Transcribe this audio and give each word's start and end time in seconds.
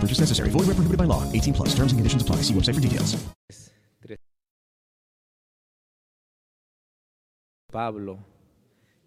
Purchase 0.00 0.20
necessary. 0.20 0.50
Where 0.50 0.64
prohibited 0.64 0.98
by 0.98 1.06
law. 1.06 1.22
18 1.32 1.54
plus. 1.54 1.74
Terms 1.74 1.92
and 1.92 1.98
conditions 1.98 2.22
apply. 2.22 2.42
See 2.42 2.54
website 2.54 2.74
for 2.74 2.80
details. 2.80 3.16
Pablo 7.70 8.18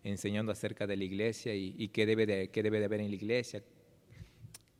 enseñando 0.03 0.52
acerca 0.52 0.88
de 0.88 0.95
la 0.95 1.03
iglesia 1.03 1.56
y, 1.56 1.75
y 1.78 1.89
qué, 1.89 2.06
debe 2.06 2.25
de, 2.25 2.50
qué 2.50 2.64
debe 2.64 2.80
de 2.80 2.86
haber 2.86 3.02
en 3.02 3.09
la 3.09 3.16
iglesia. 3.16 3.64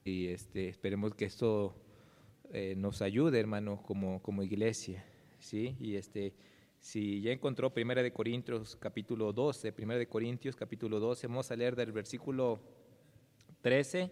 Y 0.04 0.28
este, 0.28 0.70
esperemos 0.70 1.14
que 1.16 1.26
esto 1.26 1.76
eh, 2.54 2.76
nos 2.78 3.02
ayude, 3.02 3.40
hermanos, 3.40 3.82
como, 3.82 4.22
como 4.22 4.44
iglesia. 4.44 5.04
¿sí? 5.40 5.76
Y 5.80 5.96
este, 5.96 6.34
si 6.80 7.22
ya 7.22 7.32
encontró 7.32 7.74
Primera 7.74 8.02
de 8.02 8.12
Corintios 8.12 8.76
capítulo 8.76 9.32
12, 9.32 9.72
Primera 9.72 10.00
de 10.00 10.08
Corintios 10.08 10.56
capítulo 10.56 11.00
12, 11.00 11.28
vamos 11.28 11.52
a 11.52 11.56
leer 11.56 11.76
del 11.76 11.92
versículo 11.92 12.60
13 13.62 14.12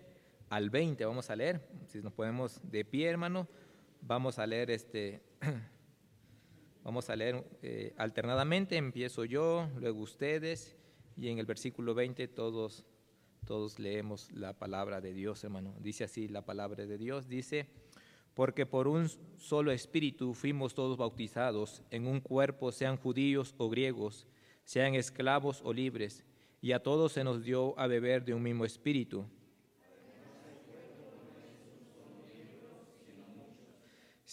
al 0.50 0.70
20, 0.70 1.06
vamos 1.06 1.30
a 1.30 1.36
leer. 1.36 1.62
Si 1.88 2.00
nos 2.00 2.14
ponemos 2.14 2.60
de 2.64 2.84
pie, 2.84 3.08
hermano, 3.08 3.48
vamos 4.02 4.40
a 4.40 4.48
leer 4.48 4.72
este... 4.72 5.22
Vamos 6.82 7.10
a 7.10 7.16
leer 7.16 7.44
eh, 7.62 7.94
alternadamente, 7.98 8.78
empiezo 8.78 9.26
yo, 9.26 9.70
luego 9.78 10.00
ustedes, 10.00 10.78
y 11.18 11.28
en 11.28 11.38
el 11.38 11.46
versículo 11.46 11.94
20 11.94 12.30
todos, 12.30 12.86
todos 13.46 13.78
leemos 13.78 14.32
la 14.32 14.54
palabra 14.54 15.02
de 15.02 15.14
Dios, 15.14 15.44
hermano. 15.44 15.76
Dice 15.82 16.06
así 16.06 16.30
la 16.30 16.46
palabra 16.46 16.86
de 16.86 16.98
Dios, 16.98 17.28
dice, 17.28 17.68
porque 18.34 18.66
por 18.66 18.88
un 18.88 19.10
solo 19.38 19.74
espíritu 19.74 20.34
fuimos 20.34 20.74
todos 20.74 20.98
bautizados 20.98 21.84
en 21.92 22.08
un 22.08 22.22
cuerpo, 22.22 22.72
sean 22.72 22.96
judíos 22.96 23.54
o 23.58 23.70
griegos, 23.70 24.26
sean 24.64 24.96
esclavos 24.96 25.62
o 25.66 25.74
libres, 25.74 26.24
y 26.62 26.72
a 26.72 26.82
todos 26.82 27.12
se 27.12 27.26
nos 27.26 27.44
dio 27.44 27.78
a 27.78 27.88
beber 27.88 28.24
de 28.24 28.34
un 28.34 28.42
mismo 28.42 28.64
espíritu. 28.64 29.26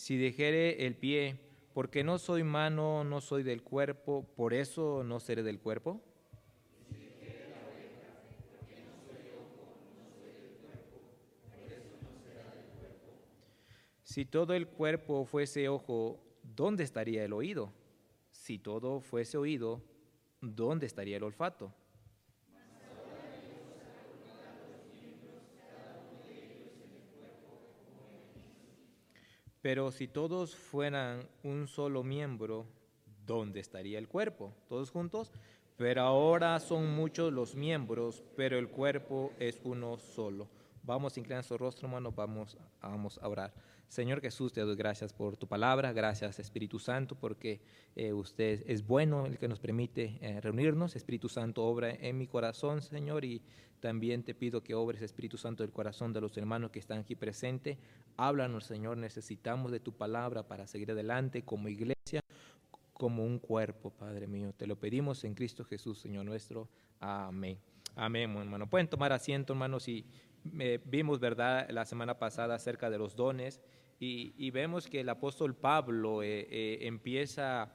Si 0.06 0.16
dejere 0.16 0.86
el 0.86 0.94
pie, 0.94 1.36
porque 1.74 2.04
no 2.04 2.20
soy 2.20 2.44
mano, 2.44 3.02
no 3.02 3.20
soy 3.20 3.42
del 3.42 3.64
cuerpo, 3.64 4.24
por 4.36 4.54
eso 4.54 5.02
no 5.02 5.18
seré 5.18 5.42
del 5.42 5.58
cuerpo. 5.58 6.00
Si 14.04 14.24
todo 14.24 14.54
el 14.54 14.68
cuerpo 14.68 15.24
fuese 15.24 15.68
ojo, 15.68 16.22
¿dónde 16.44 16.84
estaría 16.84 17.24
el 17.24 17.32
oído? 17.32 17.72
Si 18.30 18.60
todo 18.60 19.00
fuese 19.00 19.36
oído, 19.36 19.82
¿dónde 20.40 20.86
estaría 20.86 21.16
el 21.16 21.24
olfato? 21.24 21.74
Pero 29.66 29.90
si 29.90 30.06
todos 30.06 30.54
fueran 30.54 31.28
un 31.42 31.66
solo 31.66 32.04
miembro, 32.04 32.66
¿dónde 33.26 33.58
estaría 33.58 33.98
el 33.98 34.06
cuerpo? 34.06 34.54
Todos 34.68 34.92
juntos. 34.92 35.32
Pero 35.76 36.02
ahora 36.02 36.60
son 36.60 36.94
muchos 36.94 37.32
los 37.32 37.56
miembros, 37.56 38.22
pero 38.36 38.60
el 38.60 38.68
cuerpo 38.68 39.32
es 39.40 39.60
uno 39.64 39.98
solo. 39.98 40.46
Vamos 40.84 41.16
a 41.16 41.18
inclinar 41.18 41.42
su 41.42 41.58
rostro, 41.58 41.88
hermano, 41.88 42.12
vamos, 42.12 42.56
vamos 42.80 43.18
a 43.20 43.26
orar. 43.26 43.52
Señor 43.88 44.20
Jesús, 44.20 44.52
te 44.52 44.60
doy 44.60 44.76
gracias 44.76 45.12
por 45.12 45.36
tu 45.36 45.46
palabra, 45.46 45.92
gracias 45.92 46.38
Espíritu 46.38 46.78
Santo, 46.78 47.14
porque 47.14 47.60
eh, 47.94 48.12
usted 48.12 48.62
es 48.66 48.86
bueno 48.86 49.26
el 49.26 49.38
que 49.38 49.48
nos 49.48 49.60
permite 49.60 50.18
eh, 50.20 50.40
reunirnos. 50.40 50.96
Espíritu 50.96 51.28
Santo, 51.28 51.64
obra 51.64 51.90
en 51.90 52.18
mi 52.18 52.26
corazón, 52.26 52.82
Señor, 52.82 53.24
y 53.24 53.42
también 53.80 54.22
te 54.22 54.34
pido 54.34 54.62
que 54.62 54.74
obres, 54.74 55.02
Espíritu 55.02 55.38
Santo, 55.38 55.62
el 55.62 55.70
corazón 55.70 56.12
de 56.12 56.20
los 56.20 56.36
hermanos 56.36 56.72
que 56.72 56.78
están 56.78 56.98
aquí 56.98 57.14
presentes. 57.14 57.78
Háblanos, 58.16 58.64
Señor, 58.64 58.96
necesitamos 58.96 59.70
de 59.70 59.80
tu 59.80 59.92
palabra 59.92 60.42
para 60.42 60.66
seguir 60.66 60.90
adelante 60.90 61.42
como 61.42 61.68
iglesia, 61.68 62.20
como 62.92 63.24
un 63.24 63.38
cuerpo, 63.38 63.90
Padre 63.90 64.26
mío. 64.26 64.52
Te 64.56 64.66
lo 64.66 64.76
pedimos 64.76 65.22
en 65.24 65.34
Cristo 65.34 65.64
Jesús, 65.64 65.98
Señor 66.00 66.24
nuestro. 66.24 66.68
Amén. 66.98 67.58
Amén, 67.94 68.36
hermano. 68.36 68.68
Pueden 68.68 68.88
tomar 68.88 69.12
asiento, 69.12 69.52
hermanos, 69.52 69.88
y 69.88 70.04
eh, 70.58 70.80
vimos, 70.84 71.20
¿verdad?, 71.20 71.68
la 71.70 71.84
semana 71.84 72.18
pasada 72.18 72.54
acerca 72.54 72.90
de 72.90 72.98
los 72.98 73.16
dones. 73.16 73.60
Y, 73.98 74.50
vemos 74.50 74.88
que 74.88 75.00
el 75.00 75.08
apóstol 75.08 75.54
Pablo 75.54 76.22
eh, 76.22 76.46
eh, 76.50 76.78
empieza, 76.82 77.72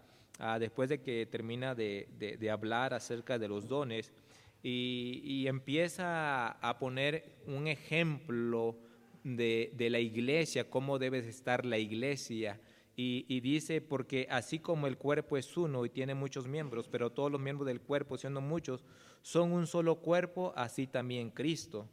después 0.59 0.89
de 0.89 1.01
que 1.01 1.25
termina 1.25 1.73
de, 1.73 2.49
hablar 2.51 2.93
acerca 2.93 3.39
de 3.39 3.47
los 3.47 3.67
dones, 3.67 4.13
y, 4.61 5.45
empieza 5.47 6.49
a 6.51 6.77
poner 6.77 7.37
un 7.47 7.67
ejemplo 7.67 8.77
de, 9.23 9.87
la 9.89 9.99
iglesia, 9.99 10.69
cómo 10.69 10.99
debe 10.99 11.19
estar 11.19 11.65
la 11.65 11.79
iglesia. 11.79 12.59
Y, 12.95 13.25
y, 13.27 13.39
dice, 13.39 13.81
porque 13.81 14.27
así 14.29 14.59
como 14.59 14.85
el 14.85 14.97
cuerpo 14.97 15.37
es 15.37 15.57
uno 15.57 15.85
y 15.85 15.89
tiene 15.89 16.13
muchos 16.13 16.47
miembros, 16.47 16.87
pero 16.87 17.09
todos 17.09 17.31
los 17.31 17.41
miembros 17.41 17.65
del 17.65 17.81
cuerpo, 17.81 18.17
siendo 18.17 18.41
muchos, 18.41 18.83
son 19.23 19.53
un 19.53 19.65
solo 19.65 19.95
cuerpo, 20.01 20.53
así 20.55 20.85
también 20.85 21.31
Cristo. 21.31 21.87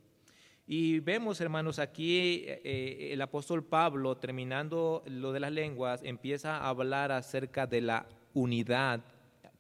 Y 0.70 1.00
vemos, 1.00 1.40
hermanos, 1.40 1.78
aquí 1.78 2.44
eh, 2.46 2.60
eh, 2.62 3.08
el 3.12 3.22
apóstol 3.22 3.64
Pablo, 3.64 4.18
terminando 4.18 5.02
lo 5.06 5.32
de 5.32 5.40
las 5.40 5.50
lenguas, 5.50 6.02
empieza 6.04 6.58
a 6.58 6.68
hablar 6.68 7.10
acerca 7.10 7.66
de 7.66 7.80
la 7.80 8.06
unidad 8.34 9.00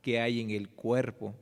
que 0.02 0.20
hay 0.20 0.42
en 0.42 0.50
el 0.50 0.68
cuerpo. 0.68 1.34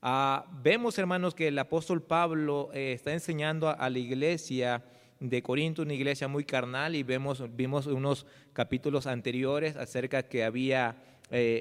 Ah, 0.00 0.46
vemos, 0.62 0.98
hermanos, 0.98 1.34
que 1.34 1.48
el 1.48 1.58
apóstol 1.58 2.02
Pablo 2.02 2.70
eh, 2.72 2.94
está 2.94 3.12
enseñando 3.12 3.68
a, 3.68 3.90
la 3.90 3.98
iglesia 3.98 4.82
de 5.20 5.42
Corinto, 5.42 5.82
una 5.82 5.92
iglesia 5.92 6.26
muy 6.26 6.44
carnal, 6.44 6.96
y 6.96 7.02
vemos, 7.02 7.44
vimos 7.54 7.86
unos 7.86 8.24
capítulos 8.54 9.06
anteriores 9.06 9.76
acerca 9.76 10.22
que 10.22 10.44
había 10.44 10.96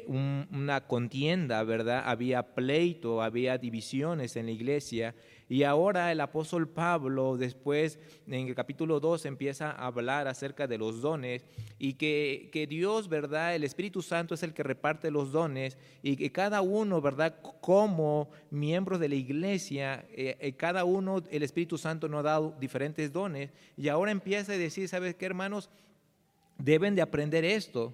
una 0.08 0.82
contienda, 0.82 1.64
¿verdad? 1.64 2.04
Había 2.06 2.44
pleito, 2.44 3.22
había 3.22 3.58
divisiones 3.58 4.36
en 4.36 4.48
la 4.48 4.52
iglesia, 4.52 5.16
y 5.52 5.64
ahora 5.64 6.14
el 6.14 6.22
apóstol 6.22 6.70
Pablo, 6.70 7.36
después 7.36 8.00
en 8.26 8.48
el 8.48 8.56
capítulo 8.56 9.02
2, 9.02 9.26
empieza 9.26 9.70
a 9.70 9.88
hablar 9.88 10.30
acerca 10.30 10.66
de 10.66 10.78
los 10.78 11.02
dones 11.02 11.44
y 11.78 11.96
que, 11.96 12.50
que 12.54 12.68
Dios, 12.68 13.10
¿verdad? 13.10 13.54
El 13.54 13.66
Espíritu 13.66 14.02
Santo 14.02 14.34
es 14.34 14.44
el 14.44 14.54
que 14.54 14.64
reparte 14.64 15.12
los 15.12 15.34
dones 15.34 15.78
y 16.02 16.16
que 16.16 16.32
cada 16.32 16.62
uno, 16.62 17.02
¿verdad? 17.02 17.42
Como 17.60 18.30
miembros 18.50 19.02
de 19.02 19.10
la 19.10 19.16
iglesia, 19.16 20.06
eh, 20.14 20.38
eh, 20.40 20.54
cada 20.54 20.86
uno, 20.86 21.22
el 21.30 21.44
Espíritu 21.44 21.78
Santo 21.78 22.08
nos 22.08 22.22
ha 22.22 22.30
dado 22.30 22.56
diferentes 22.58 23.12
dones. 23.12 23.52
Y 23.76 23.90
ahora 23.90 24.12
empieza 24.12 24.54
a 24.54 24.58
decir, 24.58 24.88
¿sabes 24.88 25.16
qué, 25.16 25.26
hermanos? 25.26 25.70
Deben 26.60 26.96
de 26.96 27.02
aprender 27.02 27.44
esto, 27.44 27.94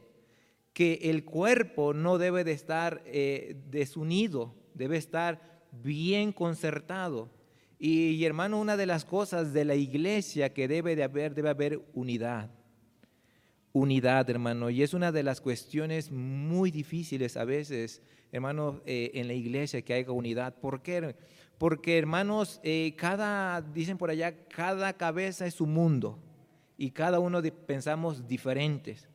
que 0.74 1.00
el 1.06 1.26
cuerpo 1.26 1.96
no 1.96 2.20
debe 2.20 2.44
de 2.44 2.52
estar 2.52 3.02
eh, 3.08 3.56
desunido, 3.72 4.54
debe 4.76 4.98
estar 4.98 5.66
bien 5.72 6.32
concertado. 6.32 7.36
Y, 7.80 8.24
hermano, 8.26 8.60
una 8.60 8.76
de 8.76 8.88
las 8.88 9.06
cosas 9.06 9.54
de 9.54 9.64
la 9.64 9.76
iglesia 9.76 10.54
que 10.54 10.68
debe 10.68 10.96
de 10.96 11.04
haber, 11.04 11.36
debe 11.36 11.50
haber 11.50 11.82
unidad. 11.94 12.50
Unidad, 13.72 14.28
hermano. 14.30 14.72
Y 14.72 14.82
es 14.82 14.96
una 14.96 15.12
de 15.12 15.22
las 15.22 15.42
cuestiones 15.42 16.12
muy 16.12 16.72
difíciles 16.72 17.38
a 17.38 17.46
veces, 17.46 18.02
hermano, 18.32 18.82
eh, 18.86 19.12
en 19.14 19.28
la 19.28 19.34
iglesia 19.34 19.84
que 19.84 19.94
haya 19.94 20.12
unidad. 20.12 20.56
¿Por 20.56 20.82
qué? 20.82 21.16
Porque, 21.60 22.00
hermanos, 22.00 22.60
eh, 22.64 22.96
cada, 22.98 23.62
dicen 23.62 23.98
por 23.98 24.10
allá, 24.10 24.36
cada 24.48 24.94
cabeza 24.94 25.46
es 25.46 25.62
un 25.62 25.74
mundo 25.74 26.18
y 26.78 26.90
cada 26.90 27.20
uno 27.20 27.42
pensamos 27.68 28.28
diferentes. 28.28 29.08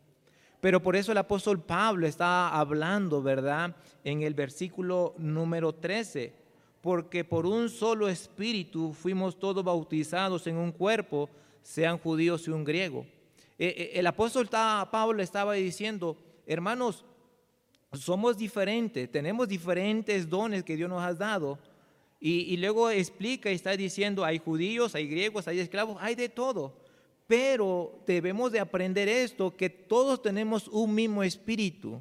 Pero 0.61 0.81
por 0.81 0.95
eso 0.95 1.11
el 1.11 1.19
apóstol 1.19 1.61
Pablo 1.61 2.07
está 2.07 2.49
hablando, 2.49 3.21
¿verdad? 3.21 3.75
En 4.05 4.23
el 4.23 4.35
versículo 4.35 5.17
número 5.19 5.75
13, 5.75 6.33
porque 6.83 7.25
por 7.25 7.47
un 7.47 7.71
solo 7.71 8.09
espíritu 8.09 8.93
fuimos 8.93 9.39
todos 9.39 9.65
bautizados 9.65 10.47
en 10.49 10.57
un 10.57 10.73
cuerpo, 10.73 11.31
sean 11.63 11.97
judíos 11.97 12.47
y 12.49 12.51
un 12.51 12.65
griego. 12.65 13.07
Eh, 13.57 13.75
eh, 13.77 13.91
el 13.95 14.07
apóstol 14.09 14.49
Pablo 14.49 15.23
estaba 15.23 15.55
diciendo, 15.55 16.17
hermanos, 16.45 17.05
somos 17.93 18.37
diferentes, 18.37 19.11
tenemos 19.11 19.47
diferentes 19.47 20.29
dones 20.29 20.65
que 20.65 20.77
Dios 20.77 20.91
nos 20.91 21.03
ha 21.03 21.15
dado. 21.15 21.59
Y, 22.25 22.57
luego 22.57 22.89
explica 22.89 23.51
y 23.51 23.57
está 23.57 23.77
diciendo, 23.77 24.25
hay 24.25 24.39
judíos, 24.39 24.95
hay 24.95 25.09
griegos, 25.09 25.49
hay 25.49 25.59
esclavos, 25.59 25.97
hay 26.01 26.15
de 26.15 26.29
todo. 26.29 26.73
Pero 27.27 28.01
debemos 28.07 28.53
de 28.53 28.61
aprender 28.61 29.09
esto, 29.09 29.57
que 29.57 29.69
todos 29.69 30.23
tenemos 30.23 30.69
un 30.69 30.95
mismo 30.95 31.25
espíritu. 31.25 32.01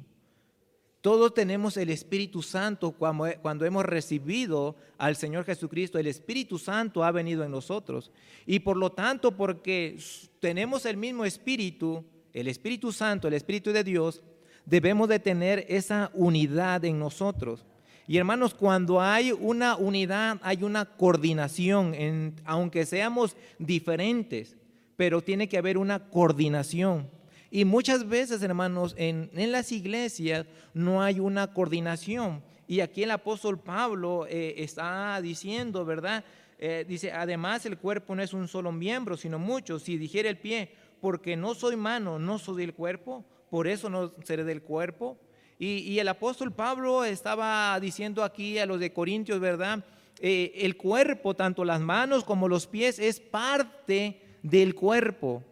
Todos 1.02 1.34
tenemos 1.34 1.76
el 1.76 1.90
Espíritu 1.90 2.42
Santo 2.42 2.92
cuando, 2.92 3.26
cuando, 3.42 3.66
hemos 3.66 3.84
recibido 3.84 4.76
al 4.98 5.16
Señor 5.16 5.44
Jesucristo. 5.44 5.98
El 5.98 6.06
Espíritu 6.06 6.58
Santo 6.58 7.02
ha 7.02 7.10
venido 7.10 7.42
en 7.42 7.50
nosotros. 7.50 8.12
Y 8.46 8.60
por 8.60 8.76
lo 8.76 8.92
tanto, 8.92 9.36
porque 9.36 9.98
tenemos 10.38 10.86
el 10.86 10.96
mismo 10.96 11.24
Espíritu, 11.24 12.04
el 12.32 12.46
Espíritu 12.46 12.92
Santo, 12.92 13.26
el 13.26 13.34
Espíritu 13.34 13.72
de 13.72 13.82
Dios, 13.82 14.22
debemos 14.64 15.08
de 15.08 15.18
tener 15.18 15.66
esa 15.68 16.12
unidad 16.14 16.84
en 16.84 17.00
nosotros. 17.00 17.66
Y 18.06 18.18
hermanos, 18.18 18.54
cuando 18.54 19.00
hay 19.00 19.32
una 19.32 19.76
unidad, 19.76 20.38
hay 20.42 20.62
una 20.62 20.84
coordinación, 20.84 22.36
aunque 22.44 22.86
seamos 22.86 23.36
diferentes, 23.58 24.56
pero 24.96 25.20
tiene 25.20 25.48
que 25.48 25.58
haber 25.58 25.78
una 25.78 26.08
coordinación. 26.10 27.08
Y 27.54 27.66
muchas 27.66 28.08
veces, 28.08 28.42
hermanos, 28.42 28.94
en, 28.96 29.28
las 29.34 29.72
iglesias 29.72 30.46
no 30.72 31.02
hay 31.02 31.20
una 31.20 31.52
coordinación. 31.52 32.42
Y 32.66 32.80
aquí 32.80 33.02
el 33.02 33.10
apóstol 33.10 33.58
Pablo 33.58 34.26
eh, 34.26 34.54
está 34.56 35.20
diciendo, 35.20 35.84
¿verdad? 35.84 36.24
Eh, 36.58 36.86
dice, 36.88 37.12
además 37.12 37.66
el 37.66 37.76
cuerpo 37.76 38.14
no 38.14 38.22
es 38.22 38.32
un 38.32 38.48
solo 38.48 38.72
miembro, 38.72 39.18
sino 39.18 39.38
muchos. 39.38 39.82
Si 39.82 39.98
dijera 39.98 40.30
el 40.30 40.38
pie, 40.38 40.70
porque 40.98 41.36
no 41.36 41.54
soy 41.54 41.76
mano, 41.76 42.18
no 42.18 42.38
soy 42.38 42.62
del 42.62 42.72
cuerpo, 42.72 43.22
por 43.50 43.68
eso 43.68 43.90
no 43.90 44.14
seré 44.24 44.44
del 44.44 44.62
cuerpo. 44.62 45.18
Y, 45.58 45.98
el 45.98 46.08
apóstol 46.08 46.54
Pablo 46.54 47.04
estaba 47.04 47.78
diciendo 47.80 48.24
aquí 48.24 48.58
a 48.60 48.64
los 48.64 48.80
de 48.80 48.94
Corintios, 48.94 49.40
¿verdad? 49.40 49.84
Eh, 50.20 50.52
el 50.56 50.78
cuerpo, 50.78 51.34
tanto 51.34 51.66
las 51.66 51.82
manos 51.82 52.24
como 52.24 52.48
los 52.48 52.66
pies, 52.66 52.98
es 52.98 53.20
parte 53.20 54.22
del 54.42 54.74
cuerpo. 54.74 55.44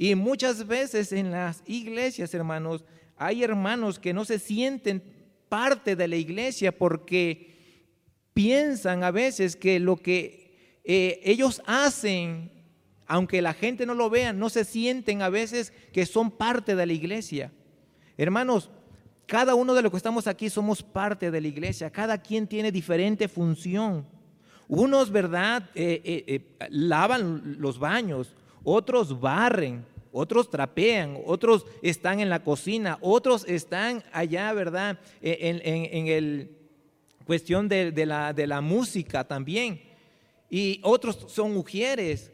Y 0.00 0.14
muchas 0.14 0.66
veces 0.66 1.12
en 1.12 1.30
las 1.30 1.62
iglesias, 1.66 2.32
hermanos, 2.32 2.86
hay 3.18 3.44
hermanos 3.44 3.98
que 3.98 4.14
no 4.14 4.24
se 4.24 4.38
sienten 4.38 5.02
parte 5.50 5.94
de 5.94 6.08
la 6.08 6.16
iglesia 6.16 6.72
porque 6.72 7.84
piensan 8.32 9.04
a 9.04 9.10
veces 9.10 9.56
que 9.56 9.78
lo 9.78 9.98
que 9.98 10.80
eh, 10.84 11.20
ellos 11.22 11.60
hacen 11.66 12.50
aunque 13.06 13.42
la 13.42 13.54
gente 13.54 13.86
no 13.86 13.94
lo 13.94 14.08
vea, 14.08 14.32
no 14.32 14.48
se 14.48 14.64
sienten 14.64 15.20
a 15.20 15.28
veces 15.28 15.72
que 15.92 16.06
son 16.06 16.30
parte 16.30 16.76
de 16.76 16.86
la 16.86 16.92
iglesia. 16.92 17.50
Hermanos, 18.16 18.70
cada 19.26 19.56
uno 19.56 19.74
de 19.74 19.82
los 19.82 19.90
que 19.90 19.96
estamos 19.96 20.28
aquí 20.28 20.48
somos 20.48 20.80
parte 20.80 21.32
de 21.32 21.40
la 21.40 21.48
iglesia, 21.48 21.90
cada 21.90 22.18
quien 22.18 22.46
tiene 22.46 22.70
diferente 22.70 23.26
función. 23.26 24.06
Unos, 24.68 25.10
¿verdad?, 25.10 25.68
eh, 25.74 26.00
eh, 26.04 26.24
eh, 26.28 26.68
lavan 26.70 27.56
los 27.58 27.80
baños, 27.80 28.32
otros 28.64 29.20
barren, 29.20 29.84
otros 30.12 30.50
trapean, 30.50 31.18
otros 31.24 31.66
están 31.82 32.20
en 32.20 32.28
la 32.28 32.42
cocina, 32.42 32.98
otros 33.00 33.44
están 33.46 34.02
allá, 34.12 34.52
¿verdad?, 34.52 34.98
en, 35.22 36.06
el 36.08 36.56
cuestión 37.24 37.68
de, 37.68 37.92
la, 38.06 38.32
de 38.32 38.46
la 38.46 38.60
música 38.60 39.24
también. 39.24 39.80
Y 40.48 40.80
otros 40.82 41.26
son 41.28 41.54
mujeres, 41.54 42.32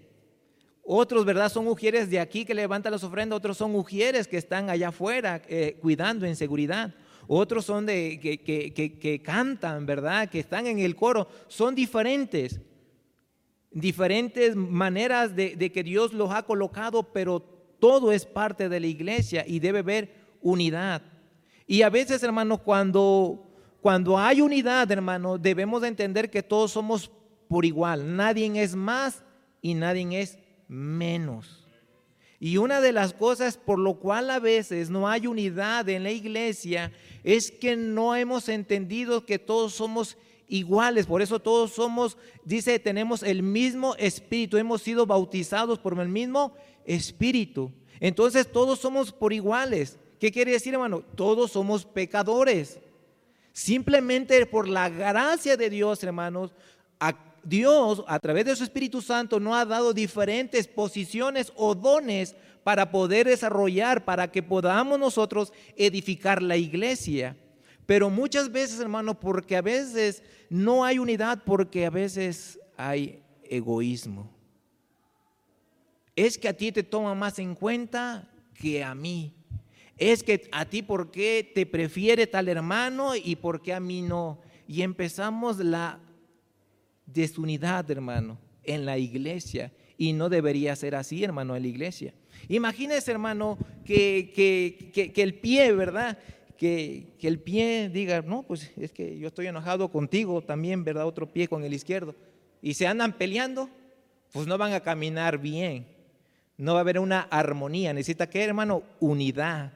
otros, 0.82 1.24
¿verdad? 1.24 1.52
Son 1.52 1.64
mujeres 1.64 2.08
de 2.08 2.20
aquí 2.20 2.44
que 2.44 2.54
levantan 2.54 2.92
las 2.92 3.04
ofrendas, 3.04 3.36
otros 3.36 3.58
son 3.58 3.72
mujeres 3.72 4.26
que 4.26 4.38
están 4.38 4.70
allá 4.70 4.88
afuera 4.88 5.42
eh, 5.48 5.76
cuidando 5.82 6.24
en 6.24 6.36
seguridad. 6.36 6.94
Otros 7.28 7.64
son 7.64 7.86
de 7.86 8.20
que, 8.20 8.38
que, 8.38 9.22
cantan, 9.22 9.84
¿verdad? 9.84 10.28
Que 10.28 10.38
están 10.38 10.66
en 10.68 10.78
el 10.78 10.94
coro. 10.94 11.26
Son 11.48 11.74
diferentes. 11.74 12.60
Diferentes 13.76 14.56
maneras 14.56 15.36
de, 15.36 15.70
que 15.70 15.82
Dios 15.82 16.14
los 16.14 16.30
ha 16.30 16.44
colocado, 16.44 17.02
pero 17.02 17.40
todo 17.78 18.10
es 18.10 18.24
parte 18.24 18.70
de 18.70 18.80
la 18.80 18.86
iglesia 18.86 19.44
y 19.46 19.58
debe 19.58 19.80
haber 19.80 20.14
unidad. 20.40 21.02
Y 21.66 21.82
a 21.82 21.90
veces, 21.90 22.22
hermanos, 22.22 22.60
cuando, 22.62 23.46
cuando 23.82 24.18
hay 24.18 24.40
unidad, 24.40 24.90
hermanos, 24.90 25.42
debemos 25.42 25.82
de 25.82 25.88
entender 25.88 26.30
que 26.30 26.42
todos 26.42 26.70
somos 26.70 27.10
por 27.48 27.66
igual. 27.66 28.16
Nadie 28.16 28.50
es 28.62 28.74
más 28.74 29.22
y 29.60 29.74
nadie 29.74 30.22
es 30.22 30.38
menos. 30.68 31.66
Y 32.40 32.56
una 32.56 32.80
de 32.80 32.92
las 32.92 33.12
cosas 33.12 33.58
por 33.58 33.78
lo 33.78 33.98
cual 33.98 34.30
a 34.30 34.40
veces 34.40 34.88
no 34.88 35.06
hay 35.06 35.26
unidad 35.26 35.86
en 35.90 36.02
la 36.02 36.12
iglesia 36.12 36.92
es 37.24 37.50
que 37.50 37.76
no 37.76 38.16
hemos 38.16 38.48
entendido 38.48 39.26
que 39.26 39.38
todos 39.38 39.74
somos 39.74 40.16
iguales. 40.48 41.06
Por 41.06 41.22
eso 41.22 41.40
todos 41.40 41.72
somos, 41.72 42.16
dice, 42.44 42.78
tenemos 42.78 43.22
el 43.22 43.42
mismo 43.42 43.94
espíritu, 43.96 44.56
hemos 44.56 44.82
sido 44.82 45.06
bautizados 45.06 45.78
por 45.78 45.98
el 45.98 46.08
mismo 46.08 46.54
espíritu. 46.84 47.70
Entonces 48.00 48.50
todos 48.50 48.78
somos 48.78 49.12
por 49.12 49.32
iguales. 49.32 49.98
¿Qué 50.20 50.32
quiere 50.32 50.52
decir, 50.52 50.72
hermano? 50.74 51.02
Todos 51.14 51.52
somos 51.52 51.84
pecadores. 51.84 52.78
Simplemente 53.52 54.44
por 54.46 54.68
la 54.68 54.88
gracia 54.88 55.56
de 55.56 55.70
Dios, 55.70 56.02
hermanos, 56.02 56.52
Dios, 57.46 58.02
a 58.08 58.18
través 58.18 58.44
de 58.44 58.56
su 58.56 58.64
Espíritu 58.64 59.00
Santo, 59.00 59.38
nos 59.38 59.54
ha 59.54 59.64
dado 59.64 59.94
diferentes 59.94 60.66
posiciones 60.66 61.52
o 61.54 61.74
dones 61.76 62.34
para 62.64 62.90
poder 62.90 63.28
desarrollar, 63.28 64.04
para 64.04 64.32
que 64.32 64.42
podamos 64.42 64.98
nosotros 64.98 65.52
edificar 65.76 66.42
la 66.42 66.56
iglesia. 66.56 67.36
Pero 67.86 68.10
muchas 68.10 68.50
veces, 68.50 68.80
hermano, 68.80 69.18
porque 69.18 69.56
a 69.56 69.62
veces 69.62 70.22
no 70.50 70.84
hay 70.84 70.98
unidad, 70.98 71.42
porque 71.44 71.86
a 71.86 71.90
veces 71.90 72.58
hay 72.76 73.22
egoísmo. 73.44 74.30
Es 76.16 76.36
que 76.36 76.48
a 76.48 76.56
ti 76.56 76.72
te 76.72 76.82
toma 76.82 77.14
más 77.14 77.38
en 77.38 77.54
cuenta 77.54 78.28
que 78.54 78.82
a 78.82 78.94
mí. 78.94 79.34
Es 79.96 80.22
que 80.22 80.48
a 80.52 80.64
ti 80.64 80.82
por 80.82 81.10
qué 81.10 81.50
te 81.54 81.64
prefiere 81.64 82.26
tal 82.26 82.48
hermano 82.48 83.14
y 83.16 83.36
por 83.36 83.62
qué 83.62 83.72
a 83.72 83.80
mí 83.80 84.02
no. 84.02 84.40
Y 84.66 84.82
empezamos 84.82 85.58
la 85.58 86.00
desunidad, 87.06 87.90
hermano, 87.90 88.38
en 88.64 88.84
la 88.84 88.98
iglesia. 88.98 89.72
Y 89.96 90.12
no 90.12 90.28
debería 90.28 90.76
ser 90.76 90.94
así, 90.94 91.24
hermano, 91.24 91.56
en 91.56 91.62
la 91.62 91.68
iglesia. 91.68 92.12
Imagínese, 92.48 93.10
hermano, 93.10 93.58
que, 93.84 94.32
que, 94.34 95.22
el 95.22 95.34
pie, 95.34 95.72
¿verdad? 95.72 96.18
Que, 96.56 97.14
que, 97.18 97.28
el 97.28 97.38
pie 97.38 97.90
diga, 97.92 98.22
no, 98.22 98.42
pues 98.42 98.72
es 98.76 98.90
que 98.90 99.18
yo 99.18 99.28
estoy 99.28 99.46
enojado 99.46 99.90
contigo 99.90 100.40
también, 100.42 100.84
¿verdad? 100.84 101.06
Otro 101.06 101.26
pie 101.26 101.48
con 101.48 101.64
el 101.64 101.74
izquierdo. 101.74 102.14
Y 102.62 102.74
se 102.74 102.86
andan 102.86 103.12
peleando, 103.12 103.68
pues 104.32 104.46
no 104.46 104.56
van 104.56 104.72
a 104.72 104.80
caminar 104.80 105.38
bien. 105.38 105.86
No 106.56 106.72
va 106.72 106.78
a 106.78 106.80
haber 106.80 106.98
una 106.98 107.20
armonía. 107.20 107.92
Necesita 107.92 108.30
que, 108.30 108.42
hermano, 108.42 108.82
unidad. 109.00 109.72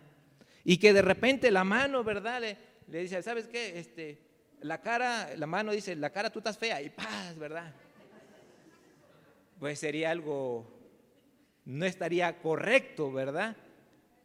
Y 0.64 0.78
que 0.78 0.92
de 0.92 1.02
repente 1.02 1.50
la 1.50 1.64
mano, 1.64 2.02
¿verdad? 2.02 2.40
Le, 2.40 2.56
le 2.88 3.02
dice, 3.02 3.22
¿sabes 3.22 3.46
qué? 3.46 3.78
Este, 3.78 4.18
la 4.62 4.80
cara, 4.80 5.36
la 5.36 5.46
mano 5.46 5.72
dice, 5.72 5.96
la 5.96 6.10
cara 6.10 6.30
tú 6.30 6.38
estás 6.40 6.58
fea 6.58 6.82
y 6.82 6.90
paz, 6.90 7.38
¿verdad? 7.38 7.72
Pues 9.58 9.78
sería 9.78 10.10
algo, 10.10 10.66
no 11.64 11.84
estaría 11.84 12.40
correcto, 12.40 13.12
¿verdad? 13.12 13.56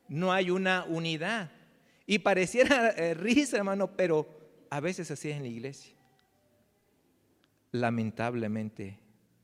No 0.07 0.31
hay 0.31 0.49
una 0.49 0.85
unidad. 0.85 1.51
Y 2.05 2.19
pareciera 2.19 2.89
eh, 2.97 3.13
risa, 3.13 3.57
hermano, 3.57 3.95
pero 3.95 4.27
a 4.69 4.79
veces 4.79 5.09
así 5.11 5.29
es 5.29 5.37
en 5.37 5.43
la 5.43 5.49
iglesia. 5.49 5.93
Lamentablemente 7.71 8.99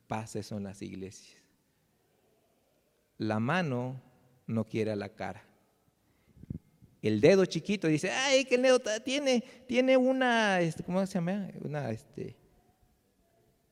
pasa 0.07 0.39
eso 0.39 0.57
en 0.57 0.63
las 0.63 0.81
iglesias. 0.81 1.41
La 3.17 3.39
mano 3.39 4.01
no 4.47 4.65
quiere 4.65 4.91
a 4.91 4.95
la 4.95 5.09
cara 5.09 5.43
el 7.01 7.19
dedo 7.19 7.45
chiquito 7.45 7.87
dice, 7.87 8.11
ay, 8.11 8.45
que 8.45 8.55
el 8.55 8.61
dedo 8.61 8.79
tiene, 9.03 9.43
tiene 9.67 9.97
una, 9.97 10.61
este, 10.61 10.83
¿cómo 10.83 11.05
se 11.05 11.15
llama? 11.15 11.49
Una, 11.61 11.89
este, 11.89 12.35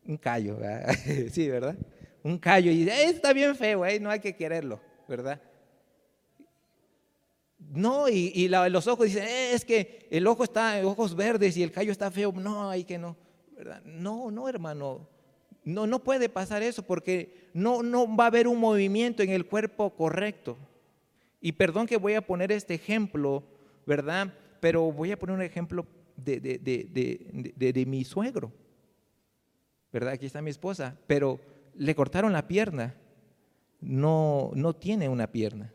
un 0.04 0.18
callo, 0.18 0.58
¿verdad? 0.58 0.96
sí, 1.32 1.48
¿verdad? 1.48 1.76
Un 2.24 2.40
callo 2.40 2.72
y 2.72 2.80
dice, 2.80 3.04
está 3.04 3.32
bien 3.32 3.56
feo, 3.56 3.86
no 4.02 4.10
hay 4.10 4.20
que 4.20 4.36
quererlo, 4.36 4.82
¿verdad? 5.08 5.40
No, 7.60 8.08
y, 8.08 8.48
los 8.48 8.88
ojos 8.88 9.08
dicen, 9.08 9.24
eh, 9.24 9.54
es 9.54 9.66
que 9.66 10.08
el 10.10 10.26
ojo 10.28 10.44
está, 10.44 10.82
ojos 10.86 11.16
verdes 11.16 11.58
y 11.58 11.64
el 11.64 11.72
callo 11.72 11.92
está 11.92 12.10
feo, 12.10 12.32
no, 12.32 12.70
hay 12.70 12.84
que 12.84 12.98
no, 12.98 13.18
¿verdad? 13.56 13.84
No, 13.84 14.32
no, 14.32 14.48
hermano, 14.48 15.08
no, 15.66 15.86
no 15.86 16.00
puede 16.00 16.30
pasar 16.30 16.64
eso 16.64 16.84
porque 16.84 17.50
no, 17.54 17.84
no 17.84 18.16
va 18.16 18.24
a 18.26 18.28
haber 18.28 18.48
un 18.48 18.60
movimiento 18.60 19.22
en 19.22 19.30
el 19.30 19.46
cuerpo 19.46 19.92
correcto. 19.92 20.58
Y 21.42 21.52
perdón 21.52 21.86
que 21.86 21.98
voy 21.98 22.16
a 22.16 22.26
poner 22.26 22.52
este 22.52 22.74
ejemplo, 22.74 23.44
¿verdad? 23.86 24.34
Pero 24.60 24.92
voy 24.92 25.12
a 25.12 25.20
poner 25.20 25.36
un 25.36 25.42
ejemplo 25.42 25.86
de, 26.16 26.40
de, 26.40 26.58
de, 26.58 27.74
de 27.74 27.86
mi 27.86 28.04
suegro. 28.04 28.52
¿Verdad? 29.92 30.14
Aquí 30.14 30.26
está 30.26 30.42
mi 30.42 30.50
esposa. 30.50 30.98
Pero 31.08 31.40
le 31.76 31.96
cortaron 31.96 32.34
la 32.34 32.48
pierna. 32.48 32.96
No, 33.80 34.52
no 34.54 34.76
tiene 34.76 35.08
una 35.08 35.32
pierna. 35.32 35.74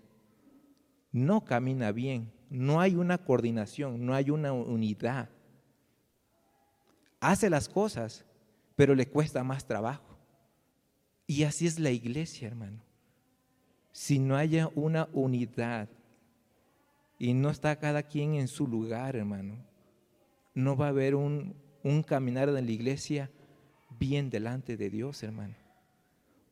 No 1.14 1.46
camina 1.46 1.92
bien. 1.92 2.30
No 2.50 2.82
hay 2.82 2.94
una 2.94 3.16
coordinación. 3.16 4.04
No 4.04 4.14
hay 4.14 4.28
una 4.28 4.52
unidad. 4.52 5.30
Hace 7.20 7.48
las 7.48 7.70
cosas, 7.70 8.26
pero 8.76 8.94
le 8.94 9.08
cuesta 9.08 9.42
más 9.42 9.66
trabajo. 9.66 10.18
Y 11.26 11.44
así 11.44 11.66
es 11.66 11.78
la 11.78 11.90
iglesia, 11.90 12.48
hermano 12.48 12.84
si 13.94 14.18
no 14.18 14.36
haya 14.36 14.68
una 14.74 15.08
unidad 15.12 15.88
y 17.16 17.32
no 17.32 17.48
está 17.48 17.76
cada 17.78 18.02
quien 18.02 18.34
en 18.34 18.48
su 18.48 18.66
lugar, 18.66 19.14
hermano, 19.14 19.54
no 20.52 20.76
va 20.76 20.86
a 20.86 20.88
haber 20.88 21.14
un, 21.14 21.54
caminar 22.04 22.48
en 22.48 22.54
la 22.56 22.72
iglesia 22.72 23.30
bien 24.00 24.30
delante 24.30 24.76
de 24.76 24.90
Dios, 24.90 25.22
hermano. 25.22 25.54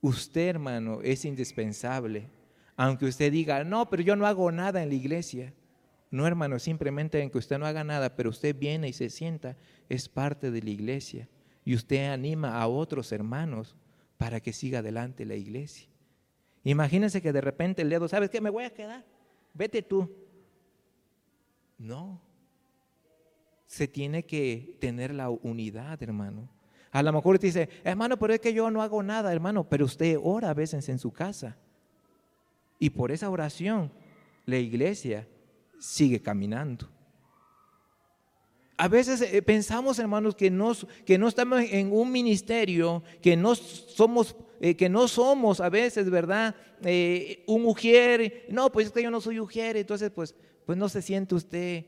Usted, 0.00 0.50
hermano, 0.50 1.00
es 1.02 1.24
indispensable. 1.24 2.28
Aunque 2.76 3.06
usted 3.06 3.30
diga, 3.30 3.64
no, 3.64 3.88
pero 3.90 4.02
yo 4.02 4.16
no 4.16 4.26
hago 4.26 4.50
nada 4.50 4.82
en 4.82 4.88
la 4.88 4.94
iglesia. 4.94 5.52
No, 6.10 6.26
hermano, 6.26 6.58
simplemente 6.58 7.20
en 7.20 7.30
que 7.30 7.38
usted 7.38 7.58
no 7.58 7.66
haga 7.66 7.84
nada, 7.84 8.16
pero 8.16 8.30
usted 8.30 8.56
viene 8.56 8.88
y 8.88 8.92
se 8.92 9.10
sienta, 9.10 9.56
es 9.88 10.08
parte 10.08 10.50
de 10.50 10.62
la 10.62 10.70
iglesia. 10.70 11.28
Y 11.64 11.74
usted 11.74 12.10
anima 12.12 12.60
a 12.60 12.68
otros 12.68 13.12
hermanos 13.12 13.76
para 14.18 14.40
que 14.40 14.52
siga 14.52 14.80
adelante 14.80 15.24
la 15.24 15.36
iglesia. 15.36 15.88
Imagínense 16.64 17.22
que 17.22 17.32
de 17.32 17.40
repente 17.40 17.82
el 17.82 17.90
dedo, 17.90 18.08
¿sabes 18.08 18.30
qué? 18.30 18.40
Me 18.40 18.50
voy 18.50 18.64
a 18.64 18.70
quedar. 18.70 19.04
Vete 19.54 19.82
tú. 19.82 20.10
No. 21.78 22.20
Se 23.66 23.88
tiene 23.88 24.24
que 24.24 24.76
tener 24.80 25.14
la 25.14 25.30
unidad, 25.30 26.02
hermano. 26.02 26.48
A 26.90 27.02
lo 27.02 27.12
mejor 27.12 27.36
usted 27.36 27.48
dice, 27.48 27.68
hermano, 27.84 28.18
pero 28.18 28.34
es 28.34 28.40
que 28.40 28.52
yo 28.52 28.70
no 28.70 28.82
hago 28.82 29.02
nada, 29.02 29.32
hermano, 29.32 29.68
pero 29.68 29.86
usted 29.86 30.18
ora 30.22 30.50
a 30.50 30.54
veces 30.54 30.88
en 30.88 30.98
su 30.98 31.10
casa. 31.10 31.56
Y 32.82 32.90
por 32.90 33.12
esa 33.12 33.30
oración, 33.30 33.92
la 34.44 34.58
iglesia 34.58 35.28
sigue 35.78 36.20
caminando. 36.20 36.88
A 38.76 38.88
veces 38.88 39.20
eh, 39.20 39.40
pensamos, 39.40 40.00
hermanos, 40.00 40.34
que 40.34 40.50
no, 40.50 40.72
que 41.06 41.16
no 41.16 41.28
estamos 41.28 41.60
en 41.60 41.92
un 41.92 42.10
ministerio, 42.10 43.04
que 43.20 43.36
no 43.36 43.54
somos, 43.54 44.34
eh, 44.60 44.74
que 44.74 44.88
no 44.88 45.06
somos 45.06 45.60
a 45.60 45.68
veces, 45.68 46.10
¿verdad? 46.10 46.56
Eh, 46.82 47.44
un 47.46 47.62
mujer, 47.62 48.46
no, 48.48 48.72
pues 48.72 48.88
es 48.88 48.92
que 48.92 49.04
yo 49.04 49.12
no 49.12 49.20
soy 49.20 49.38
mujer, 49.38 49.76
entonces 49.76 50.10
pues, 50.10 50.34
pues 50.66 50.76
no 50.76 50.88
se 50.88 51.02
siente 51.02 51.36
usted 51.36 51.84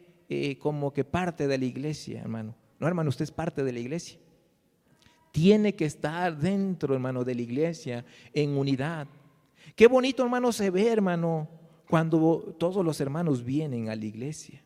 como 0.60 0.92
que 0.92 1.02
parte 1.02 1.48
de 1.48 1.58
la 1.58 1.64
iglesia, 1.64 2.20
hermano. 2.20 2.54
No, 2.78 2.86
hermano, 2.86 3.08
usted 3.08 3.24
es 3.24 3.32
parte 3.32 3.64
de 3.64 3.72
la 3.72 3.80
iglesia. 3.80 4.16
Tiene 5.32 5.74
que 5.74 5.86
estar 5.86 6.38
dentro, 6.38 6.94
hermano, 6.94 7.24
de 7.24 7.34
la 7.34 7.42
iglesia 7.42 8.04
en 8.32 8.56
unidad. 8.56 9.08
Qué 9.74 9.86
bonito, 9.86 10.22
hermano, 10.22 10.52
se 10.52 10.70
ve, 10.70 10.88
hermano, 10.88 11.48
cuando 11.88 12.54
todos 12.58 12.84
los 12.84 13.00
hermanos 13.00 13.44
vienen 13.44 13.88
a 13.88 13.96
la 13.96 14.04
iglesia 14.04 14.64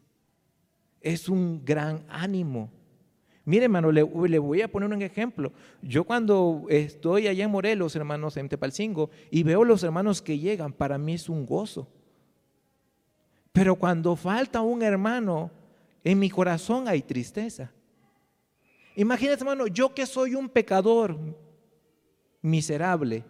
es 1.00 1.28
un 1.28 1.64
gran 1.64 2.05
ánimo. 2.09 2.71
Mire, 3.45 3.64
hermano, 3.64 3.90
le, 3.90 4.02
voy 4.02 4.61
a 4.61 4.71
poner 4.71 4.90
un 4.90 5.00
ejemplo. 5.00 5.52
Yo 5.81 6.05
cuando 6.05 6.67
estoy 6.69 7.28
allá 7.28 7.45
en 7.45 7.50
Morelos, 7.50 7.97
hermanos, 7.97 8.37
en 8.37 8.49
Tepalcingo, 8.49 9.11
y 9.31 9.43
veo 9.43 9.64
los 9.64 9.83
hermanos 9.83 10.21
que 10.21 10.38
llegan, 10.38 10.73
para 10.73 10.99
mí 10.99 11.14
es 11.14 11.28
un 11.28 11.47
gozo. 11.47 11.88
Pero 13.52 13.76
cuando 13.76 14.17
falta 14.17 14.61
un 14.61 14.83
hermano, 14.83 15.50
en 16.05 16.19
mi 16.19 16.28
corazón 16.28 16.88
hay 16.88 17.00
tristeza. 17.00 17.73
Imagínate, 18.97 19.40
hermano, 19.40 19.67
yo 19.67 19.95
que 19.95 20.05
soy 20.05 20.35
un 20.35 20.50
pecador 20.50 21.17
miserable, 22.43 23.25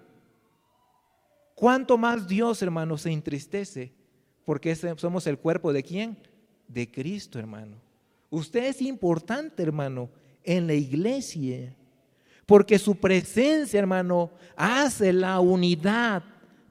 ¿cuánto 1.59 1.99
más 1.99 2.29
Dios, 2.29 2.63
hermano, 2.63 2.97
se 2.97 3.11
entristece? 3.11 3.93
Porque 4.45 4.75
somos 4.75 5.27
el 5.27 5.39
cuerpo 5.39 5.73
de 5.73 5.83
quién? 5.83 6.17
de 6.69 6.91
Cristo, 6.91 7.39
hermano. 7.39 7.77
Usted 8.31 8.65
es 8.65 8.83
importante, 8.83 9.63
hermano, 9.63 10.11
en 10.45 10.67
la 10.67 10.75
iglesia, 10.75 11.75
porque 12.47 12.79
su 12.79 12.95
presencia, 12.95 13.79
hermano, 13.79 14.31
hace 14.55 15.13
la 15.13 15.41
unidad 15.41 16.23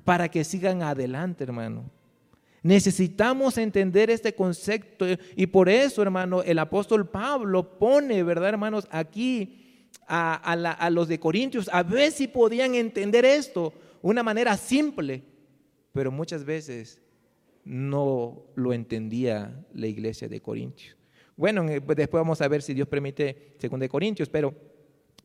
para 0.05 0.29
que 0.29 0.43
sigan 0.43 0.83
adelante, 0.83 1.43
hermano. 1.43 1.83
Necesitamos 2.61 3.57
entender 3.57 4.09
este 4.09 4.33
concepto 4.33 5.05
y 5.35 5.47
por 5.47 5.69
eso, 5.69 6.01
hermano, 6.01 6.43
el 6.43 6.59
apóstol 6.59 7.07
Pablo 7.07 7.77
pone, 7.77 8.23
¿verdad, 8.23 8.49
hermanos? 8.49 8.87
Aquí 8.91 9.87
a, 10.07 10.35
a 10.35 10.89
los 10.89 11.07
de 11.07 11.19
Corintios, 11.19 11.69
a 11.71 11.83
ver 11.83 12.11
si 12.11 12.27
podían 12.27 12.75
entender 12.75 13.25
esto 13.25 13.73
una 14.07 14.23
manera 14.23 14.55
simple, 14.55 15.21
pero 15.91 16.11
muchas 16.11 16.45
veces 16.45 17.01
no 17.65 18.45
lo 18.55 18.71
entendía 18.71 19.65
la 19.73 19.87
iglesia 19.87 20.29
de 20.29 20.39
Corintios. 20.39 20.95
Bueno, 21.35 21.65
pues 21.85 21.97
después 21.97 22.21
vamos 22.21 22.41
a 22.41 22.47
ver 22.47 22.61
si 22.61 22.73
Dios 22.73 22.87
permite 22.87 23.55
según 23.57 23.81
de 23.81 23.89
Corintios, 23.89 24.29
pero 24.29 24.53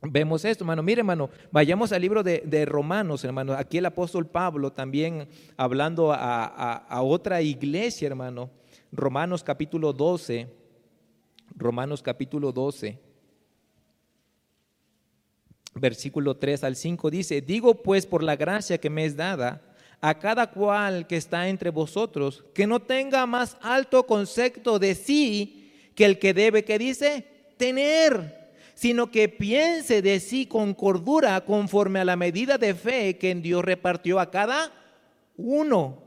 vemos 0.02 0.44
esto, 0.44 0.64
hermano. 0.64 0.82
Mire, 0.82 1.02
hermano, 1.02 1.30
vayamos 1.52 1.92
al 1.92 2.02
libro 2.02 2.24
de, 2.24 2.64
Romanos, 2.66 3.22
hermano. 3.22 3.52
Aquí 3.52 3.78
el 3.78 3.86
apóstol 3.86 4.26
Pablo 4.26 4.72
también 4.72 5.28
hablando 5.56 6.10
a, 6.12 6.74
a 6.74 7.02
otra 7.02 7.40
iglesia, 7.40 8.08
hermano. 8.08 8.50
Romanos 8.90 9.44
capítulo 9.44 9.92
12. 9.92 10.48
Romanos 11.54 12.02
capítulo 12.02 12.50
12. 12.50 12.98
Versículo 15.74 16.36
3 16.36 16.64
al 16.64 16.76
5 16.76 17.10
dice, 17.10 17.40
digo 17.40 17.82
pues 17.82 18.06
por 18.06 18.22
la 18.22 18.36
gracia 18.36 18.78
que 18.78 18.90
me 18.90 19.04
es 19.04 19.16
dada 19.16 19.62
a 20.02 20.18
cada 20.18 20.50
cual 20.50 21.06
que 21.06 21.16
está 21.16 21.48
entre 21.48 21.70
vosotros, 21.70 22.44
que 22.54 22.66
no 22.66 22.80
tenga 22.80 23.24
más 23.24 23.56
alto 23.62 24.04
concepto 24.04 24.80
de 24.80 24.96
sí 24.96 25.72
que 25.94 26.04
el 26.04 26.18
que 26.18 26.34
debe, 26.34 26.64
que 26.64 26.76
dice, 26.76 27.24
tener, 27.56 28.50
sino 28.74 29.12
que 29.12 29.28
piense 29.28 30.02
de 30.02 30.18
sí 30.18 30.46
con 30.46 30.74
cordura 30.74 31.40
conforme 31.42 32.00
a 32.00 32.04
la 32.04 32.16
medida 32.16 32.58
de 32.58 32.74
fe 32.74 33.16
que 33.16 33.30
en 33.30 33.42
Dios 33.42 33.64
repartió 33.64 34.18
a 34.18 34.30
cada 34.30 34.72
uno. 35.36 36.02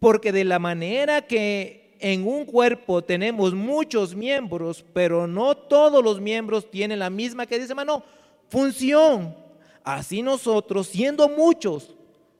Porque 0.00 0.32
de 0.32 0.44
la 0.44 0.58
manera 0.58 1.22
que 1.22 1.96
en 2.00 2.26
un 2.26 2.46
cuerpo 2.46 3.04
tenemos 3.04 3.54
muchos 3.54 4.16
miembros, 4.16 4.84
pero 4.92 5.28
no 5.28 5.56
todos 5.56 6.02
los 6.02 6.20
miembros 6.20 6.68
tienen 6.68 6.98
la 6.98 7.10
misma 7.10 7.46
que 7.46 7.58
dice, 7.60 7.72
hermano, 7.72 8.02
función. 8.50 9.34
Así 9.82 10.22
nosotros, 10.22 10.88
siendo 10.88 11.28
muchos, 11.28 11.94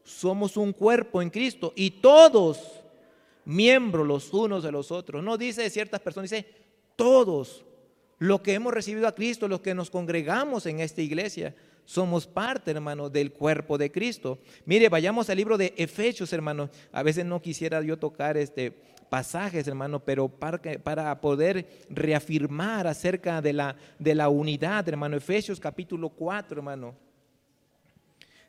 somos 0.04 0.56
un 0.56 0.72
cuerpo 0.72 1.22
en 1.22 1.30
Cristo 1.30 1.72
y 1.74 1.90
todos 1.90 2.58
miembros 3.44 4.06
los 4.06 4.32
unos 4.32 4.62
de 4.62 4.72
los 4.72 4.90
otros. 4.90 5.22
No 5.22 5.38
dice 5.38 5.68
ciertas 5.70 6.00
personas, 6.00 6.30
dice 6.30 6.46
todos. 6.96 7.64
Los 8.18 8.42
que 8.42 8.52
hemos 8.52 8.74
recibido 8.74 9.08
a 9.08 9.14
Cristo, 9.14 9.48
los 9.48 9.60
que 9.60 9.74
nos 9.74 9.88
congregamos 9.88 10.66
en 10.66 10.80
esta 10.80 11.00
iglesia, 11.00 11.54
somos 11.86 12.26
parte, 12.26 12.70
hermano, 12.70 13.08
del 13.08 13.32
cuerpo 13.32 13.78
de 13.78 13.90
Cristo. 13.90 14.38
Mire, 14.66 14.88
vayamos 14.90 15.30
al 15.30 15.38
libro 15.38 15.56
de 15.56 15.72
Efesios, 15.76 16.32
hermano. 16.32 16.68
A 16.92 17.02
veces 17.02 17.24
no 17.24 17.40
quisiera 17.40 17.80
yo 17.82 17.98
tocar 17.98 18.36
este 18.36 18.74
pasajes, 19.10 19.68
hermano, 19.68 20.00
pero 20.00 20.28
para, 20.28 21.20
poder 21.20 21.68
reafirmar 21.90 22.86
acerca 22.86 23.42
de 23.42 23.52
la, 23.52 23.76
de 23.98 24.14
la 24.14 24.30
unidad, 24.30 24.88
hermano. 24.88 25.16
Efesios 25.16 25.60
capítulo 25.60 26.08
4, 26.08 26.56
hermano. 26.58 26.94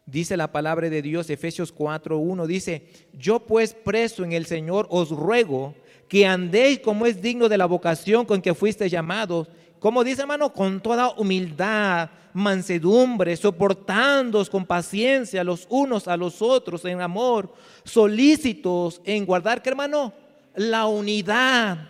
Dice 0.06 0.38
la 0.38 0.52
palabra 0.52 0.90
de 0.90 1.02
Dios, 1.02 1.30
Efesios 1.30 1.76
4.1, 1.76 2.46
dice, 2.46 2.88
yo 3.14 3.40
pues 3.40 3.74
preso 3.74 4.24
en 4.24 4.34
el 4.34 4.46
Señor 4.46 4.88
os 4.90 5.10
ruego 5.10 5.76
que 6.08 6.26
andéis 6.26 6.80
como 6.80 7.06
es 7.06 7.22
digno 7.22 7.48
de 7.48 7.58
la 7.58 7.66
vocación 7.66 8.26
con 8.26 8.42
que 8.42 8.54
fuiste 8.54 8.90
llamados. 8.90 9.48
Como 9.80 10.04
dice 10.04 10.22
hermano, 10.22 10.52
con 10.54 10.82
toda 10.82 11.12
humildad, 11.12 12.10
mansedumbre, 12.34 13.36
soportándoos 13.38 14.50
con 14.50 14.66
paciencia 14.66 15.44
los 15.44 15.66
unos 15.70 16.08
a 16.08 16.18
los 16.18 16.42
otros 16.42 16.84
en 16.86 17.02
amor, 17.02 17.54
solícitos 17.84 19.02
en 19.06 19.26
guardar, 19.26 19.62
que 19.62 19.70
hermano, 19.70 20.14
la 20.56 20.88
unidad 20.88 21.90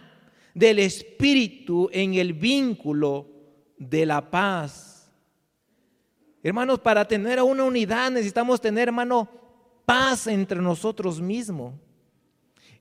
del 0.54 0.80
Espíritu 0.80 1.90
en 1.92 2.16
el 2.16 2.34
vínculo 2.34 3.28
de 3.78 4.06
la 4.06 4.30
paz. 4.30 5.12
Hermanos, 6.44 6.80
para 6.80 7.08
tener 7.08 7.42
una 7.42 7.64
unidad 7.64 8.12
necesitamos 8.12 8.60
tener, 8.60 8.88
hermano, 8.88 9.30
paz 9.86 10.28
entre 10.28 10.62
nosotros 10.62 11.22
mismos. 11.22 11.74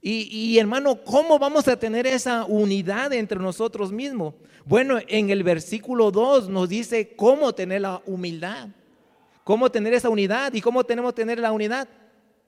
Y, 0.03 0.57
hermano, 0.57 1.05
¿cómo 1.05 1.39
vamos 1.39 1.69
a 1.69 1.79
tener 1.79 2.07
esa 2.07 2.47
unidad 2.47 3.13
entre 3.13 3.39
nosotros 3.39 3.93
mismos? 3.93 4.33
Bueno, 4.65 4.99
en 5.07 5.29
el 5.29 5.43
versículo 5.43 6.11
2 6.11 6.49
nos 6.49 6.71
dice 6.71 7.15
cómo 7.15 7.55
tener 7.55 7.83
la 7.83 8.01
humildad. 8.07 8.69
¿Cómo 9.45 9.71
tener 9.71 9.93
esa 9.93 10.09
unidad? 10.09 10.55
¿Y 10.55 10.63
cómo 10.63 10.85
tenemos 10.85 11.13
que 11.13 11.23
tener 11.23 11.39
la 11.39 11.53
unidad? 11.53 11.87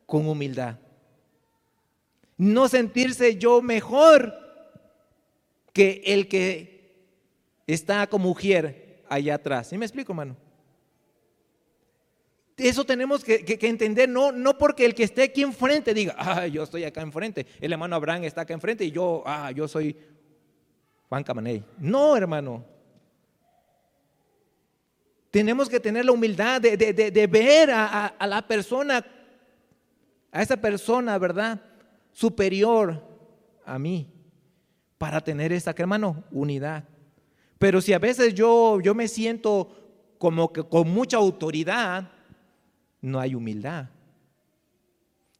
Con 0.06 0.26
humildad. 0.26 0.76
No 2.42 2.68
sentirse 2.68 3.36
yo 3.36 3.62
mejor 3.62 4.34
que 5.72 6.02
el 6.06 6.26
que 6.26 7.06
está 7.68 8.08
como 8.08 8.30
mujer 8.30 9.04
allá 9.08 9.36
atrás. 9.36 9.68
¿Sí 9.68 9.78
me 9.78 9.84
explico, 9.84 10.10
hermano? 10.10 10.36
Eso 12.56 12.84
tenemos 12.84 13.22
que, 13.22 13.44
que, 13.44 13.68
entender, 13.68 14.08
no, 14.08 14.32
no 14.32 14.58
porque 14.58 14.84
el 14.84 14.92
que 14.92 15.04
esté 15.04 15.22
aquí 15.22 15.42
enfrente 15.42 15.94
diga, 15.94 16.16
ah, 16.18 16.48
yo 16.48 16.64
estoy 16.64 16.82
acá 16.82 17.00
enfrente, 17.02 17.46
el 17.60 17.72
hermano 17.72 17.94
Abraham 17.94 18.24
está 18.24 18.40
acá 18.40 18.54
enfrente 18.54 18.84
y 18.86 18.90
yo, 18.90 19.22
ah, 19.24 19.52
yo 19.52 19.68
soy 19.68 19.96
Juan 21.08 21.22
Camaney. 21.22 21.62
No, 21.78 22.16
hermano. 22.16 22.64
Tenemos 25.30 25.68
que 25.68 25.78
tener 25.78 26.04
la 26.04 26.10
humildad 26.10 26.60
de, 26.60 26.76
de, 26.76 26.92
de, 26.92 27.26
ver 27.28 27.70
a, 27.70 28.06
a, 28.06 28.26
la 28.26 28.42
persona, 28.42 29.06
a 30.32 30.42
esa 30.42 30.56
persona, 30.56 31.16
¿verdad? 31.18 31.71
Superior 32.12 33.02
a 33.64 33.78
mí, 33.78 34.08
para 34.98 35.20
tener 35.20 35.52
esa, 35.52 35.74
hermano, 35.76 36.22
unidad. 36.30 36.84
Pero 37.58 37.80
si 37.80 37.92
a 37.92 37.98
veces 37.98 38.34
yo, 38.34 38.80
yo 38.80 38.94
me 38.94 39.08
siento 39.08 40.14
como 40.18 40.52
que 40.52 40.62
con 40.62 40.88
mucha 40.88 41.16
autoridad, 41.16 42.08
no 43.00 43.18
hay 43.18 43.34
humildad. 43.34 43.88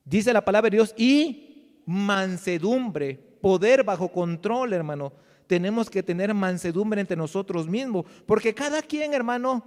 Dice 0.05 0.33
la 0.33 0.45
palabra 0.45 0.69
de 0.69 0.76
Dios 0.76 0.95
y 0.97 1.83
mansedumbre, 1.87 3.14
poder 3.41 3.85
bajo 3.85 4.11
control, 4.11 4.73
hermano. 4.73 5.12
Tenemos 5.47 5.91
que 5.91 6.02
tener 6.02 6.33
mansedumbre 6.35 7.00
entre 7.00 7.17
nosotros 7.17 7.69
mismos, 7.69 8.07
porque 8.26 8.55
cada 8.55 8.83
quien, 8.83 9.14
hermano, 9.14 9.64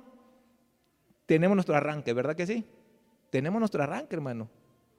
tenemos 1.25 1.55
nuestro 1.55 1.75
arranque, 1.75 2.13
¿verdad 2.13 2.35
que 2.35 2.47
sí? 2.47 2.65
Tenemos 3.29 3.59
nuestro 3.59 3.83
arranque, 3.83 4.15
hermano. 4.15 4.50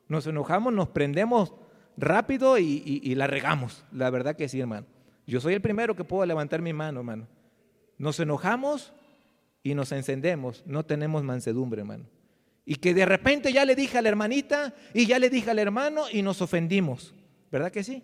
Nos 0.09 0.27
enojamos, 0.27 0.73
nos 0.73 0.89
prendemos 0.89 1.53
rápido 1.97 2.59
y, 2.59 3.15
la 3.15 3.27
regamos, 3.27 3.85
la 3.93 4.11
verdad 4.11 4.37
que 4.37 4.49
sí, 4.49 4.61
hermano. 4.61 4.87
Yo 5.27 5.41
soy 5.41 5.55
el 5.55 5.61
primero 5.61 5.97
que 5.97 6.05
puedo 6.05 6.25
levantar 6.25 6.63
mi 6.63 6.73
mano, 6.73 7.01
hermano. 7.01 7.27
Nos 7.99 8.21
enojamos 8.21 8.93
y 9.63 9.75
nos 9.75 9.91
encendemos, 9.93 10.63
no 10.67 10.85
tenemos 10.85 11.25
mansedumbre, 11.25 11.81
hermano. 11.81 12.05
Y 12.65 12.77
que 12.77 12.95
de 12.95 13.07
repente 13.07 13.53
ya 13.53 13.65
le 13.65 13.75
dije 13.75 13.99
a 13.99 14.03
la 14.03 14.09
hermanita 14.09 14.75
y 14.93 15.07
ya 15.07 15.19
le 15.19 15.31
dije 15.31 15.51
al 15.51 15.59
hermano 15.59 16.05
y 16.13 16.23
nos 16.23 16.43
ofendimos. 16.43 17.15
¿Verdad 17.51 17.73
que 17.73 17.85
sí? 17.85 18.03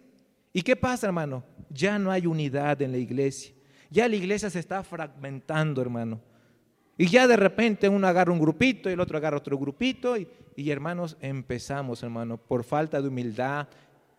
¿Y 0.53 0.63
qué 0.63 0.77
pasa, 0.77 1.07
hermano? 1.07 1.45
Ya 1.71 1.99
no 1.99 2.11
hay 2.11 2.27
unidad 2.27 2.81
en 2.83 2.93
la 2.93 2.99
iglesia. 2.99 3.55
Ya 3.91 4.09
la 4.09 4.17
iglesia 4.17 4.51
se 4.51 4.59
está 4.59 4.83
fragmentando, 4.83 5.83
hermano. 5.83 6.21
Y 6.97 7.07
ya 7.07 7.27
de 7.27 7.37
repente 7.37 7.89
uno 7.89 8.07
agarra 8.07 8.33
un 8.33 8.39
grupito 8.39 8.89
y 8.89 8.93
el 8.93 9.01
otro 9.01 9.17
agarra 9.17 9.37
otro 9.37 9.59
grupito. 9.59 10.17
Y, 10.17 10.29
y 10.57 10.71
hermanos, 10.71 11.17
empezamos, 11.21 12.03
hermano, 12.03 12.37
por 12.37 12.65
falta 12.65 13.01
de 13.01 13.09
humildad 13.09 13.69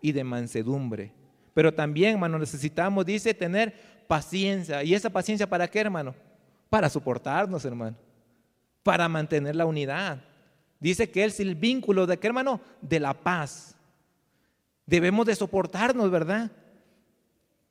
y 0.02 0.12
de 0.12 0.24
mansedumbre. 0.24 1.12
Pero 1.54 1.74
también, 1.74 2.14
hermano, 2.14 2.40
necesitamos, 2.40 3.06
dice, 3.06 3.34
tener 3.34 3.74
paciencia. 4.08 4.84
¿Y 4.84 4.94
esa 4.94 5.10
paciencia 5.10 5.48
para 5.48 5.68
qué, 5.68 5.80
hermano? 5.80 6.16
Para 6.70 6.90
soportarnos, 6.90 7.64
hermano. 7.66 7.96
Para 8.82 9.08
mantener 9.08 9.56
la 9.56 9.66
unidad. 9.66 10.22
Dice 10.80 11.10
que 11.10 11.24
es 11.24 11.40
el 11.40 11.56
vínculo 11.56 12.06
de 12.06 12.18
qué 12.18 12.28
hermano? 12.28 12.60
De 12.82 13.00
la 13.00 13.14
paz. 13.14 13.76
Debemos 14.86 15.26
de 15.26 15.36
soportarnos, 15.36 16.12
¿verdad? 16.12 16.52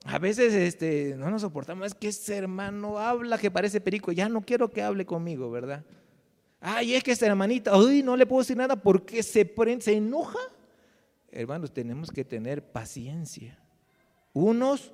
A 0.05 0.19
veces 0.19 0.53
este, 0.53 1.15
no 1.17 1.31
nos 1.31 1.43
soportamos, 1.43 1.87
es 1.87 1.95
que 1.95 2.09
ese 2.09 2.37
hermano 2.37 2.99
habla 2.99 3.39
que 3.39 3.51
parece 3.51 3.81
perico, 3.81 4.11
ya 4.11 4.29
no 4.29 4.41
quiero 4.43 4.71
que 4.71 4.83
hable 4.83 5.07
conmigo, 5.07 5.51
¿verdad? 5.51 5.85
Ay, 6.61 6.95
es 6.95 7.03
que 7.03 7.13
esa 7.13 7.27
hermanita, 7.27 7.77
uy, 7.77 8.03
no 8.03 8.17
le 8.17 8.27
puedo 8.27 8.43
decir 8.43 8.57
nada 8.57 8.77
porque 8.77 9.23
se, 9.23 9.45
prende, 9.45 9.85
se 9.85 9.95
enoja. 9.95 10.39
Hermanos, 11.31 11.73
tenemos 11.73 12.11
que 12.11 12.25
tener 12.25 12.63
paciencia, 12.65 13.59
unos 14.33 14.93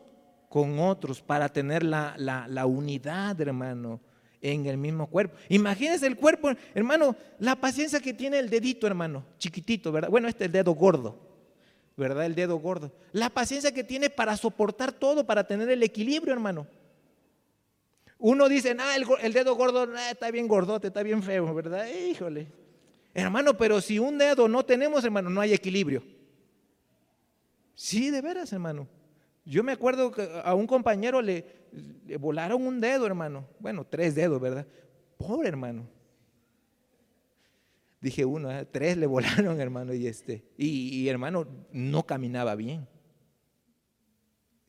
con 0.48 0.78
otros, 0.78 1.22
para 1.22 1.48
tener 1.48 1.82
la, 1.82 2.14
la, 2.18 2.46
la 2.48 2.66
unidad, 2.66 3.40
hermano 3.40 4.00
en 4.40 4.66
el 4.66 4.76
mismo 4.76 5.08
cuerpo. 5.08 5.36
Imagínense 5.48 6.06
el 6.06 6.16
cuerpo, 6.16 6.50
hermano, 6.74 7.16
la 7.38 7.56
paciencia 7.56 8.00
que 8.00 8.14
tiene 8.14 8.38
el 8.38 8.48
dedito, 8.48 8.86
hermano, 8.86 9.24
chiquitito, 9.38 9.90
¿verdad? 9.92 10.10
Bueno, 10.10 10.28
este 10.28 10.44
es 10.44 10.46
el 10.48 10.52
dedo 10.52 10.72
gordo, 10.72 11.18
¿verdad? 11.98 12.24
El 12.24 12.34
dedo 12.34 12.56
gordo. 12.58 12.92
La 13.12 13.28
paciencia 13.28 13.72
que 13.72 13.84
tiene 13.84 14.08
para 14.08 14.36
soportar 14.36 14.92
todo, 14.92 15.26
para 15.26 15.46
tener 15.46 15.68
el 15.68 15.82
equilibrio, 15.82 16.32
hermano. 16.32 16.66
Uno 18.18 18.48
dice, 18.48 18.74
ah, 18.78 18.96
el, 18.96 19.32
dedo 19.32 19.54
gordo 19.54 19.92
está 20.10 20.30
bien 20.30 20.48
gordote, 20.48 20.88
está 20.88 21.02
bien 21.02 21.22
feo, 21.22 21.52
¿verdad? 21.54 21.86
Híjole. 21.88 22.46
Hermano, 23.14 23.56
pero 23.56 23.80
si 23.80 23.98
un 23.98 24.16
dedo 24.16 24.48
no 24.48 24.64
tenemos, 24.64 25.04
hermano, 25.04 25.28
no 25.28 25.40
hay 25.40 25.52
equilibrio. 25.52 26.02
Sí, 27.74 28.10
de 28.10 28.22
veras, 28.22 28.52
hermano. 28.52 28.88
Yo 29.44 29.62
me 29.64 29.72
acuerdo 29.72 30.10
que 30.10 30.28
a 30.44 30.54
un 30.54 30.66
compañero 30.66 31.20
le, 31.22 31.44
volaron 32.18 32.66
un 32.66 32.80
dedo, 32.80 33.06
hermano. 33.06 33.46
Bueno, 33.58 33.84
tres 33.88 34.14
dedos, 34.14 34.40
¿verdad? 34.40 34.66
Pobre 35.16 35.48
hermano. 35.48 35.88
Dije 38.00 38.24
uno, 38.24 38.50
¿eh? 38.50 38.64
tres 38.64 38.96
le 38.96 39.06
volaron, 39.14 39.60
hermano, 39.60 39.92
y 39.92 40.06
este, 40.06 40.44
y, 40.56 41.06
hermano, 41.08 41.46
no 41.72 42.06
caminaba 42.06 42.54
bien. 42.54 42.86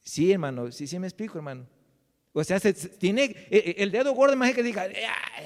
Sí, 0.02 0.32
hermano, 0.32 0.72
sí, 0.72 0.88
sí 0.88 0.98
me 0.98 1.08
explico, 1.08 1.38
hermano. 1.38 1.68
O 2.34 2.44
sea, 2.44 2.60
tiene 2.60 3.24
e, 3.50 3.58
e, 3.58 3.84
el 3.84 3.92
dedo 3.92 4.14
gordo, 4.14 4.36
más 4.36 4.54
que 4.54 4.64
diga, 4.64 4.88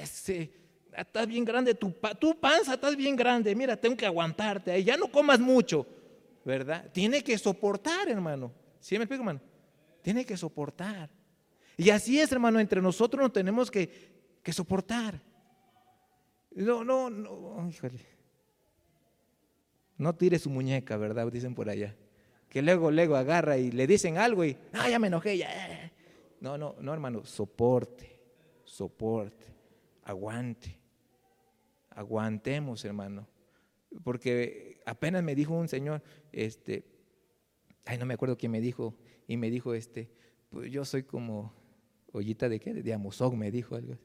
ese, 0.00 0.50
estás 0.96 1.26
bien 1.26 1.44
grande, 1.44 1.74
tu, 1.74 1.94
tu 2.18 2.38
panza 2.38 2.74
estás 2.74 2.96
bien 2.96 3.16
grande, 3.16 3.54
mira, 3.54 3.76
tengo 3.76 3.96
que 3.96 4.06
aguantarte, 4.06 4.82
ya 4.82 4.96
no 4.96 5.10
comas 5.10 5.40
mucho, 5.40 5.86
¿verdad? 6.44 6.90
Tiene 6.92 7.22
que 7.22 7.36
soportar, 7.36 8.08
hermano. 8.08 8.52
¿Sí 8.80 8.96
me 8.96 9.04
explico, 9.04 9.22
hermano? 9.22 9.40
Tiene 10.02 10.24
que 10.24 10.36
soportar. 10.36 11.10
Y 11.76 11.90
así 11.90 12.20
es, 12.20 12.30
hermano, 12.32 12.60
entre 12.60 12.80
nosotros 12.80 13.20
nos 13.20 13.32
tenemos 13.32 13.70
que 13.70 13.90
soportar. 14.52 15.20
No, 16.54 16.84
no, 16.84 17.10
no, 17.10 17.68
híjole. 17.68 18.00
No 19.96 20.14
tire 20.14 20.38
su 20.38 20.50
muñeca, 20.50 20.96
¿verdad? 20.96 21.30
Dicen 21.30 21.54
por 21.54 21.68
allá. 21.68 21.96
Que 22.48 22.62
luego, 22.62 22.90
luego 22.90 23.16
agarra 23.16 23.58
y 23.58 23.70
le 23.72 23.86
dicen 23.86 24.18
algo 24.18 24.44
y, 24.44 24.56
ah, 24.72 24.88
ya 24.88 24.98
me 24.98 25.08
enojé, 25.08 25.36
ya. 25.38 25.92
No, 26.40 26.56
no, 26.56 26.76
no, 26.80 26.92
hermano, 26.92 27.24
soporte, 27.24 28.20
soporte, 28.64 29.46
aguante. 30.04 30.78
Aguantemos, 31.90 32.84
hermano. 32.84 33.26
Porque 34.02 34.80
apenas 34.84 35.22
me 35.22 35.34
dijo 35.34 35.54
un 35.54 35.68
señor, 35.68 36.02
este, 36.32 36.84
ay, 37.84 37.98
no 37.98 38.06
me 38.06 38.14
acuerdo 38.14 38.36
quién 38.36 38.52
me 38.52 38.60
dijo, 38.60 38.94
y 39.26 39.36
me 39.36 39.50
dijo, 39.50 39.74
este, 39.74 40.10
pues 40.50 40.70
yo 40.70 40.84
soy 40.84 41.04
como 41.04 41.52
ollita 42.12 42.48
de 42.48 42.60
qué, 42.60 42.74
de 42.74 42.92
Amosog, 42.92 43.36
me 43.36 43.50
dijo 43.50 43.74
algo. 43.74 43.96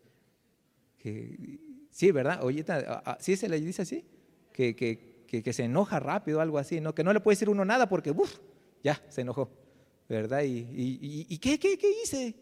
Que, 0.97 1.59
sí, 1.89 2.11
¿verdad? 2.11 2.43
Ollita, 2.43 3.17
¿sí 3.19 3.35
se 3.35 3.49
le 3.49 3.59
dice 3.59 3.83
así? 3.83 4.05
Que, 4.51 4.75
que, 4.75 5.25
que, 5.27 5.53
se 5.53 5.63
enoja 5.63 5.99
rápido, 5.99 6.41
algo 6.41 6.57
así, 6.57 6.81
¿no? 6.81 6.93
Que 6.93 7.03
no 7.03 7.13
le 7.13 7.19
puede 7.19 7.35
decir 7.35 7.49
uno 7.49 7.63
nada 7.65 7.87
porque, 7.87 8.11
uff, 8.11 8.39
ya, 8.83 9.01
se 9.09 9.21
enojó, 9.21 9.49
¿verdad? 10.07 10.43
¿Y, 10.43 10.57
y, 10.57 11.27
y 11.29 11.37
qué, 11.37 11.59
qué, 11.59 11.77
qué 11.77 11.87
hice? 12.03 12.35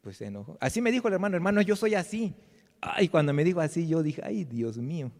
Pues 0.00 0.16
se 0.16 0.26
enojó. 0.26 0.56
Así 0.60 0.80
me 0.80 0.92
dijo 0.92 1.08
el 1.08 1.14
hermano, 1.14 1.36
hermano, 1.36 1.60
yo 1.62 1.76
soy 1.76 1.94
así. 1.94 2.34
Ay, 2.80 3.08
cuando 3.08 3.32
me 3.32 3.44
dijo 3.44 3.60
así, 3.60 3.86
yo 3.86 4.02
dije, 4.02 4.22
ay, 4.24 4.44
Dios 4.44 4.78
mío, 4.78 5.10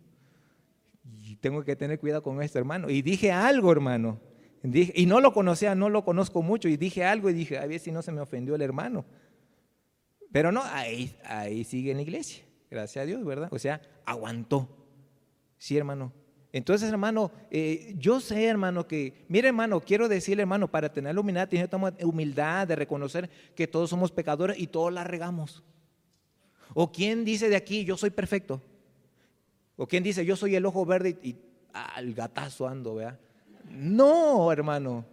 tengo 1.41 1.63
que 1.65 1.77
tener 1.77 1.99
cuidado 1.99 2.23
con 2.23 2.43
esto, 2.43 2.59
hermano. 2.59 2.89
Y 2.89 3.03
dije 3.03 3.31
algo, 3.31 3.71
hermano 3.73 4.21
y 4.63 5.07
no 5.07 5.21
lo 5.21 5.33
conocía, 5.33 5.75
no 5.75 5.89
lo 5.89 6.05
conozco 6.05 6.43
mucho, 6.43 6.69
y 6.69 6.77
dije 6.77 7.05
algo 7.05 7.31
y 7.31 7.33
dije, 7.33 7.59
a 7.59 7.67
ver 7.67 7.81
si 7.81 7.91
no 7.93 8.03
se 8.03 8.13
me 8.13 8.21
ofendió 8.21 8.55
el 8.55 8.63
hermano. 8.63 9.05
Pero 10.33 10.53
no, 10.53 10.63
ahí, 10.63 11.17
ahí 11.25 11.65
sigue 11.65 11.91
en 11.91 11.97
la 11.97 12.03
iglesia, 12.03 12.45
gracias 12.71 13.03
a 13.03 13.07
Dios, 13.07 13.25
¿verdad? 13.25 13.49
O 13.53 13.59
sea, 13.59 13.81
aguantó. 14.05 14.69
Sí, 15.59 15.77
hermano. 15.77 16.13
Entonces, 16.53 16.91
hermano, 16.91 17.31
eh, 17.51 17.95
yo 17.97 18.21
sé, 18.21 18.47
hermano, 18.47 18.87
que, 18.87 19.25
mire, 19.29 19.49
hermano, 19.49 19.81
quiero 19.81 20.09
decirle, 20.09 20.43
hermano, 20.43 20.69
para 20.69 20.93
tener 20.93 21.15
la 21.15 21.21
humildad, 21.21 21.49
humildad 22.03 22.67
de 22.67 22.77
reconocer 22.77 23.31
que 23.55 23.69
todos 23.69 23.91
somos 23.91 24.11
pecadores 24.11 24.59
y 24.59 24.67
todos 24.67 24.93
la 24.93 25.05
regamos. 25.05 25.63
¿O 26.75 26.91
quién 26.91 27.25
dice 27.25 27.49
de 27.49 27.57
aquí, 27.57 27.85
yo 27.85 27.97
soy 27.97 28.11
perfecto? 28.11 28.61
¿O 29.77 29.87
quién 29.87 30.03
dice, 30.03 30.25
yo 30.25 30.37
soy 30.37 30.57
el 30.57 30.67
ojo 30.67 30.85
verde 30.85 31.17
y, 31.23 31.37
al 31.73 32.15
gatazo 32.15 32.67
ando, 32.67 32.97
¿verdad? 32.97 33.19
No, 33.71 34.51
hermano. 34.51 35.05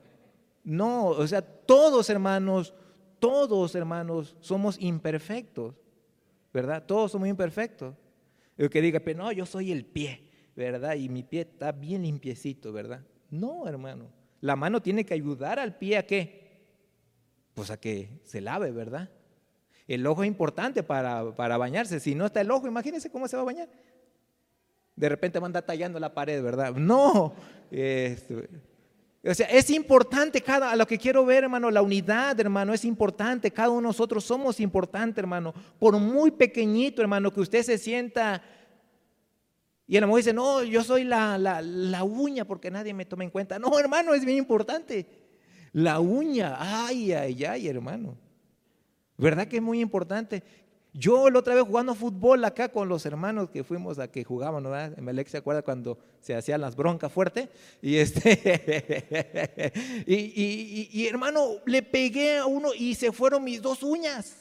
No, 0.63 1.07
o 1.07 1.27
sea, 1.27 1.41
todos 1.41 2.09
hermanos, 2.09 2.73
todos 3.19 3.75
hermanos 3.75 4.35
somos 4.39 4.77
imperfectos, 4.81 5.75
¿verdad? 6.57 6.83
Todos 6.85 7.11
somos 7.11 7.27
imperfectos. 7.27 7.95
El 8.57 8.71
que 8.71 8.81
diga, 8.81 8.99
pero 8.99 9.19
no, 9.19 9.31
yo 9.31 9.45
soy 9.45 9.71
el 9.71 9.85
pie, 9.85 10.27
¿verdad? 10.55 10.95
Y 10.95 11.07
mi 11.07 11.21
pie 11.21 11.41
está 11.41 11.71
bien 11.71 12.01
limpiecito, 12.01 12.73
¿verdad? 12.73 13.01
No, 13.29 13.67
hermano. 13.67 14.09
La 14.41 14.55
mano 14.55 14.81
tiene 14.81 15.05
que 15.05 15.13
ayudar 15.13 15.59
al 15.59 15.77
pie 15.77 15.97
a 15.97 16.07
qué? 16.07 16.47
Pues 17.53 17.69
a 17.69 17.79
que 17.79 18.21
se 18.23 18.41
lave, 18.41 18.71
¿verdad? 18.71 19.09
El 19.87 20.05
ojo 20.07 20.23
es 20.23 20.27
importante 20.27 20.81
para, 20.81 21.35
para 21.35 21.57
bañarse. 21.57 21.99
Si 21.99 22.15
no 22.15 22.25
está 22.25 22.41
el 22.41 22.49
ojo, 22.49 22.67
imagínense 22.67 23.11
cómo 23.11 23.27
se 23.27 23.35
va 23.35 23.43
a 23.43 23.45
bañar 23.45 23.69
de 24.97 25.09
repente 25.09 25.39
va 25.39 25.45
a 25.45 25.47
andar 25.47 25.63
tallando 25.63 25.99
la 25.99 26.13
pared, 26.13 26.43
¿verdad? 26.43 26.73
No. 26.73 27.33
Este, 27.69 28.49
O 29.27 29.33
sea, 29.33 29.47
es 29.47 29.69
importante 29.69 30.41
cada, 30.41 30.71
a 30.71 30.75
lo 30.75 30.87
que 30.87 30.97
quiero 30.97 31.25
ver, 31.25 31.43
hermano, 31.43 31.69
la 31.69 31.81
unidad, 31.81 32.39
hermano, 32.39 32.73
es 32.73 32.85
importante. 32.85 33.51
Cada 33.51 33.69
uno 33.69 33.81
de 33.81 33.87
nosotros 33.87 34.23
somos 34.23 34.59
importantes, 34.59 35.17
hermano. 35.17 35.53
Por 35.79 35.97
muy 35.99 36.31
pequeñito, 36.31 37.01
hermano, 37.01 37.31
que 37.33 37.41
usted 37.41 37.63
se 37.63 37.77
sienta. 37.77 38.41
Y 39.85 39.97
el 39.97 40.03
amor 40.03 40.17
dice, 40.17 40.33
no, 40.33 40.63
yo 40.63 40.83
soy 40.83 41.03
la, 41.03 41.37
la, 41.37 41.61
la 41.61 42.03
uña 42.03 42.45
porque 42.45 42.71
nadie 42.71 42.93
me 42.93 43.05
toma 43.05 43.25
en 43.25 43.29
cuenta. 43.29 43.59
No, 43.59 43.77
hermano, 43.77 44.13
es 44.13 44.23
bien 44.23 44.37
importante. 44.37 45.05
La 45.73 45.99
uña, 45.99 46.55
ay, 46.57 47.11
ay, 47.11 47.43
ay, 47.43 47.67
hermano. 47.67 48.17
¿Verdad 49.17 49.47
que 49.47 49.57
es 49.57 49.61
muy 49.61 49.81
importante? 49.81 50.43
Yo 50.99 51.29
la 51.29 51.37
otra 51.37 51.53
vez 51.53 51.63
jugando 51.63 51.93
fútbol 51.93 52.43
acá 52.43 52.69
con 52.69 52.89
los 52.89 53.05
hermanos 53.05 53.51
que 53.51 53.63
fuimos 53.63 53.99
a 53.99 54.07
que 54.07 54.23
jugaban, 54.23 54.63
¿no? 54.63 54.71
Melec 54.99 55.27
se 55.27 55.37
acuerda 55.37 55.61
cuando 55.61 55.99
se 56.21 56.33
hacían 56.33 56.59
las 56.59 56.75
broncas 56.75 57.11
fuertes. 57.11 57.49
Y 57.83 57.97
este, 57.97 59.71
y, 60.07 60.89
y, 60.91 61.05
hermano, 61.05 61.49
le 61.67 61.83
pegué 61.83 62.39
a 62.39 62.47
uno 62.47 62.69
y 62.75 62.95
se 62.95 63.11
fueron 63.11 63.43
mis 63.43 63.61
dos 63.61 63.83
uñas. 63.83 64.37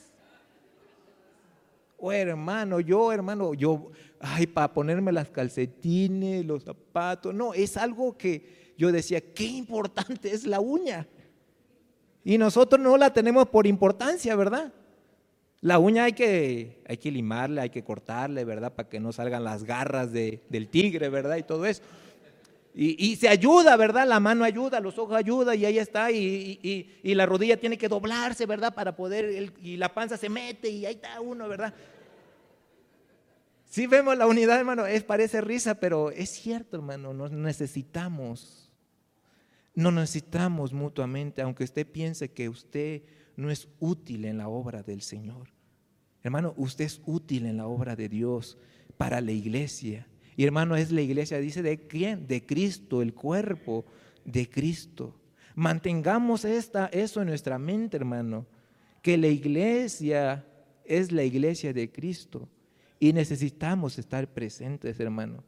Oh, 1.98 2.10
hermano, 2.10 2.80
yo, 2.80 3.12
hermano, 3.12 3.52
yo, 3.52 3.90
ay, 4.18 4.46
para 4.46 4.72
ponerme 4.72 5.12
las 5.12 5.28
calcetines, 5.28 6.42
los 6.46 6.64
zapatos, 6.64 7.34
no, 7.34 7.52
es 7.52 7.76
algo 7.76 8.16
que 8.16 8.72
yo 8.78 8.90
decía, 8.90 9.20
qué 9.20 9.44
importante 9.44 10.32
es 10.32 10.46
la 10.46 10.60
uña. 10.60 11.06
Y 12.24 12.38
nosotros 12.38 12.80
no 12.80 12.96
la 12.96 13.12
tenemos 13.12 13.46
por 13.46 13.66
importancia, 13.66 14.34
¿verdad? 14.34 14.72
La 15.66 15.80
uña 15.80 16.04
hay 16.04 16.12
que, 16.12 16.80
hay 16.86 16.96
que 16.96 17.10
limarla, 17.10 17.62
hay 17.62 17.70
que 17.70 17.82
cortarle, 17.82 18.44
¿verdad? 18.44 18.72
Para 18.72 18.88
que 18.88 19.00
no 19.00 19.10
salgan 19.10 19.42
las 19.42 19.64
garras 19.64 20.12
del 20.12 20.68
tigre, 20.70 21.08
¿verdad? 21.08 21.38
Y 21.38 21.42
todo 21.42 21.66
eso. 21.66 21.82
Y, 22.72 23.16
se 23.16 23.28
ayuda, 23.28 23.76
¿verdad? 23.76 24.06
La 24.06 24.20
mano 24.20 24.44
ayuda, 24.44 24.78
los 24.78 24.96
ojos 24.96 25.16
ayuda 25.16 25.56
y 25.56 25.64
ahí 25.64 25.80
está. 25.80 26.12
Y, 26.12 26.86
la 27.02 27.26
rodilla 27.26 27.58
tiene 27.58 27.76
que 27.76 27.88
doblarse, 27.88 28.46
¿verdad? 28.46 28.76
Para 28.76 28.94
poder, 28.94 29.52
y 29.60 29.76
la 29.76 29.92
panza 29.92 30.16
se 30.16 30.28
mete 30.28 30.68
y 30.68 30.86
ahí 30.86 30.94
está 30.94 31.20
uno, 31.20 31.48
¿verdad? 31.48 31.74
Sí 33.68 33.88
vemos 33.88 34.16
la 34.16 34.28
unidad, 34.28 34.60
hermano, 34.60 34.86
es, 34.86 35.02
parece 35.02 35.40
risa, 35.40 35.80
pero 35.80 36.12
es 36.12 36.30
cierto, 36.30 36.76
hermano, 36.76 37.12
nos 37.12 37.32
necesitamos. 37.32 38.70
No 39.74 39.90
necesitamos 39.90 40.72
mutuamente, 40.72 41.42
aunque 41.42 41.64
usted 41.64 41.84
piense 41.90 42.30
que 42.30 42.48
usted 42.48 43.02
no 43.34 43.50
es 43.50 43.66
útil 43.80 44.26
en 44.26 44.38
la 44.38 44.46
obra 44.46 44.84
del 44.84 45.02
Señor. 45.02 45.55
Hermano, 46.26 46.54
usted 46.56 46.86
es 46.86 47.00
útil 47.06 47.46
en 47.46 47.56
la 47.56 47.68
obra 47.68 47.94
de 47.94 48.08
Dios 48.08 48.58
para 48.96 49.20
la 49.20 49.30
iglesia. 49.30 50.08
Y 50.34 50.42
hermano, 50.42 50.74
es 50.74 50.90
la 50.90 51.00
iglesia, 51.00 51.38
dice, 51.38 51.62
¿de 51.62 51.86
quién? 51.86 52.26
De 52.26 52.44
Cristo, 52.44 53.00
el 53.00 53.14
cuerpo 53.14 53.84
de 54.24 54.50
Cristo. 54.50 55.14
Mantengamos 55.54 56.44
esta, 56.44 56.86
eso 56.86 57.22
en 57.22 57.28
nuestra 57.28 57.60
mente, 57.60 57.96
hermano, 57.96 58.44
que 59.02 59.16
la 59.16 59.28
iglesia 59.28 60.44
es 60.84 61.12
la 61.12 61.22
iglesia 61.22 61.72
de 61.72 61.92
Cristo 61.92 62.48
y 62.98 63.12
necesitamos 63.12 63.96
estar 63.96 64.26
presentes, 64.26 64.98
hermano 64.98 65.44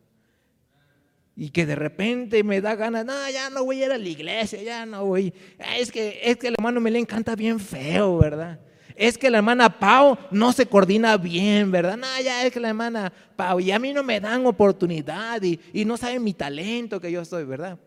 y 1.35 1.51
que 1.51 1.67
de 1.67 1.75
repente 1.75 2.43
me 2.45 2.61
da 2.61 2.77
ganas, 2.77 3.05
no, 3.05 3.13
ya 3.31 3.49
no 3.51 3.65
voy 3.65 3.83
a 3.83 3.87
ir 3.87 3.93
a 3.93 3.99
la 3.99 4.09
iglesia, 4.09 4.61
ya 4.61 4.85
no 4.85 5.07
voy. 5.07 5.33
Es 5.77 5.93
que, 5.93 6.21
es 6.25 6.37
que 6.37 6.49
el 6.49 6.55
hermano 6.55 6.81
me 6.81 6.91
le 6.91 6.99
encanta 6.99 7.37
bien 7.37 7.61
feo, 7.61 8.19
¿verdad? 8.19 8.59
Es 8.99 9.17
que 9.17 9.31
la 9.31 9.39
hermana 9.39 9.79
Pau 9.79 10.19
no 10.33 10.53
se 10.53 10.67
coordina 10.67 11.17
bien, 11.17 11.71
¿verdad? 11.71 11.97
No, 11.97 12.07
ya 12.21 12.45
es 12.45 12.53
que 12.53 12.59
la 12.59 12.71
hermana 12.71 13.13
Pau, 13.37 13.61
y 13.61 13.71
a 13.71 13.79
mí 13.79 13.93
no 13.93 14.03
me 14.03 14.19
dan 14.19 14.45
oportunidad 14.45 15.41
y, 15.41 15.85
no 15.85 15.97
saben 15.97 16.25
mi 16.25 16.35
talento 16.35 17.01
que 17.01 17.13
yo 17.13 17.25
soy, 17.25 17.45
¿verdad? 17.45 17.79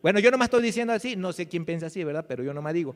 Bueno, 0.00 0.20
yo 0.20 0.30
no 0.30 0.38
me 0.38 0.44
estoy 0.44 0.62
diciendo 0.62 0.92
así, 0.92 1.16
no 1.16 1.32
sé 1.32 1.48
quién 1.48 1.64
piensa 1.64 1.86
así, 1.86 2.04
¿verdad? 2.04 2.24
Pero 2.28 2.44
yo 2.44 2.54
no 2.54 2.62
me 2.62 2.72
digo. 2.72 2.94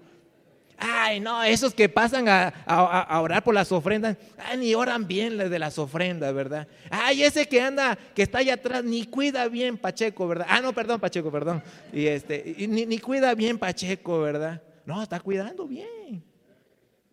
Ay, 0.79 1.19
no, 1.19 1.43
esos 1.43 1.75
que 1.75 1.89
pasan 1.89 2.29
a, 2.29 3.21
orar 3.21 3.43
por 3.43 3.53
las 3.53 3.73
ofrendas, 3.73 4.17
ni 4.57 4.73
oran 4.77 5.09
bien 5.09 5.37
de 5.37 5.59
las 5.59 5.77
ofrendas, 5.77 6.33
¿verdad? 6.33 6.69
Ay, 6.89 7.25
ese 7.25 7.49
que 7.49 7.61
anda, 7.61 7.99
que 8.15 8.23
está 8.23 8.39
allá 8.39 8.55
atrás, 8.55 8.85
ni 8.85 9.07
cuida 9.07 9.49
bien 9.49 9.77
Pacheco, 9.77 10.29
¿verdad? 10.29 10.47
Ah, 10.49 10.61
no, 10.61 10.73
perdón, 10.73 11.01
Pacheco, 11.01 11.33
perdón. 11.33 11.65
Y 11.93 12.07
este, 12.07 12.55
ni, 12.69 12.87
ni 12.87 12.99
cuida 13.01 13.35
bien 13.35 13.59
Pacheco, 13.59 14.21
¿verdad? 14.21 14.63
No, 14.85 15.03
está 15.03 15.19
cuidando 15.19 15.67
bien. 15.67 16.36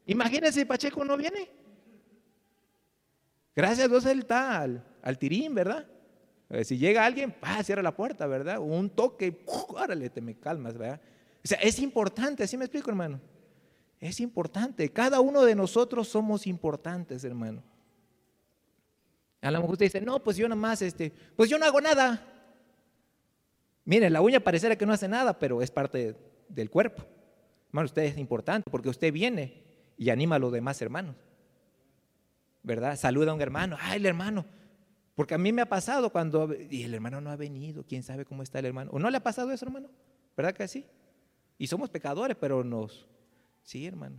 Imagínense 0.05 0.59
si 0.59 0.65
Pacheco 0.65 1.03
no 1.05 1.17
viene. 1.17 1.49
Gracias 3.55 3.85
a 3.85 3.87
Dios 3.87 4.05
él 4.05 4.19
está 4.19 4.61
al, 4.61 5.17
tirín, 5.19 5.53
¿verdad? 5.53 5.85
Eh, 6.49 6.63
si 6.63 6.77
llega 6.77 7.05
alguien, 7.05 7.35
ah, 7.41 7.63
cierra 7.63 7.83
la 7.83 7.95
puerta, 7.95 8.25
¿verdad? 8.27 8.59
Un 8.59 8.89
toque, 8.89 9.43
órale, 9.67 10.09
te 10.09 10.21
me 10.21 10.35
calmas, 10.35 10.77
¿verdad? 10.77 10.99
O 11.43 11.47
sea, 11.47 11.59
es 11.59 11.79
importante, 11.79 12.43
así 12.43 12.57
me 12.57 12.65
explico, 12.65 12.89
hermano. 12.89 13.19
Es 13.99 14.19
importante. 14.19 14.91
Cada 14.91 15.21
uno 15.21 15.43
de 15.43 15.55
nosotros 15.55 16.07
somos 16.07 16.47
importantes, 16.47 17.23
hermano. 17.23 17.63
A 19.41 19.51
lo 19.51 19.59
mejor 19.59 19.73
usted 19.73 19.85
dice, 19.85 20.01
no, 20.01 20.21
pues 20.23 20.37
yo 20.37 20.47
nada 20.47 20.59
más, 20.59 20.81
este, 20.81 21.11
pues 21.35 21.49
yo 21.49 21.57
no 21.57 21.65
hago 21.65 21.79
nada. 21.79 22.25
Mire, 23.85 24.09
la 24.09 24.21
uña 24.21 24.39
pareciera 24.39 24.77
que 24.77 24.85
no 24.85 24.93
hace 24.93 25.07
nada, 25.07 25.37
pero 25.37 25.61
es 25.61 25.69
parte 25.69 26.15
del 26.47 26.69
cuerpo. 26.69 27.03
Hermano, 27.67 27.85
usted 27.85 28.03
es 28.03 28.17
importante 28.17 28.69
porque 28.71 28.89
usted 28.89 29.11
viene 29.11 29.62
y 30.03 30.09
anima 30.09 30.35
a 30.35 30.39
los 30.39 30.51
demás 30.51 30.81
hermanos. 30.81 31.15
¿Verdad? 32.61 32.97
Saluda 32.97 33.31
a 33.31 33.33
un 33.33 33.41
hermano, 33.41 33.77
ay, 33.79 33.97
el 33.97 34.05
hermano. 34.05 34.45
Porque 35.15 35.35
a 35.35 35.37
mí 35.37 35.51
me 35.51 35.61
ha 35.61 35.69
pasado 35.69 36.09
cuando, 36.11 36.53
y 36.69 36.83
el 36.83 36.93
hermano 36.93 37.21
no 37.21 37.29
ha 37.29 37.35
venido, 37.35 37.85
quién 37.85 38.03
sabe 38.03 38.25
cómo 38.25 38.43
está 38.43 38.59
el 38.59 38.65
hermano. 38.65 38.91
¿O 38.91 38.99
no 38.99 39.09
le 39.09 39.17
ha 39.17 39.23
pasado 39.23 39.51
eso, 39.51 39.65
hermano? 39.65 39.89
¿Verdad 40.35 40.53
que 40.53 40.67
sí? 40.67 40.85
Y 41.57 41.67
somos 41.67 41.89
pecadores, 41.89 42.35
pero 42.39 42.63
nos, 42.63 43.07
Sí, 43.63 43.85
hermano. 43.85 44.17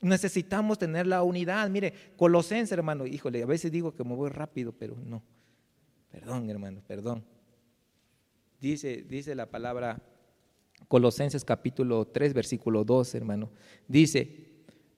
Necesitamos 0.00 0.78
tener 0.78 1.06
la 1.06 1.22
unidad. 1.22 1.68
Mire, 1.70 1.92
Colosenses, 2.16 2.72
hermano, 2.72 3.06
híjole, 3.06 3.42
a 3.42 3.46
veces 3.46 3.70
digo 3.70 3.94
que 3.94 4.02
me 4.02 4.14
voy 4.14 4.30
rápido, 4.30 4.72
pero 4.72 4.96
no. 4.96 5.22
Perdón, 6.10 6.50
hermano, 6.50 6.82
perdón. 6.86 7.24
Dice, 8.60 9.04
dice 9.08 9.34
la 9.34 9.46
palabra 9.46 10.02
Colosenses 10.88 11.44
capítulo 11.44 12.06
3, 12.06 12.34
versículo 12.34 12.84
2, 12.84 13.14
hermano. 13.14 13.50
Dice, 13.86 14.49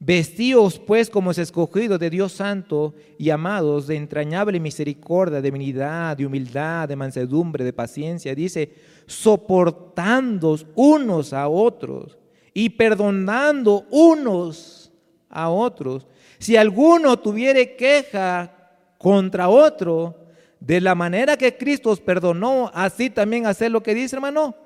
Vestíos 0.04 0.80
pues 0.80 1.08
como 1.08 1.30
es 1.30 1.38
escogido 1.38 1.96
de 1.96 2.10
Dios 2.10 2.32
santo 2.32 2.92
y 3.18 3.30
amados 3.30 3.86
de 3.86 3.94
entrañable 3.94 4.58
misericordia, 4.58 5.36
de 5.36 5.42
divinidad, 5.42 6.16
de 6.16 6.26
humildad, 6.26 6.88
de 6.88 6.96
mansedumbre, 6.96 7.62
de 7.62 7.72
paciencia. 7.72 8.34
Dice, 8.34 8.74
soportando 9.06 10.58
unos 10.74 11.32
a 11.32 11.46
otros 11.46 12.18
y 12.52 12.70
perdonando 12.70 13.86
unos 13.92 14.90
a 15.28 15.50
otros. 15.50 16.08
Si 16.40 16.56
alguno 16.56 17.16
tuviere 17.20 17.76
queja 17.76 18.72
contra 18.98 19.48
otro, 19.48 20.18
de 20.58 20.80
la 20.80 20.96
manera 20.96 21.36
que 21.36 21.56
Cristo 21.56 21.90
os 21.90 22.00
perdonó, 22.00 22.72
así 22.74 23.08
también 23.08 23.46
hacer 23.46 23.70
lo 23.70 23.84
que 23.84 23.94
dice, 23.94 24.16
hermano. 24.16 24.56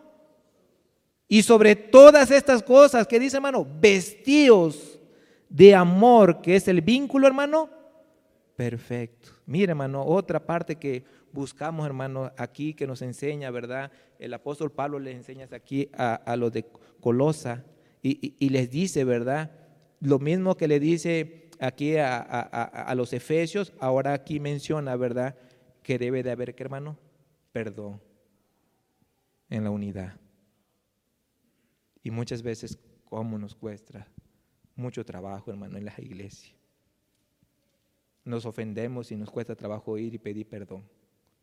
Y 1.28 1.42
sobre 1.42 1.76
todas 1.76 2.30
estas 2.30 2.62
cosas 2.62 3.06
que 3.06 3.20
dice, 3.20 3.36
hermano, 3.36 3.66
vestíos 3.78 4.95
de 5.48 5.74
amor, 5.74 6.40
que 6.40 6.56
es 6.56 6.68
el 6.68 6.80
vínculo, 6.80 7.26
hermano, 7.26 7.70
perfecto. 8.56 9.30
Mire, 9.46 9.70
hermano, 9.70 10.04
otra 10.04 10.44
parte 10.44 10.76
que 10.76 11.04
buscamos, 11.32 11.86
hermano, 11.86 12.32
aquí 12.36 12.74
que 12.74 12.86
nos 12.86 13.02
enseña, 13.02 13.50
¿verdad? 13.50 13.92
El 14.18 14.32
apóstol 14.34 14.72
Pablo 14.72 14.98
le 14.98 15.12
enseña 15.12 15.48
aquí 15.52 15.90
a, 15.96 16.14
a 16.14 16.36
los 16.36 16.52
de 16.52 16.66
Colosa, 17.00 17.64
y, 18.08 18.50
les 18.50 18.70
dice, 18.70 19.04
¿verdad? 19.04 19.50
Lo 20.00 20.18
mismo 20.18 20.56
que 20.56 20.68
le 20.68 20.78
dice 20.78 21.50
aquí 21.58 21.96
a, 21.96 22.92
los 22.96 23.12
efesios, 23.12 23.72
ahora 23.80 24.12
aquí 24.12 24.38
menciona, 24.38 24.96
¿verdad? 24.96 25.36
Que 25.82 25.98
debe 25.98 26.22
de 26.22 26.30
haber, 26.30 26.54
¿qué 26.54 26.62
hermano? 26.62 26.98
Perdón 27.52 28.00
en 29.48 29.64
la 29.64 29.70
unidad. 29.70 30.20
Y 32.02 32.10
muchas 32.10 32.42
veces, 32.42 32.78
¿cómo 33.04 33.38
nos 33.38 33.54
cuesta? 33.54 34.06
Mucho 34.76 35.04
trabajo, 35.04 35.50
hermano, 35.50 35.76
en 35.78 35.86
la 35.86 35.94
iglesia. 35.98 36.54
Nos 38.24 38.44
ofendemos 38.44 39.10
y 39.10 39.16
nos 39.16 39.30
cuesta 39.30 39.56
trabajo 39.56 39.96
ir 39.98 40.14
y 40.14 40.18
pedir 40.18 40.46
perdón. 40.46 40.84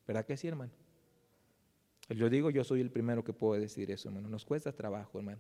¿Verdad 0.08 0.26
que 0.26 0.38
sí, 0.38 0.48
hermano? 0.48 0.72
Yo 2.10 2.30
digo, 2.30 2.50
yo 2.50 2.64
soy 2.64 2.82
el 2.82 2.92
primero 2.92 3.24
que 3.24 3.34
puedo 3.34 3.60
decir 3.60 3.90
eso, 3.90 4.10
hermano. 4.10 4.30
Nos 4.30 4.46
cuesta 4.46 4.72
trabajo, 4.72 5.18
hermano. 5.18 5.40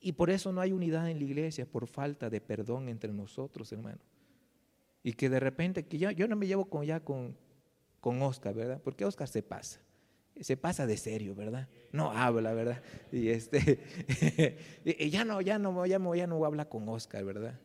Y 0.00 0.12
por 0.12 0.30
eso 0.30 0.52
no 0.52 0.60
hay 0.60 0.72
unidad 0.72 1.08
en 1.08 1.18
la 1.18 1.24
iglesia, 1.24 1.64
por 1.64 1.86
falta 1.86 2.28
de 2.28 2.40
perdón 2.40 2.88
entre 2.88 3.12
nosotros, 3.12 3.70
hermano. 3.72 4.00
Y 5.04 5.12
que 5.12 5.28
de 5.28 5.38
repente, 5.38 5.86
que 5.86 5.98
yo 5.98 6.28
no 6.28 6.36
me 6.36 6.46
llevo 6.46 6.64
con, 6.64 6.84
ya 6.84 7.00
con, 7.00 7.36
con 8.00 8.20
Oscar, 8.22 8.54
¿verdad? 8.54 8.80
Porque 8.82 9.04
Oscar 9.04 9.28
se 9.28 9.42
pasa. 9.42 9.80
Se 10.40 10.56
pasa 10.56 10.86
de 10.86 10.96
serio, 10.96 11.34
¿verdad? 11.34 11.68
No 11.92 12.10
habla, 12.10 12.52
¿verdad? 12.54 12.82
Y 13.12 13.28
este, 13.28 13.78
ya 15.10 15.24
no, 15.24 15.40
ya 15.40 15.58
no, 15.58 15.86
ya 15.86 15.98
no, 15.98 16.14
ya 16.14 16.26
no 16.26 16.44
habla 16.44 16.68
con 16.68 16.88
Oscar, 16.88 17.24
¿verdad? 17.24 17.60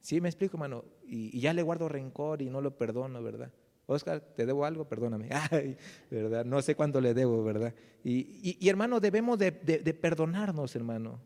Sí 0.00 0.20
me 0.20 0.28
explico, 0.28 0.56
hermano. 0.56 0.84
Y, 1.06 1.38
ya 1.40 1.52
le 1.52 1.62
guardo 1.62 1.88
rencor 1.88 2.42
y 2.42 2.50
no 2.50 2.60
lo 2.60 2.76
perdono, 2.76 3.22
¿verdad? 3.22 3.52
Oscar, 3.86 4.20
¿te 4.20 4.46
debo 4.46 4.64
algo? 4.64 4.86
Perdóname. 4.86 5.28
Ay, 5.50 5.76
¿verdad? 6.10 6.44
No 6.44 6.62
sé 6.62 6.74
cuánto 6.74 7.00
le 7.00 7.14
debo, 7.14 7.42
¿verdad? 7.42 7.74
Y, 8.04 8.68
hermano, 8.68 9.00
debemos 9.00 9.38
de, 9.38 9.50
de, 9.50 9.94
perdonarnos, 9.94 10.74
hermano. 10.76 11.20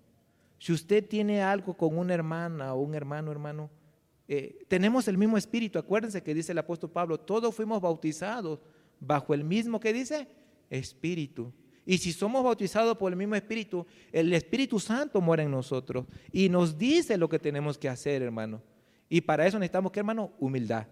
Si 0.58 0.72
usted 0.72 1.06
tiene 1.06 1.42
algo 1.42 1.76
con 1.76 1.96
una 1.98 2.14
hermana 2.14 2.74
o 2.74 2.80
un 2.80 2.94
hermano, 2.94 3.30
hermano, 3.30 3.70
eh, 4.26 4.64
tenemos 4.68 5.06
el 5.08 5.18
mismo 5.18 5.36
espíritu. 5.36 5.78
Acuérdense 5.78 6.22
que 6.22 6.34
dice 6.34 6.52
el 6.52 6.58
apóstol 6.58 6.90
Pablo, 6.90 7.18
todos 7.18 7.54
fuimos 7.54 7.80
bautizados 7.80 8.60
bajo 9.06 9.34
el 9.34 9.44
mismo 9.44 9.80
que 9.80 9.92
dice 9.92 10.28
espíritu. 10.70 11.52
Y 11.86 11.98
si 11.98 12.12
somos 12.12 12.42
bautizados 12.42 12.96
por 12.96 13.12
el 13.12 13.18
mismo 13.18 13.34
espíritu, 13.34 13.86
el 14.10 14.32
Espíritu 14.32 14.80
Santo 14.80 15.20
muere 15.20 15.42
en 15.42 15.50
nosotros 15.50 16.06
y 16.32 16.48
nos 16.48 16.78
dice 16.78 17.18
lo 17.18 17.28
que 17.28 17.38
tenemos 17.38 17.76
que 17.76 17.88
hacer, 17.88 18.22
hermano. 18.22 18.62
Y 19.08 19.20
para 19.20 19.46
eso 19.46 19.58
necesitamos, 19.58 19.92
¿qué 19.92 20.00
hermano? 20.00 20.32
Humildad. 20.38 20.86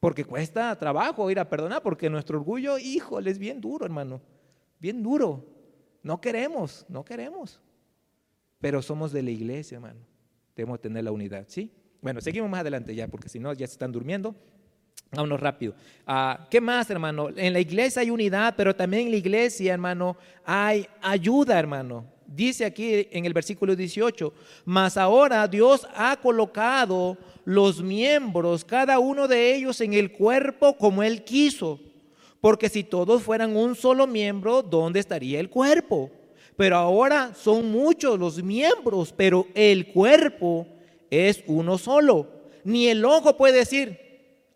Porque 0.00 0.24
cuesta 0.24 0.76
trabajo 0.76 1.30
ir 1.30 1.38
a 1.38 1.48
perdonar, 1.48 1.82
porque 1.82 2.10
nuestro 2.10 2.38
orgullo, 2.38 2.78
híjole, 2.78 3.30
es 3.30 3.38
bien 3.38 3.60
duro, 3.60 3.84
hermano. 3.84 4.20
Bien 4.80 5.02
duro. 5.02 5.46
No 6.02 6.20
queremos, 6.20 6.84
no 6.88 7.04
queremos. 7.04 7.60
Pero 8.60 8.82
somos 8.82 9.12
de 9.12 9.22
la 9.22 9.30
iglesia, 9.30 9.76
hermano. 9.76 10.00
Debemos 10.56 10.80
tener 10.80 11.04
la 11.04 11.12
unidad, 11.12 11.46
¿sí? 11.48 11.72
Bueno, 12.00 12.20
seguimos 12.20 12.50
más 12.50 12.60
adelante 12.60 12.94
ya, 12.94 13.08
porque 13.08 13.28
si 13.28 13.38
no, 13.38 13.52
ya 13.52 13.66
se 13.66 13.72
están 13.72 13.92
durmiendo. 13.92 14.34
Vámonos 15.10 15.40
rápido. 15.40 15.74
Ah, 16.06 16.46
¿Qué 16.50 16.60
más, 16.60 16.90
hermano? 16.90 17.30
En 17.34 17.52
la 17.52 17.60
iglesia 17.60 18.02
hay 18.02 18.10
unidad, 18.10 18.54
pero 18.56 18.74
también 18.74 19.06
en 19.06 19.12
la 19.12 19.16
iglesia, 19.16 19.72
hermano, 19.72 20.16
hay 20.44 20.86
ayuda, 21.00 21.58
hermano. 21.58 22.04
Dice 22.26 22.66
aquí 22.66 23.08
en 23.10 23.24
el 23.24 23.32
versículo 23.32 23.74
18, 23.74 24.32
mas 24.66 24.98
ahora 24.98 25.48
Dios 25.48 25.88
ha 25.94 26.14
colocado 26.20 27.16
los 27.46 27.82
miembros, 27.82 28.66
cada 28.66 28.98
uno 28.98 29.26
de 29.26 29.54
ellos 29.54 29.80
en 29.80 29.94
el 29.94 30.12
cuerpo 30.12 30.76
como 30.76 31.02
Él 31.02 31.24
quiso. 31.24 31.80
Porque 32.40 32.68
si 32.68 32.84
todos 32.84 33.22
fueran 33.22 33.56
un 33.56 33.74
solo 33.74 34.06
miembro, 34.06 34.62
¿dónde 34.62 35.00
estaría 35.00 35.40
el 35.40 35.48
cuerpo? 35.48 36.10
Pero 36.56 36.76
ahora 36.76 37.32
son 37.34 37.70
muchos 37.70 38.18
los 38.18 38.42
miembros, 38.42 39.14
pero 39.16 39.46
el 39.54 39.88
cuerpo 39.88 40.66
es 41.10 41.42
uno 41.46 41.78
solo. 41.78 42.28
Ni 42.62 42.88
el 42.88 43.04
ojo 43.04 43.36
puede 43.36 43.58
decir 43.58 44.07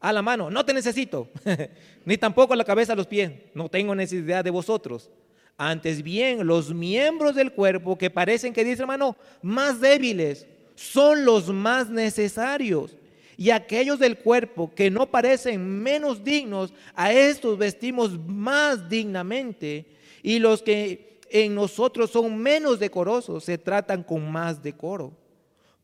a 0.02 0.12
la 0.12 0.20
mano, 0.20 0.50
no 0.50 0.64
te 0.64 0.74
necesito, 0.74 1.28
ni 2.04 2.18
tampoco 2.18 2.56
la 2.56 2.64
cabeza 2.64 2.92
a 2.92 2.96
los 2.96 3.06
pies, 3.06 3.30
no 3.54 3.68
tengo 3.68 3.94
necesidad 3.94 4.42
de 4.42 4.50
vosotros. 4.50 5.08
Antes 5.56 6.02
bien, 6.02 6.44
los 6.44 6.74
miembros 6.74 7.36
del 7.36 7.52
cuerpo 7.52 7.96
que 7.96 8.10
parecen 8.10 8.52
que 8.52 8.64
dice 8.64 8.82
hermano, 8.82 9.16
más 9.42 9.80
débiles, 9.80 10.44
son 10.74 11.24
los 11.24 11.48
más 11.50 11.88
necesarios. 11.88 12.96
Y 13.36 13.50
aquellos 13.50 14.00
del 14.00 14.18
cuerpo 14.18 14.72
que 14.74 14.90
no 14.90 15.08
parecen 15.08 15.82
menos 15.82 16.24
dignos, 16.24 16.74
a 16.94 17.12
estos 17.12 17.56
vestimos 17.56 18.18
más 18.26 18.88
dignamente. 18.88 19.86
Y 20.22 20.40
los 20.40 20.62
que 20.62 21.20
en 21.30 21.54
nosotros 21.54 22.10
son 22.10 22.36
menos 22.38 22.80
decorosos, 22.80 23.44
se 23.44 23.56
tratan 23.56 24.02
con 24.02 24.30
más 24.30 24.62
decoro. 24.62 25.12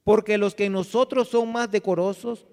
Porque 0.02 0.38
los 0.38 0.57
que 0.57 0.64
en 0.64 0.72
nosotros 0.72 1.28
son 1.28 1.52
más 1.52 1.70
decorosos, 1.70 2.46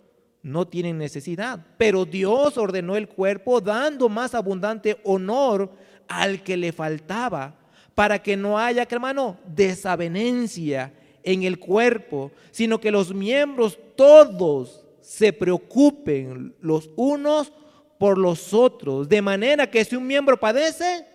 no 0.46 0.68
tienen 0.68 1.00
necesidad. 1.00 1.66
Pero 1.76 2.06
Dios 2.06 2.56
ordenó 2.60 2.96
el 2.96 3.08
cuerpo 3.08 3.60
dando 3.60 4.08
más 4.10 4.36
abundante 4.36 5.00
honor 5.04 5.72
al 6.08 6.44
que 6.44 6.56
le 6.56 6.72
faltaba, 6.72 7.56
para 7.96 8.22
que 8.22 8.38
no 8.38 8.60
haya, 8.60 8.86
hermano, 8.88 9.40
desavenencia 9.48 10.94
en 11.24 11.42
el 11.42 11.58
cuerpo, 11.58 12.32
sino 12.52 12.80
que 12.80 12.92
los 12.92 13.12
miembros 13.12 13.80
todos 13.96 14.86
se 15.02 15.34
preocupen 15.34 16.54
los 16.62 16.92
unos 16.96 17.52
por 17.98 18.20
los 18.20 18.54
otros, 18.54 19.10
de 19.10 19.24
manera 19.24 19.72
que 19.72 19.84
si 19.84 19.96
un 19.96 20.06
miembro 20.06 20.40
padece, 20.40 21.08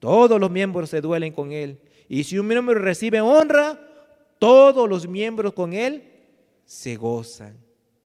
todos 0.00 0.38
los 0.38 0.50
miembros 0.50 0.90
se 0.90 1.00
duelen 1.00 1.32
con 1.32 1.50
él. 1.50 1.80
Y 2.10 2.24
si 2.24 2.38
un 2.38 2.46
miembro 2.46 2.74
recibe 2.74 3.22
honra, 3.22 3.80
todos 4.38 4.86
los 4.86 5.08
miembros 5.08 5.54
con 5.54 5.72
él 5.72 6.10
se 6.66 6.96
gozan. 6.96 7.63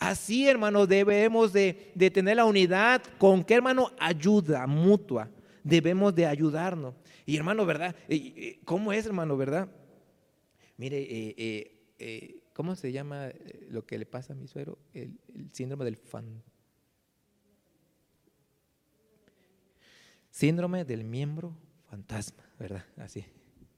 Así, 0.00 0.48
hermano, 0.48 0.86
debemos 0.86 1.52
de, 1.52 1.92
tener 2.12 2.36
la 2.36 2.46
unidad 2.46 3.02
con 3.18 3.44
qué, 3.44 3.54
hermano, 3.54 3.92
ayuda 4.00 4.66
mutua. 4.66 5.28
Debemos 5.62 6.14
de 6.14 6.24
ayudarnos. 6.24 6.94
Y 7.26 7.36
hermano, 7.36 7.66
¿verdad? 7.66 7.94
¿Cómo 8.64 8.94
es, 8.94 9.04
hermano, 9.04 9.36
verdad? 9.36 9.68
Mire, 10.78 11.02
eh, 11.02 11.94
eh, 11.98 12.42
¿cómo 12.54 12.74
se 12.76 12.90
llama 12.90 13.28
eh, 13.28 13.66
lo 13.68 13.84
que 13.84 13.98
le 13.98 14.06
pasa 14.06 14.32
a 14.32 14.36
mi 14.36 14.48
suegro? 14.48 14.78
El, 14.94 15.20
el 15.34 15.52
síndrome 15.52 15.84
del 15.84 15.96
fan. 15.96 16.42
Síndrome 20.30 20.86
del 20.86 21.04
miembro 21.04 21.54
fantasma, 21.90 22.42
¿verdad? 22.58 22.86
Así. 22.96 23.26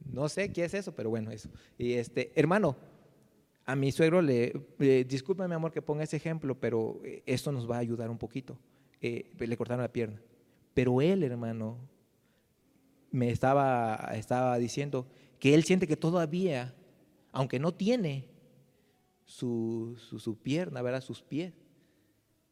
No 0.04 0.28
sé 0.28 0.52
qué 0.52 0.64
es 0.66 0.74
eso, 0.74 0.94
pero 0.94 1.10
bueno, 1.10 1.32
eso. 1.32 1.48
Y 1.78 1.94
este, 1.94 2.30
hermano, 2.36 2.76
a 3.64 3.76
mi 3.76 3.92
suegro 3.92 4.22
le, 4.22 4.52
disculpe 5.06 5.46
mi 5.46 5.54
amor 5.54 5.72
que 5.72 5.82
ponga 5.82 6.04
ese 6.04 6.16
ejemplo, 6.16 6.58
pero 6.58 7.00
eh, 7.04 7.22
esto 7.26 7.52
nos 7.52 7.70
va 7.70 7.76
a 7.76 7.80
ayudar 7.80 8.10
un 8.10 8.18
poquito. 8.18 8.58
Eh, 9.00 9.30
le 9.38 9.56
cortaron 9.56 9.82
la 9.82 9.92
pierna. 9.92 10.20
Pero 10.74 11.00
él, 11.00 11.22
hermano, 11.22 11.78
me 13.10 13.30
estaba, 13.30 14.10
estaba 14.14 14.58
diciendo 14.58 15.06
que 15.38 15.54
él 15.54 15.64
siente 15.64 15.86
que 15.86 15.96
todavía, 15.96 16.74
aunque 17.30 17.58
no 17.58 17.72
tiene 17.72 18.28
su, 19.24 19.96
su, 19.96 20.38
pierna, 20.38 20.82
¿verdad? 20.82 21.00
sus 21.00 21.22
pies, 21.22 21.52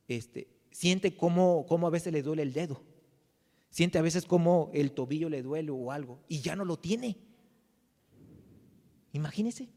este, 0.06 0.48
siente 0.70 1.16
cómo, 1.16 1.66
cómo 1.68 1.86
a 1.86 1.90
veces 1.90 2.12
le 2.12 2.22
duele 2.22 2.42
el 2.42 2.52
dedo. 2.52 2.82
Siente 3.70 3.98
a 3.98 4.02
veces 4.02 4.26
como 4.26 4.70
el 4.74 4.92
tobillo 4.92 5.28
le 5.28 5.42
duele 5.42 5.70
o 5.70 5.92
algo 5.92 6.20
y 6.28 6.40
ya 6.40 6.56
no 6.56 6.64
lo 6.64 6.78
tiene. 6.78 7.16
Imagínese. 9.12 9.68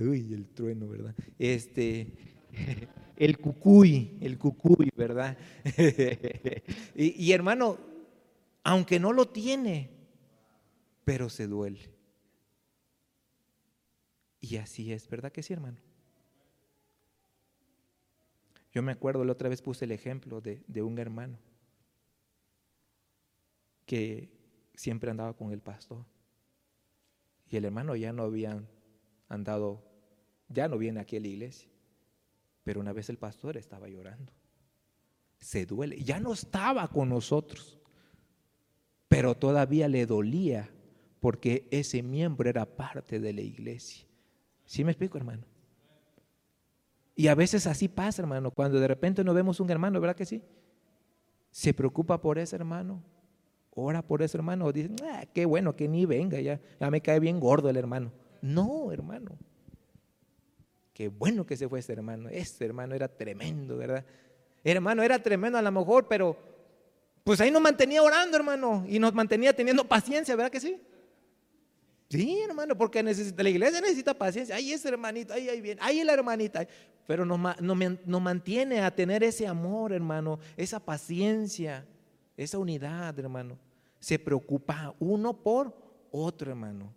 Uy, 0.00 0.32
el 0.32 0.48
trueno, 0.48 0.88
¿verdad? 0.88 1.14
Este, 1.38 2.14
el 3.16 3.38
cucuy, 3.38 4.16
el 4.22 4.38
cucuy, 4.38 4.88
¿verdad? 4.96 5.36
y, 6.94 7.32
hermano, 7.32 7.78
aunque 8.64 8.98
no 8.98 9.12
lo 9.12 9.28
tiene, 9.28 9.90
pero 11.04 11.28
se 11.28 11.46
duele. 11.46 11.90
Y 14.40 14.56
así 14.56 14.90
es, 14.90 15.06
¿verdad 15.08 15.32
que 15.32 15.42
sí, 15.42 15.52
hermano? 15.52 15.78
Yo 18.72 18.82
me 18.82 18.92
acuerdo, 18.92 19.22
la 19.24 19.32
otra 19.32 19.50
vez 19.50 19.60
puse 19.60 19.84
el 19.84 19.92
ejemplo 19.92 20.40
de, 20.40 20.62
de, 20.66 20.82
un 20.82 20.98
hermano 20.98 21.38
que 23.84 24.30
siempre 24.74 25.10
andaba 25.10 25.34
con 25.34 25.52
el 25.52 25.60
pastor. 25.60 26.06
Y 27.50 27.56
el 27.56 27.66
hermano 27.66 27.96
ya 27.96 28.12
no 28.12 28.22
había 28.22 28.62
andado 29.28 29.89
ya 30.50 30.68
no 30.68 30.76
viene 30.76 31.00
aquí 31.00 31.16
a 31.16 31.20
la 31.20 31.28
iglesia. 31.28 31.68
Pero 32.62 32.80
una 32.80 32.92
vez 32.92 33.08
el 33.08 33.16
pastor 33.16 33.56
estaba 33.56 33.88
llorando. 33.88 34.32
Se 35.38 35.64
duele. 35.64 36.02
Ya 36.02 36.20
no 36.20 36.32
estaba 36.32 36.86
con 36.88 37.08
nosotros. 37.08 37.78
Pero 39.08 39.36
todavía 39.36 39.88
le 39.88 40.04
dolía 40.06 40.70
porque 41.20 41.66
ese 41.70 42.02
miembro 42.02 42.48
era 42.48 42.66
parte 42.66 43.18
de 43.18 43.32
la 43.32 43.40
iglesia. 43.40 44.06
¿Sí 44.64 44.84
me 44.84 44.92
explico, 44.92 45.18
hermano? 45.18 45.44
Y 47.14 47.28
a 47.28 47.34
veces 47.34 47.66
así 47.66 47.88
pasa, 47.88 48.22
hermano, 48.22 48.50
cuando 48.50 48.80
de 48.80 48.88
repente 48.88 49.24
no 49.24 49.34
vemos 49.34 49.60
un 49.60 49.70
hermano, 49.70 50.00
¿verdad 50.00 50.16
que 50.16 50.24
sí? 50.24 50.42
Se 51.50 51.74
preocupa 51.74 52.20
por 52.20 52.38
ese 52.38 52.56
hermano, 52.56 53.02
ora 53.70 54.00
por 54.00 54.22
ese 54.22 54.38
hermano, 54.38 54.72
dice, 54.72 54.90
ah, 55.12 55.24
qué 55.34 55.44
bueno 55.44 55.74
que 55.76 55.88
ni 55.88 56.06
venga, 56.06 56.40
ya, 56.40 56.60
ya 56.78 56.90
me 56.90 57.00
cae 57.00 57.20
bien 57.20 57.40
gordo 57.40 57.68
el 57.68 57.76
hermano. 57.76 58.12
No, 58.40 58.92
hermano. 58.92 59.36
Qué 61.00 61.08
bueno 61.08 61.46
que 61.46 61.56
se 61.56 61.66
fue 61.66 61.78
ese 61.78 61.94
hermano. 61.94 62.28
Ese 62.28 62.62
hermano 62.62 62.94
era 62.94 63.08
tremendo, 63.08 63.78
¿verdad? 63.78 64.04
Hermano, 64.62 65.02
era 65.02 65.18
tremendo 65.18 65.56
a 65.56 65.62
lo 65.62 65.72
mejor, 65.72 66.06
pero 66.06 66.36
pues 67.24 67.40
ahí 67.40 67.50
nos 67.50 67.62
mantenía 67.62 68.02
orando, 68.02 68.36
hermano, 68.36 68.84
y 68.86 68.98
nos 68.98 69.14
mantenía 69.14 69.56
teniendo 69.56 69.88
paciencia, 69.88 70.36
¿verdad 70.36 70.52
que 70.52 70.60
sí? 70.60 70.78
Sí, 72.10 72.40
hermano, 72.46 72.76
porque 72.76 73.02
la 73.02 73.48
iglesia 73.48 73.80
necesita 73.80 74.12
paciencia. 74.12 74.54
Ahí 74.56 74.74
ese 74.74 74.90
hermanito, 74.90 75.32
ahí, 75.32 75.48
ahí 75.48 75.62
viene, 75.62 75.80
ahí 75.82 76.04
la 76.04 76.12
hermanita. 76.12 76.68
Pero 77.06 77.24
nos, 77.24 77.40
nos 77.62 78.20
mantiene 78.20 78.82
a 78.82 78.94
tener 78.94 79.24
ese 79.24 79.46
amor, 79.46 79.94
hermano, 79.94 80.38
esa 80.54 80.80
paciencia, 80.80 81.86
esa 82.36 82.58
unidad, 82.58 83.18
hermano. 83.18 83.58
Se 84.00 84.18
preocupa 84.18 84.94
uno 85.00 85.32
por 85.32 85.74
otro, 86.12 86.50
hermano. 86.50 86.92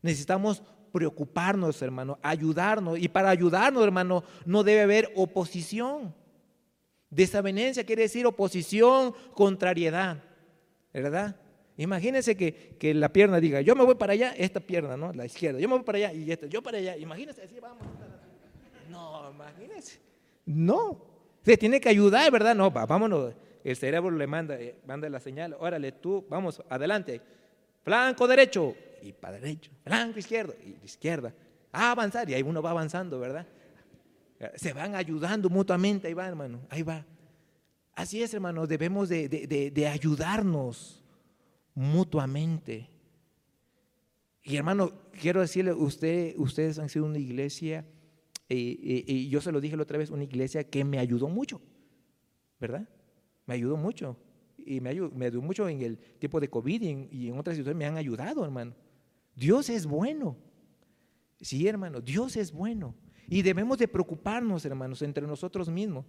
Necesitamos 0.00 0.62
preocuparnos, 0.92 1.80
hermano, 1.82 2.18
ayudarnos. 2.22 2.98
Y 2.98 3.08
para 3.08 3.30
ayudarnos, 3.30 3.82
hermano, 3.82 4.22
no 4.44 4.62
debe 4.62 4.82
haber 4.82 5.12
oposición. 5.16 6.14
Desavenencia 7.10 7.84
quiere 7.84 8.02
decir 8.02 8.26
oposición, 8.26 9.14
contrariedad, 9.34 10.22
¿verdad? 10.92 11.36
Imagínense 11.76 12.36
que, 12.36 12.76
que, 12.78 12.94
la 12.94 13.12
pierna 13.12 13.40
diga, 13.40 13.60
yo 13.60 13.74
me 13.74 13.84
voy 13.84 13.94
para 13.94 14.12
allá, 14.12 14.34
esta 14.36 14.60
pierna, 14.60 14.96
¿no? 14.96 15.12
La 15.12 15.24
izquierda, 15.24 15.58
yo 15.58 15.68
me 15.68 15.76
voy 15.76 15.84
para 15.84 15.98
allá 15.98 16.12
y 16.12 16.30
esta, 16.30 16.46
yo 16.46 16.62
para 16.62 16.78
allá. 16.78 16.96
Imagínense, 16.96 17.42
así 17.42 17.58
vamos. 17.60 17.82
No, 18.90 19.30
imagínense. 19.30 19.98
No. 20.46 21.04
Se 21.44 21.56
tiene 21.56 21.80
que 21.80 21.88
ayudar, 21.88 22.30
¿verdad? 22.30 22.54
No, 22.54 22.70
vámonos. 22.70 23.34
El 23.64 23.76
cerebro 23.76 24.10
le 24.10 24.26
manda, 24.26 24.60
eh, 24.60 24.76
manda 24.86 25.08
la 25.08 25.20
señal, 25.20 25.56
órale, 25.58 25.92
tú, 25.92 26.24
vamos, 26.28 26.62
adelante. 26.68 27.20
Flanco 27.82 28.28
derecho 28.28 28.74
y 29.02 29.12
para 29.12 29.40
derecho. 29.40 29.70
Flanco 29.84 30.18
izquierdo 30.18 30.54
y 30.64 30.84
izquierda. 30.84 31.34
A 31.72 31.90
avanzar 31.90 32.28
y 32.28 32.34
ahí 32.34 32.42
uno 32.42 32.62
va 32.62 32.70
avanzando, 32.70 33.18
¿verdad? 33.18 33.46
Se 34.56 34.72
van 34.72 34.94
ayudando 34.94 35.48
mutuamente, 35.48 36.08
ahí 36.08 36.14
va, 36.14 36.26
hermano, 36.26 36.60
ahí 36.68 36.82
va. 36.82 37.06
Así 37.94 38.22
es, 38.22 38.34
hermano, 38.34 38.66
debemos 38.66 39.08
de, 39.08 39.28
de, 39.28 39.70
de 39.70 39.86
ayudarnos 39.86 41.04
mutuamente. 41.74 42.88
Y 44.42 44.56
hermano, 44.56 44.92
quiero 45.20 45.40
decirle, 45.40 45.72
usted, 45.72 46.34
ustedes 46.36 46.78
han 46.78 46.88
sido 46.88 47.04
una 47.04 47.18
iglesia, 47.18 47.86
y 48.48 49.28
yo 49.28 49.40
se 49.40 49.52
lo 49.52 49.60
dije 49.60 49.76
la 49.76 49.84
otra 49.84 49.98
vez, 49.98 50.10
una 50.10 50.24
iglesia 50.24 50.64
que 50.64 50.84
me 50.84 50.98
ayudó 50.98 51.28
mucho, 51.28 51.60
¿verdad? 52.58 52.88
Me 53.46 53.54
ayudó 53.54 53.76
mucho. 53.76 54.16
Y 54.64 54.80
me 54.80 54.90
ayudó, 54.90 55.10
me 55.10 55.26
ayudó 55.26 55.42
mucho 55.42 55.68
en 55.68 55.82
el 55.82 55.98
tiempo 55.98 56.38
de 56.38 56.48
COVID 56.48 56.82
y 56.82 56.88
en, 56.88 57.08
y 57.10 57.28
en 57.28 57.38
otras 57.38 57.56
situaciones 57.56 57.78
me 57.78 57.86
han 57.86 57.96
ayudado, 57.96 58.44
hermano. 58.44 58.74
Dios 59.34 59.68
es 59.70 59.86
bueno. 59.86 60.36
Sí, 61.40 61.66
hermano, 61.66 62.00
Dios 62.00 62.36
es 62.36 62.52
bueno. 62.52 62.94
Y 63.28 63.42
debemos 63.42 63.78
de 63.78 63.88
preocuparnos, 63.88 64.64
hermanos, 64.64 65.02
entre 65.02 65.26
nosotros 65.26 65.68
mismos. 65.68 66.04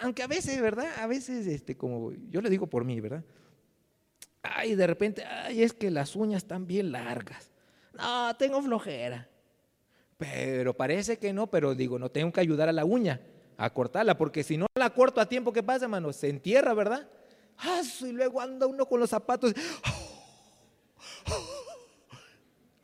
Aunque 0.00 0.22
a 0.22 0.26
veces, 0.26 0.60
¿verdad? 0.60 0.86
A 0.98 1.06
veces, 1.06 1.46
este, 1.46 1.76
como 1.76 2.12
yo 2.30 2.40
le 2.40 2.50
digo 2.50 2.66
por 2.66 2.84
mí, 2.84 3.00
¿verdad? 3.00 3.24
Ay, 4.42 4.74
de 4.74 4.86
repente, 4.86 5.24
ay, 5.24 5.62
es 5.62 5.72
que 5.72 5.90
las 5.90 6.14
uñas 6.14 6.42
están 6.42 6.66
bien 6.66 6.92
largas. 6.92 7.50
No, 7.94 8.36
tengo 8.36 8.60
flojera. 8.62 9.28
Pero 10.18 10.76
parece 10.76 11.18
que 11.18 11.32
no, 11.32 11.48
pero 11.48 11.74
digo, 11.74 11.98
no 11.98 12.10
tengo 12.10 12.32
que 12.32 12.40
ayudar 12.40 12.68
a 12.68 12.72
la 12.72 12.84
uña 12.84 13.20
a 13.56 13.70
cortarla, 13.72 14.16
porque 14.16 14.42
si 14.42 14.56
no 14.56 14.66
la 14.74 14.90
corto 14.90 15.20
a 15.20 15.28
tiempo, 15.28 15.52
¿qué 15.52 15.62
pasa, 15.62 15.86
hermano? 15.86 16.12
Se 16.12 16.28
entierra, 16.28 16.74
¿verdad? 16.74 17.08
Ah, 17.58 17.80
y 18.00 18.12
luego 18.12 18.40
anda 18.40 18.66
uno 18.66 18.86
con 18.86 19.00
los 19.00 19.10
zapatos. 19.10 19.54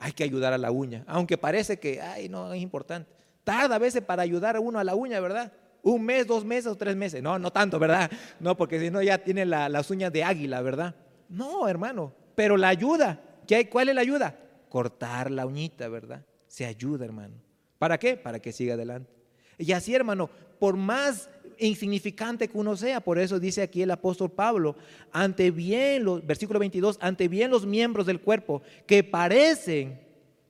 Hay 0.04 0.10
que 0.10 0.24
ayudar 0.24 0.52
a 0.52 0.58
la 0.58 0.72
uña, 0.72 1.04
aunque 1.06 1.38
parece 1.38 1.78
que, 1.78 2.00
ay, 2.00 2.28
no, 2.28 2.52
es 2.52 2.60
importante. 2.60 3.08
Tarda 3.44 3.76
a 3.76 3.78
veces 3.78 4.02
para 4.02 4.24
ayudar 4.24 4.56
a 4.56 4.60
uno 4.60 4.80
a 4.80 4.84
la 4.84 4.96
uña, 4.96 5.20
¿verdad? 5.20 5.52
Un 5.80 6.04
mes, 6.04 6.26
dos 6.26 6.44
meses 6.44 6.66
o 6.66 6.74
tres 6.74 6.96
meses. 6.96 7.22
No, 7.22 7.38
no 7.38 7.52
tanto, 7.52 7.78
¿verdad? 7.78 8.10
No, 8.40 8.56
porque 8.56 8.80
si 8.80 8.90
no 8.90 9.00
ya 9.00 9.18
tiene 9.18 9.46
las 9.46 9.90
uñas 9.92 10.12
de 10.12 10.24
águila, 10.24 10.60
¿verdad? 10.60 10.96
No, 11.28 11.68
hermano, 11.68 12.12
pero 12.34 12.56
la 12.56 12.66
ayuda. 12.66 13.20
¿Qué, 13.46 13.68
¿Cuál 13.68 13.90
es 13.90 13.94
la 13.94 14.00
ayuda? 14.00 14.36
Cortar 14.68 15.30
la 15.30 15.46
uñita, 15.46 15.86
¿verdad? 15.86 16.26
Se 16.48 16.66
ayuda, 16.66 17.04
hermano. 17.04 17.36
¿Para 17.78 17.96
qué? 17.96 18.16
Para 18.16 18.40
que 18.40 18.50
siga 18.50 18.74
adelante. 18.74 19.08
Y 19.56 19.70
así, 19.70 19.94
hermano, 19.94 20.28
por 20.58 20.76
más 20.76 21.30
insignificante 21.66 22.48
que 22.48 22.58
uno 22.58 22.76
sea, 22.76 23.00
por 23.00 23.18
eso 23.18 23.40
dice 23.40 23.62
aquí 23.62 23.82
el 23.82 23.90
apóstol 23.90 24.30
Pablo, 24.30 24.76
ante 25.12 25.50
bien, 25.50 26.04
los, 26.04 26.26
versículo 26.26 26.58
22, 26.58 26.98
ante 27.00 27.28
bien 27.28 27.50
los 27.50 27.66
miembros 27.66 28.06
del 28.06 28.20
cuerpo 28.20 28.62
que 28.86 29.04
parecen 29.04 30.00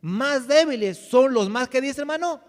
más 0.01 0.48
débiles 0.48 0.98
son 0.98 1.33
los 1.33 1.48
más 1.48 1.68
que 1.68 1.81
dice, 1.81 2.01
hermano, 2.01 2.40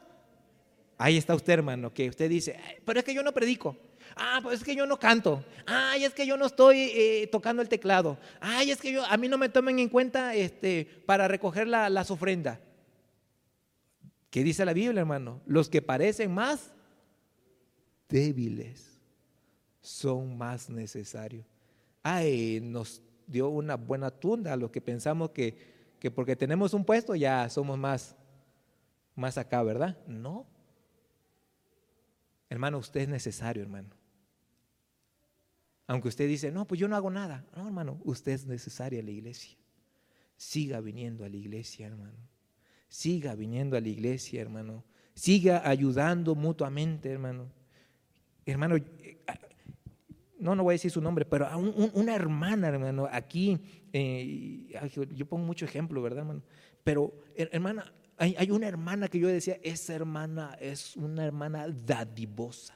Ahí 0.97 1.17
está 1.17 1.35
usted, 1.35 1.53
hermano, 1.53 1.93
que 1.93 2.09
usted 2.09 2.29
dice, 2.29 2.57
pero 2.85 2.99
es 2.99 3.05
que 3.05 3.13
yo 3.13 3.23
no 3.23 3.33
predico. 3.33 3.75
Ah, 4.15 4.39
pues 4.43 4.59
es 4.59 4.63
que 4.63 4.75
yo 4.75 4.85
no 4.85 4.99
canto. 4.99 5.43
Ay, 5.65 6.05
es 6.05 6.13
que 6.13 6.27
yo 6.27 6.37
no 6.37 6.45
estoy 6.45 6.91
eh, 6.93 7.27
tocando 7.31 7.61
el 7.61 7.69
teclado. 7.69 8.17
Ay, 8.39 8.71
es 8.71 8.79
que 8.79 8.91
yo, 8.91 9.03
a 9.05 9.17
mí 9.17 9.27
no 9.27 9.37
me 9.37 9.49
tomen 9.49 9.79
en 9.79 9.89
cuenta 9.89 10.35
este, 10.35 10.85
para 11.05 11.27
recoger 11.27 11.67
la, 11.67 11.89
las 11.89 12.11
ofrendas. 12.11 12.59
¿Qué 14.29 14.43
dice 14.43 14.65
la 14.65 14.73
Biblia, 14.73 15.01
hermano? 15.01 15.41
Los 15.45 15.69
que 15.69 15.81
parecen 15.81 16.33
más 16.33 16.72
débiles 18.13 19.01
son 19.81 20.37
más 20.37 20.69
necesarios. 20.69 21.47
Ay, 22.03 22.59
nos 22.61 23.01
dio 23.25 23.49
una 23.49 23.75
buena 23.75 24.11
tunda 24.11 24.53
a 24.53 24.55
los 24.55 24.69
que 24.69 24.81
pensamos 24.81 25.31
que, 25.31 25.95
que 25.99 26.11
porque 26.11 26.35
tenemos 26.35 26.75
un 26.75 26.85
puesto 26.85 27.15
ya 27.15 27.49
somos 27.49 27.75
más, 27.75 28.15
más 29.15 29.39
acá, 29.39 29.63
¿verdad? 29.63 29.97
No. 30.05 30.45
Hermano, 32.49 32.77
usted 32.77 33.01
es 33.01 33.09
necesario, 33.09 33.63
hermano. 33.63 33.89
Aunque 35.87 36.07
usted 36.07 36.27
dice, 36.27 36.51
no, 36.51 36.67
pues 36.67 36.79
yo 36.79 36.87
no 36.87 36.95
hago 36.95 37.09
nada. 37.09 37.47
No, 37.55 37.65
hermano, 37.65 37.99
usted 38.03 38.33
es 38.33 38.45
necesario 38.45 38.99
a 38.99 39.03
la 39.03 39.11
iglesia. 39.11 39.57
Siga 40.37 40.81
viniendo 40.81 41.25
a 41.25 41.29
la 41.29 41.37
iglesia, 41.37 41.87
hermano. 41.87 42.19
Siga 42.89 43.33
viniendo 43.33 43.75
a 43.75 43.81
la 43.81 43.87
iglesia, 43.87 44.39
hermano. 44.39 44.83
Siga 45.15 45.67
ayudando 45.67 46.35
mutuamente, 46.35 47.09
hermano. 47.09 47.62
Hermano, 48.45 48.75
no, 50.39 50.55
no 50.55 50.63
voy 50.63 50.73
a 50.73 50.75
decir 50.75 50.91
su 50.91 51.01
nombre, 51.01 51.23
pero 51.25 51.47
una 51.93 52.13
hermana, 52.15 52.67
hermano, 52.67 53.07
aquí, 53.09 53.59
eh, 53.93 54.67
yo 55.15 55.25
pongo 55.25 55.45
mucho 55.45 55.63
ejemplo, 55.65 56.01
¿verdad, 56.01 56.19
hermano? 56.19 56.41
Pero, 56.83 57.13
hermana, 57.35 57.93
hay, 58.17 58.51
una 58.51 58.67
hermana 58.67 59.07
que 59.07 59.19
yo 59.19 59.27
decía, 59.27 59.57
esa 59.63 59.93
hermana 59.93 60.57
es 60.59 60.95
una 60.97 61.25
hermana 61.25 61.67
dadivosa. 61.69 62.75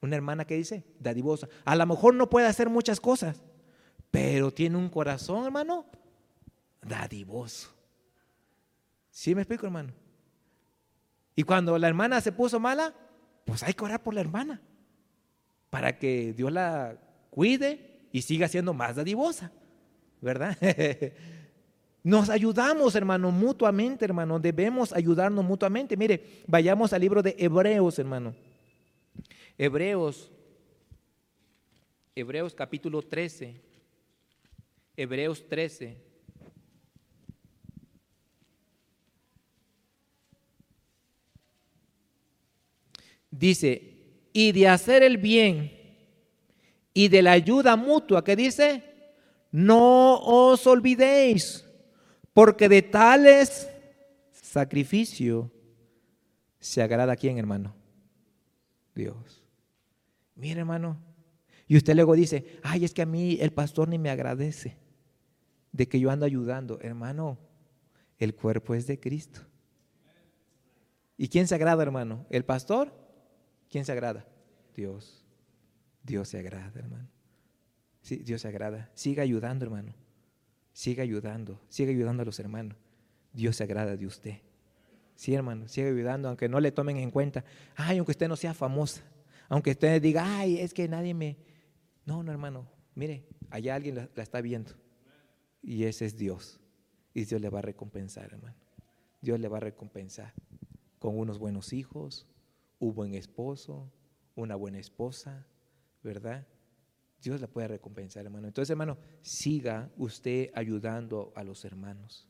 Una 0.00 0.16
hermana 0.16 0.46
que 0.46 0.56
dice, 0.56 0.84
dadivosa. 0.98 1.48
A 1.64 1.76
lo 1.76 1.86
mejor 1.86 2.14
no 2.14 2.30
puede 2.30 2.46
hacer 2.46 2.68
muchas 2.70 3.00
cosas, 3.00 3.42
pero 4.10 4.50
tiene 4.50 4.76
un 4.76 4.88
corazón, 4.88 5.44
hermano, 5.44 5.84
dadivoso. 6.80 7.70
¿Sí 9.10 9.34
me 9.34 9.42
explico, 9.42 9.66
hermano? 9.66 9.92
Y 11.36 11.42
cuando 11.42 11.76
la 11.78 11.88
hermana 11.88 12.20
se 12.20 12.32
puso 12.32 12.58
mala, 12.58 12.94
pues 13.44 13.62
hay 13.62 13.74
que 13.74 13.84
orar 13.84 14.02
por 14.02 14.14
la 14.14 14.20
hermana, 14.20 14.60
para 15.70 15.98
que 15.98 16.32
Dios 16.32 16.52
la 16.52 16.96
cuide 17.30 18.00
y 18.12 18.22
siga 18.22 18.48
siendo 18.48 18.74
más 18.74 18.96
dadivosa, 18.96 19.52
¿verdad? 20.20 20.56
Nos 22.02 22.30
ayudamos, 22.30 22.94
hermano, 22.94 23.30
mutuamente, 23.30 24.06
hermano. 24.06 24.38
Debemos 24.38 24.92
ayudarnos 24.92 25.44
mutuamente. 25.44 25.96
Mire, 25.96 26.42
vayamos 26.46 26.92
al 26.92 27.02
libro 27.02 27.22
de 27.22 27.36
Hebreos, 27.38 27.98
hermano. 27.98 28.34
Hebreos, 29.58 30.30
Hebreos 32.14 32.54
capítulo 32.54 33.02
13. 33.02 33.60
Hebreos 34.96 35.46
13. 35.46 36.09
Dice, 43.30 43.90
y 44.32 44.52
de 44.52 44.68
hacer 44.68 45.02
el 45.02 45.18
bien 45.18 45.72
y 46.92 47.08
de 47.08 47.22
la 47.22 47.32
ayuda 47.32 47.76
mutua, 47.76 48.24
que 48.24 48.36
dice, 48.36 48.82
no 49.52 50.18
os 50.18 50.66
olvidéis 50.66 51.64
porque 52.32 52.68
de 52.68 52.82
tales 52.82 53.68
sacrificio 54.32 55.50
se 56.58 56.82
agrada 56.82 57.12
a 57.12 57.16
quién, 57.16 57.38
hermano? 57.38 57.74
Dios. 58.94 59.42
Mire, 60.34 60.60
hermano. 60.60 60.98
Y 61.66 61.76
usted 61.76 61.94
luego 61.94 62.14
dice, 62.14 62.58
ay, 62.62 62.84
es 62.84 62.92
que 62.92 63.02
a 63.02 63.06
mí 63.06 63.38
el 63.40 63.52
pastor 63.52 63.88
ni 63.88 63.98
me 63.98 64.10
agradece 64.10 64.76
de 65.72 65.88
que 65.88 66.00
yo 66.00 66.10
ando 66.10 66.26
ayudando. 66.26 66.80
Hermano, 66.80 67.38
el 68.18 68.34
cuerpo 68.34 68.74
es 68.74 68.86
de 68.86 68.98
Cristo. 68.98 69.40
¿Y 71.16 71.28
quién 71.28 71.46
se 71.46 71.54
agrada, 71.54 71.82
hermano? 71.82 72.26
¿El 72.30 72.44
pastor? 72.44 72.92
¿Quién 73.70 73.84
se 73.84 73.92
agrada? 73.92 74.26
Dios. 74.74 75.24
Dios 76.02 76.28
se 76.28 76.38
agrada, 76.38 76.72
hermano. 76.74 77.08
Sí, 78.02 78.16
Dios 78.16 78.42
se 78.42 78.48
agrada. 78.48 78.90
Siga 78.94 79.22
ayudando, 79.22 79.64
hermano. 79.64 79.94
Siga 80.72 81.02
ayudando. 81.02 81.60
Siga 81.68 81.90
ayudando 81.90 82.22
a 82.22 82.26
los 82.26 82.38
hermanos. 82.40 82.76
Dios 83.32 83.56
se 83.56 83.64
agrada 83.64 83.96
de 83.96 84.06
usted. 84.06 84.38
Sí, 85.14 85.34
hermano, 85.34 85.68
siga 85.68 85.88
ayudando, 85.88 86.28
aunque 86.28 86.48
no 86.48 86.60
le 86.60 86.72
tomen 86.72 86.96
en 86.96 87.10
cuenta. 87.10 87.44
Ay, 87.76 87.98
aunque 87.98 88.12
usted 88.12 88.26
no 88.26 88.36
sea 88.36 88.54
famosa. 88.54 89.02
Aunque 89.48 89.72
usted 89.72 90.00
diga, 90.00 90.38
ay, 90.38 90.58
es 90.58 90.74
que 90.74 90.88
nadie 90.88 91.14
me... 91.14 91.36
No, 92.06 92.22
no, 92.22 92.32
hermano. 92.32 92.66
Mire, 92.94 93.28
allá 93.50 93.74
alguien 93.74 93.94
la, 93.94 94.08
la 94.14 94.22
está 94.22 94.40
viendo. 94.40 94.72
Y 95.62 95.84
ese 95.84 96.06
es 96.06 96.16
Dios. 96.16 96.58
Y 97.12 97.24
Dios 97.24 97.40
le 97.40 97.50
va 97.50 97.58
a 97.58 97.62
recompensar, 97.62 98.32
hermano. 98.32 98.56
Dios 99.20 99.38
le 99.38 99.48
va 99.48 99.58
a 99.58 99.60
recompensar 99.60 100.32
con 100.98 101.18
unos 101.18 101.38
buenos 101.38 101.72
hijos, 101.72 102.26
un 102.80 102.94
buen 102.94 103.14
esposo, 103.14 103.88
una 104.34 104.56
buena 104.56 104.78
esposa, 104.78 105.46
¿verdad? 106.02 106.44
Dios 107.22 107.40
la 107.40 107.46
puede 107.46 107.68
recompensar, 107.68 108.24
hermano. 108.24 108.48
Entonces, 108.48 108.70
hermano, 108.70 108.98
siga 109.22 109.90
usted 109.96 110.50
ayudando 110.54 111.32
a 111.36 111.44
los 111.44 111.64
hermanos. 111.64 112.26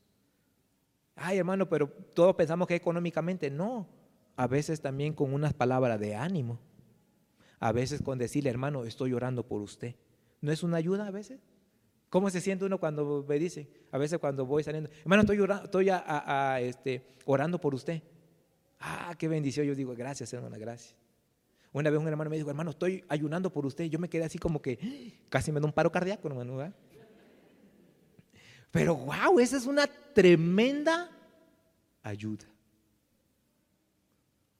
Ay, 1.15 1.39
hermano, 1.39 1.69
pero 1.69 1.89
todos 1.89 2.35
pensamos 2.35 2.67
que 2.67 2.75
económicamente. 2.75 3.51
No, 3.51 3.89
a 4.37 4.47
veces 4.47 4.81
también 4.81 5.15
con 5.15 5.33
unas 5.33 5.55
palabras 5.55 6.01
de 6.01 6.17
ánimo. 6.17 6.59
A 7.61 7.73
veces 7.73 8.03
con 8.03 8.19
decirle, 8.19 8.51
hermano, 8.51 8.85
estoy 8.85 9.13
orando 9.13 9.47
por 9.47 9.61
usted. 9.61 9.95
¿No 10.41 10.51
es 10.51 10.63
una 10.63 10.79
ayuda 10.79 11.07
a 11.07 11.11
veces? 11.11 11.41
¿Cómo 12.09 12.29
se 12.31 12.41
siente 12.41 12.65
uno 12.65 12.81
cuando 12.81 13.25
me 13.29 13.39
dice? 13.39 13.71
A 13.93 13.99
veces 13.99 14.19
cuando 14.19 14.45
voy 14.45 14.65
saliendo, 14.65 14.91
hermano, 15.03 15.23
estoy, 15.23 15.39
orando, 15.39 15.65
estoy 15.65 15.89
a, 15.91 16.59
este, 16.61 17.07
orando 17.25 17.61
por 17.61 17.75
usted. 17.75 18.03
Ah, 18.81 19.15
qué 19.19 19.29
bendición. 19.29 19.67
Yo 19.67 19.75
digo, 19.75 19.95
gracias, 19.95 20.33
hermana, 20.33 20.57
gracias. 20.57 20.97
Una 21.73 21.91
vez 21.91 22.01
un 22.01 22.09
hermano 22.09 22.31
me 22.31 22.37
dijo, 22.37 22.49
hermano, 22.49 22.71
estoy 22.71 23.05
ayunando 23.09 23.53
por 23.53 23.65
usted. 23.67 23.85
Yo 23.85 23.99
me 23.99 24.09
quedé 24.09 24.25
así 24.25 24.39
como 24.39 24.61
que 24.61 25.21
casi 25.29 25.53
me 25.53 25.61
da 25.61 25.67
un 25.67 25.73
paro 25.73 25.93
cardíaco, 25.93 26.27
hermano. 26.27 26.57
¿verdad? 26.57 26.75
Pero 28.71 28.97
wow, 28.97 29.39
esa 29.39 29.57
es 29.57 29.67
una 29.67 29.87
tremenda 29.87 31.11
ayuda. 32.03 32.47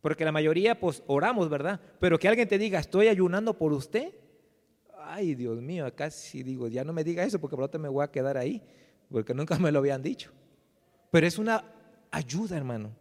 Porque 0.01 0.25
la 0.25 0.33
mayoría, 0.33 0.79
pues, 0.79 1.03
oramos, 1.07 1.49
¿verdad? 1.49 1.81
Pero 1.99 2.19
que 2.19 2.29
alguien 2.29 2.49
te 2.49 2.59
diga, 2.59 2.79
estoy 2.79 3.09
ayunando 3.09 3.57
por 3.57 3.73
usted. 3.73 4.13
Ay, 4.99 5.35
Dios 5.35 5.61
mío, 5.61 5.93
casi 5.95 6.43
digo, 6.43 6.69
ya 6.69 6.85
no 6.85 6.93
me 6.93 7.05
diga 7.05 7.25
eso 7.25 7.41
porque 7.41 7.57
pronto 7.57 7.79
me 7.79 7.89
voy 7.89 8.05
a 8.05 8.11
quedar 8.11 8.37
ahí, 8.37 8.63
porque 9.11 9.35
nunca 9.35 9.59
me 9.59 9.73
lo 9.73 9.81
habían 9.81 10.03
dicho. 10.03 10.31
Pero 11.11 11.27
es 11.27 11.39
una 11.39 11.65
ayuda, 12.11 12.57
hermano. 12.57 13.00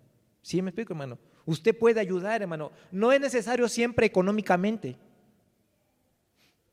¿Sí 0.49 0.63
me 0.63 0.71
explico, 0.71 0.93
hermano? 0.93 1.19
Usted 1.45 1.77
puede 1.77 1.99
ayudar, 1.99 2.41
hermano. 2.41 2.71
No 2.91 3.11
es 3.11 3.21
necesario 3.21 3.69
siempre 3.69 4.07
económicamente. 4.07 4.97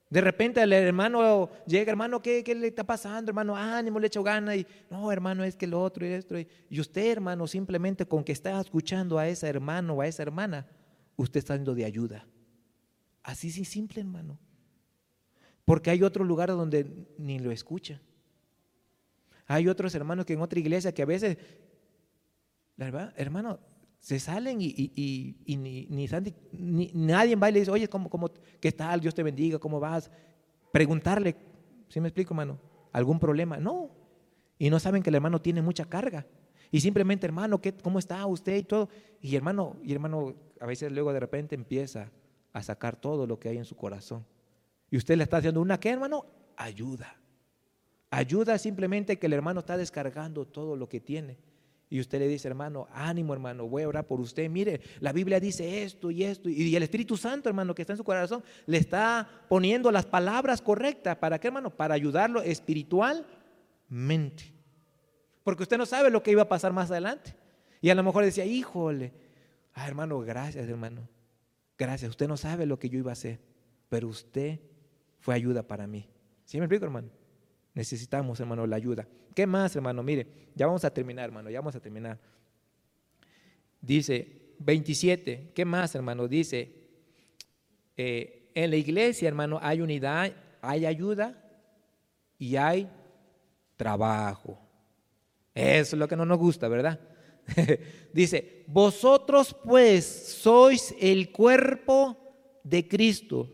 De 0.09 0.23
repente 0.23 0.63
el 0.63 0.73
hermano 0.73 1.51
llega, 1.67 1.91
hermano, 1.91 2.23
¿qué, 2.23 2.43
¿qué, 2.43 2.55
le 2.55 2.69
está 2.69 2.85
pasando, 2.85 3.29
hermano? 3.29 3.55
Ánimo, 3.55 4.01
le 4.01 4.07
echo 4.07 4.23
gana. 4.23 4.57
Y 4.57 4.67
no, 4.89 5.13
hermano, 5.13 5.45
es 5.45 5.57
que 5.57 5.67
lo 5.67 5.83
otro 5.83 6.07
y 6.07 6.09
esto. 6.09 6.37
Y 6.71 6.81
usted, 6.81 7.05
hermano, 7.05 7.47
simplemente 7.47 8.07
con 8.07 8.25
que 8.25 8.33
está 8.33 8.59
escuchando 8.59 9.19
a 9.19 9.29
ese 9.29 9.47
hermano 9.47 9.93
o 9.93 10.01
a 10.01 10.07
esa 10.07 10.23
hermana, 10.23 10.67
usted 11.15 11.41
está 11.41 11.55
dando 11.55 11.75
de 11.75 11.85
ayuda. 11.85 12.27
Así 13.23 13.51
sí 13.51 13.67
simple, 13.67 14.01
hermano. 14.01 14.39
Porque 15.67 15.91
hay 15.91 16.03
otro 16.03 16.25
lugar 16.25 16.49
donde 16.49 16.87
ni 17.19 17.41
lo 17.41 17.51
escucha. 17.51 18.01
Hay 19.47 19.69
otros 19.69 19.95
hermanos 19.95 20.25
que 20.25 20.33
en 20.33 20.41
otra 20.41 20.59
iglesia 20.59 20.93
que 20.93 21.03
a 21.03 21.07
veces, 21.07 21.37
hermano, 22.79 23.59
se 23.99 24.21
salen 24.21 24.61
y, 24.61 24.67
y, 24.67 25.37
y, 25.45 25.57
ni, 25.57 25.87
ni, 25.87 26.09
ni, 26.53 26.91
nadie 26.95 27.35
va 27.35 27.51
y 27.51 27.53
le 27.55 27.61
dice, 27.61 27.71
oye, 27.71 27.89
¿cómo, 27.89 28.09
cómo, 28.09 28.31
¿qué 28.61 28.73
tal? 28.73 29.01
Dios 29.01 29.15
te 29.15 29.23
bendiga, 29.23 29.59
¿cómo 29.59 29.81
vas? 29.81 30.11
Preguntarle, 30.73 31.37
¿sí 31.89 32.01
me 32.01 32.09
explico, 32.09 32.35
hermano? 32.35 32.61
¿Algún 32.93 33.19
problema? 33.19 33.57
No. 33.57 33.91
Y 34.59 34.71
no 34.71 34.79
saben 34.79 35.03
que 35.03 35.11
el 35.11 35.17
hermano 35.17 35.41
tiene 35.41 35.63
mucha 35.63 35.85
carga. 35.85 36.27
Y 36.71 36.81
simplemente, 36.81 37.27
hermano, 37.27 37.61
¿qué, 37.61 37.73
¿cómo 37.73 37.99
está 37.99 38.25
usted 38.27 38.57
y 38.57 38.63
todo? 38.63 38.89
Y 39.21 39.37
hermano, 39.37 39.77
y 39.83 39.93
hermano, 39.93 40.35
a 40.61 40.67
veces 40.67 40.93
luego 40.93 41.13
de 41.13 41.21
repente 41.21 41.55
empieza 41.55 42.11
a 42.53 42.63
sacar 42.63 42.97
todo 42.97 43.27
lo 43.27 43.39
que 43.39 43.49
hay 43.49 43.59
en 43.59 43.65
su 43.65 43.77
corazón. 43.77 44.25
Y 44.91 44.97
usted 44.97 45.17
le 45.17 45.25
está 45.25 45.39
haciendo 45.39 45.61
una, 45.61 45.79
¿qué, 45.79 45.91
hermano? 45.91 46.27
Ayuda. 46.57 47.17
Ayuda 48.11 48.57
simplemente 48.59 49.19
que 49.19 49.27
el 49.27 49.33
hermano 49.33 49.61
está 49.61 49.77
descargando 49.77 50.47
todo 50.47 50.77
lo 50.77 50.89
que 50.89 51.01
tiene. 51.01 51.39
Y 51.89 52.01
usted 52.01 52.19
le 52.19 52.27
dice, 52.27 52.49
hermano, 52.49 52.89
ánimo, 52.93 53.33
hermano, 53.33 53.69
voy 53.69 53.85
a 53.85 53.89
orar 53.89 54.07
por 54.07 54.21
usted. 54.21 54.51
Mire, 54.51 54.81
la 54.99 55.13
Biblia 55.13 55.39
dice 55.39 55.85
esto 55.85 56.11
y 56.11 56.25
esto. 56.25 56.49
Y 56.49 56.75
el 56.75 56.83
Espíritu 56.83 57.17
Santo, 57.17 57.49
hermano, 57.49 57.75
que 57.75 57.83
está 57.83 57.93
en 57.93 57.99
su 57.99 58.05
corazón, 58.05 58.43
le 58.67 58.79
está 58.79 59.29
poniendo 59.49 59.93
las 59.93 60.05
palabras 60.05 60.61
correctas. 60.61 61.17
¿Para 61.17 61.39
qué, 61.39 61.47
hermano? 61.47 61.71
Para 61.71 61.95
ayudarlo 61.95 62.43
espiritualmente. 62.43 64.53
Porque 65.45 65.63
usted 65.63 65.79
no 65.79 65.87
sabe 65.87 66.11
lo 66.11 66.25
que 66.25 66.33
iba 66.33 66.43
a 66.43 66.49
pasar 66.49 66.73
más 66.73 66.91
adelante. 66.91 67.37
Y 67.81 67.91
a 67.91 67.95
lo 67.95 68.03
mejor 68.03 68.25
decía, 68.25 68.45
híjole, 68.45 69.13
ah, 69.75 69.87
hermano, 69.87 70.19
gracias, 70.21 70.69
hermano. 70.69 71.09
Gracias. 71.79 72.11
Usted 72.11 72.27
no 72.27 72.37
sabe 72.37 72.67
lo 72.67 72.81
que 72.81 72.89
yo 72.89 72.99
iba 72.99 73.11
a 73.11 73.13
hacer, 73.13 73.39
pero 73.89 74.09
usted 74.09 74.59
fue 75.21 75.37
ayuda 75.37 75.63
para 75.63 75.87
mí. 75.87 76.09
¿Sí 76.45 76.59
me 76.59 76.65
explico, 76.65 76.85
hermano? 76.85 77.11
Necesitamos, 77.75 78.41
hermano, 78.41 78.67
la 78.67 78.75
ayuda. 78.75 79.07
¿Qué 79.37 79.47
más, 79.47 79.77
hermano? 79.77 80.03
Mire, 80.03 80.27
ya 80.55 80.65
vamos 80.65 80.83
a 80.87 80.91
terminar, 80.91 81.27
hermano, 81.27 81.51
ya 81.51 81.61
vamos 81.61 81.77
a 81.77 81.81
terminar. 81.81 82.19
Dice 83.83 84.55
27, 84.61 85.53
¿qué 85.55 85.63
más, 85.67 85.95
hermano? 85.95 86.27
Dice, 86.27 86.73
eh, 87.99 88.51
en 88.55 88.71
la 88.71 88.77
iglesia, 88.77 89.29
hermano, 89.29 89.59
hay 89.61 89.83
unidad, 89.83 90.33
hay 90.63 90.87
ayuda 90.87 91.39
y 92.39 92.57
hay 92.57 92.89
trabajo. 93.77 94.59
Eso 95.55 95.97
es 95.97 96.01
lo 96.01 96.09
que 96.09 96.17
no 96.17 96.25
nos 96.25 96.39
gusta, 96.39 96.67
¿verdad? 96.69 96.99
Dice, 98.15 98.65
vosotros 98.69 99.55
pues 99.63 100.07
sois 100.07 100.95
el 100.99 101.31
cuerpo 101.31 102.17
de 102.65 102.89
Cristo 102.89 103.53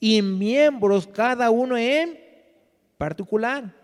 y 0.00 0.22
miembros 0.22 1.06
cada 1.06 1.50
uno 1.50 1.76
en 1.76 2.18
particular. 2.96 3.79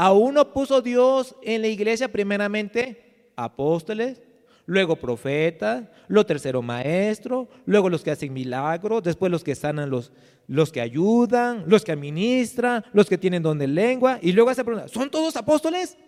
A 0.00 0.12
uno 0.12 0.52
puso 0.52 0.80
Dios 0.80 1.34
en 1.42 1.60
la 1.60 1.66
iglesia 1.66 2.06
primeramente 2.06 3.32
apóstoles, 3.34 4.22
luego 4.64 4.94
profetas, 4.94 5.88
lo 6.06 6.24
tercero 6.24 6.62
maestros, 6.62 7.48
luego 7.66 7.90
los 7.90 8.04
que 8.04 8.12
hacen 8.12 8.32
milagros, 8.32 9.02
después 9.02 9.32
los 9.32 9.42
que 9.42 9.56
sanan, 9.56 9.90
los, 9.90 10.12
los 10.46 10.70
que 10.70 10.80
ayudan, 10.80 11.64
los 11.66 11.84
que 11.84 11.90
administran, 11.90 12.84
los 12.92 13.08
que 13.08 13.18
tienen 13.18 13.42
don 13.42 13.58
de 13.58 13.66
lengua, 13.66 14.20
y 14.22 14.30
luego 14.30 14.50
hace 14.50 14.62
pregunta, 14.62 14.86
¿son 14.86 15.10
todos 15.10 15.34
apóstoles? 15.34 15.98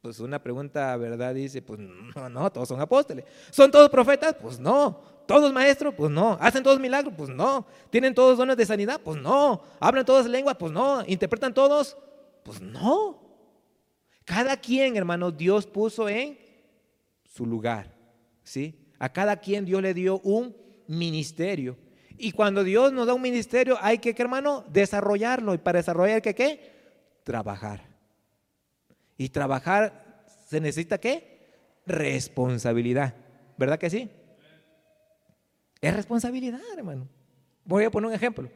Pues 0.00 0.20
una 0.20 0.40
pregunta, 0.40 0.96
¿verdad? 0.96 1.34
Dice, 1.34 1.62
pues 1.62 1.80
no, 1.80 2.28
no, 2.28 2.52
todos 2.52 2.68
son 2.68 2.80
apóstoles. 2.80 3.24
¿Son 3.50 3.72
todos 3.72 3.90
profetas? 3.90 4.36
Pues 4.40 4.60
no. 4.60 5.00
¿Todos 5.26 5.52
maestros? 5.52 5.94
Pues 5.96 6.12
no. 6.12 6.38
¿Hacen 6.40 6.62
todos 6.62 6.78
milagros? 6.78 7.12
Pues 7.16 7.30
no. 7.30 7.66
¿Tienen 7.90 8.14
todos 8.14 8.38
dones 8.38 8.56
de 8.56 8.66
sanidad? 8.66 9.00
Pues 9.02 9.20
no. 9.20 9.62
¿Hablan 9.80 10.04
todas 10.04 10.26
lenguas? 10.26 10.56
Pues 10.56 10.70
no. 10.70 11.02
¿Interpretan 11.06 11.52
todos? 11.52 11.96
Pues 12.44 12.60
no. 12.60 13.20
Cada 14.24 14.56
quien, 14.56 14.96
hermano, 14.96 15.30
Dios 15.30 15.66
puso 15.66 16.08
en 16.08 16.38
su 17.24 17.46
lugar. 17.46 17.94
¿Sí? 18.42 18.92
A 18.98 19.12
cada 19.12 19.36
quien 19.36 19.64
Dios 19.64 19.82
le 19.82 19.94
dio 19.94 20.20
un 20.20 20.54
ministerio. 20.86 21.76
Y 22.16 22.32
cuando 22.32 22.62
Dios 22.62 22.92
nos 22.92 23.06
da 23.06 23.14
un 23.14 23.22
ministerio, 23.22 23.76
hay 23.80 23.98
que, 23.98 24.14
hermano, 24.16 24.64
desarrollarlo. 24.70 25.54
Y 25.54 25.58
para 25.58 25.78
desarrollar, 25.78 26.22
¿qué 26.22 26.34
qué? 26.34 26.72
Trabajar. 27.24 27.82
Y 29.16 29.30
trabajar 29.30 30.24
se 30.48 30.60
necesita 30.60 30.98
qué? 30.98 31.80
Responsabilidad. 31.86 33.14
¿Verdad 33.56 33.78
que 33.78 33.90
sí? 33.90 34.10
Es 35.80 35.94
responsabilidad, 35.94 36.60
hermano. 36.76 37.08
Voy 37.64 37.84
a 37.84 37.90
poner 37.90 38.08
un 38.08 38.14
ejemplo. 38.14 38.48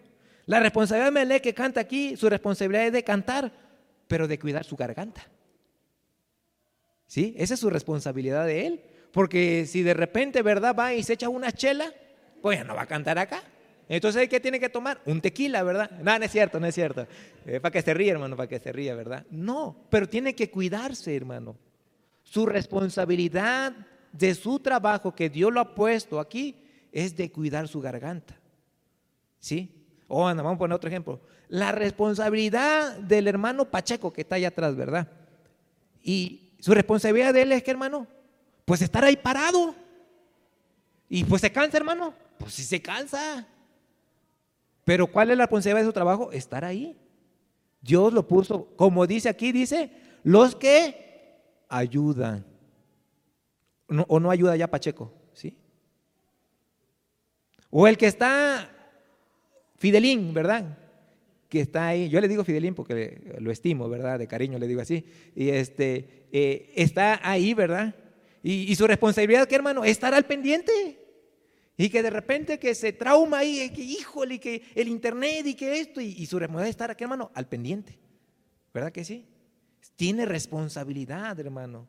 La 0.46 0.60
responsabilidad 0.60 1.06
de 1.06 1.12
Melé 1.12 1.40
que 1.42 1.52
canta 1.52 1.80
aquí, 1.80 2.16
su 2.16 2.28
responsabilidad 2.28 2.86
es 2.86 2.92
de 2.92 3.04
cantar, 3.04 3.52
pero 4.08 4.26
de 4.26 4.38
cuidar 4.38 4.64
su 4.64 4.76
garganta. 4.76 5.28
¿Sí? 7.06 7.34
Esa 7.38 7.54
es 7.54 7.60
su 7.60 7.70
responsabilidad 7.70 8.46
de 8.46 8.66
él. 8.66 8.82
Porque 9.12 9.66
si 9.66 9.82
de 9.82 9.94
repente, 9.94 10.42
¿verdad? 10.42 10.74
Va 10.78 10.94
y 10.94 11.02
se 11.02 11.14
echa 11.14 11.28
una 11.28 11.52
chela, 11.52 11.92
pues 12.42 12.58
ya 12.58 12.64
no 12.64 12.74
va 12.74 12.82
a 12.82 12.86
cantar 12.86 13.18
acá. 13.18 13.42
Entonces, 13.88 14.28
¿qué 14.28 14.38
tiene 14.38 14.60
que 14.60 14.68
tomar? 14.68 15.00
Un 15.06 15.20
tequila, 15.20 15.62
¿verdad? 15.62 15.90
No, 16.02 16.18
no 16.18 16.24
es 16.24 16.30
cierto, 16.30 16.60
no 16.60 16.66
es 16.66 16.74
cierto. 16.74 17.06
Eh, 17.46 17.58
para 17.58 17.72
que 17.72 17.80
se 17.80 17.94
ríe, 17.94 18.10
hermano, 18.10 18.36
para 18.36 18.48
que 18.48 18.58
se 18.58 18.70
ría, 18.70 18.94
¿verdad? 18.94 19.24
No, 19.30 19.86
pero 19.88 20.06
tiene 20.08 20.34
que 20.34 20.50
cuidarse, 20.50 21.16
hermano. 21.16 21.56
Su 22.22 22.44
responsabilidad 22.44 23.72
de 24.12 24.34
su 24.34 24.58
trabajo 24.60 25.14
que 25.14 25.30
Dios 25.30 25.52
lo 25.52 25.60
ha 25.60 25.74
puesto 25.74 26.20
aquí 26.20 26.56
es 26.92 27.16
de 27.16 27.30
cuidar 27.32 27.66
su 27.66 27.80
garganta. 27.80 28.38
¿Sí? 29.38 29.86
O 30.06 30.26
anda, 30.26 30.42
vamos 30.42 30.56
a 30.56 30.58
poner 30.58 30.76
otro 30.76 30.88
ejemplo. 30.90 31.20
La 31.48 31.72
responsabilidad 31.72 32.96
del 32.96 33.26
hermano 33.26 33.64
Pacheco 33.64 34.12
que 34.12 34.20
está 34.20 34.36
allá 34.36 34.48
atrás, 34.48 34.76
¿verdad? 34.76 35.08
Y 36.02 36.52
su 36.60 36.74
responsabilidad 36.74 37.32
de 37.32 37.42
él 37.42 37.52
es 37.52 37.62
que, 37.62 37.70
hermano, 37.70 38.06
pues 38.64 38.82
estar 38.82 39.04
ahí 39.04 39.16
parado. 39.16 39.74
Y 41.08 41.24
pues 41.24 41.40
se 41.40 41.50
cansa, 41.50 41.78
hermano. 41.78 42.12
Pues 42.38 42.54
sí 42.54 42.62
se 42.64 42.82
cansa. 42.82 43.46
Pero 44.84 45.06
¿cuál 45.06 45.30
es 45.30 45.36
la 45.36 45.44
responsabilidad 45.44 45.82
de 45.82 45.88
su 45.88 45.92
trabajo? 45.92 46.32
Estar 46.32 46.64
ahí. 46.64 46.98
Dios 47.80 48.12
lo 48.12 48.26
puso, 48.26 48.66
como 48.76 49.06
dice 49.06 49.28
aquí, 49.28 49.52
dice, 49.52 49.90
los 50.22 50.54
que 50.54 51.36
ayudan. 51.68 52.44
O 54.06 54.20
no 54.20 54.30
ayuda 54.30 54.56
ya 54.56 54.66
Pacheco, 54.66 55.12
¿sí? 55.32 55.56
O 57.70 57.86
el 57.86 57.96
que 57.96 58.06
está 58.06 58.70
Fidelín, 59.76 60.34
¿verdad? 60.34 60.76
Que 61.48 61.60
está 61.60 61.88
ahí. 61.88 62.08
Yo 62.08 62.20
le 62.20 62.28
digo 62.28 62.44
Fidelín 62.44 62.74
porque 62.74 63.36
lo 63.40 63.50
estimo, 63.50 63.88
¿verdad? 63.88 64.18
De 64.18 64.26
cariño 64.26 64.58
le 64.58 64.68
digo 64.68 64.80
así. 64.80 65.04
Y 65.34 65.48
este, 65.48 66.26
eh, 66.32 66.72
está 66.76 67.20
ahí, 67.22 67.54
¿verdad? 67.54 67.94
Y, 68.42 68.70
y 68.70 68.74
su 68.76 68.86
responsabilidad, 68.86 69.48
¿qué 69.48 69.54
hermano? 69.54 69.84
Estar 69.84 70.14
al 70.14 70.24
pendiente. 70.26 70.98
Y 71.76 71.88
que 71.90 72.02
de 72.02 72.10
repente 72.10 72.58
que 72.58 72.74
se 72.74 72.92
trauma 72.92 73.38
ahí, 73.38 73.70
que 73.70 73.82
híjole, 73.82 74.34
y 74.34 74.38
que 74.38 74.62
el 74.74 74.88
internet 74.88 75.46
y 75.46 75.54
que 75.54 75.80
esto, 75.80 76.00
y, 76.00 76.06
y 76.08 76.26
su 76.26 76.38
responsabilidad 76.38 76.68
es 76.68 76.74
estar 76.74 76.90
aquí, 76.90 77.04
hermano, 77.04 77.30
al 77.34 77.46
pendiente. 77.46 77.98
¿Verdad 78.74 78.92
que 78.92 79.04
sí? 79.04 79.26
Tiene 79.96 80.26
responsabilidad, 80.26 81.38
hermano. 81.38 81.88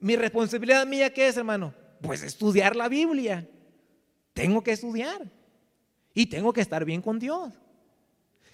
Mi 0.00 0.16
responsabilidad 0.16 0.86
mía, 0.86 1.12
¿qué 1.12 1.28
es, 1.28 1.36
hermano? 1.36 1.74
Pues 2.00 2.22
estudiar 2.22 2.76
la 2.76 2.88
Biblia. 2.88 3.48
Tengo 4.32 4.62
que 4.62 4.72
estudiar. 4.72 5.30
Y 6.14 6.26
tengo 6.26 6.52
que 6.52 6.60
estar 6.60 6.84
bien 6.84 7.02
con 7.02 7.18
Dios. 7.18 7.52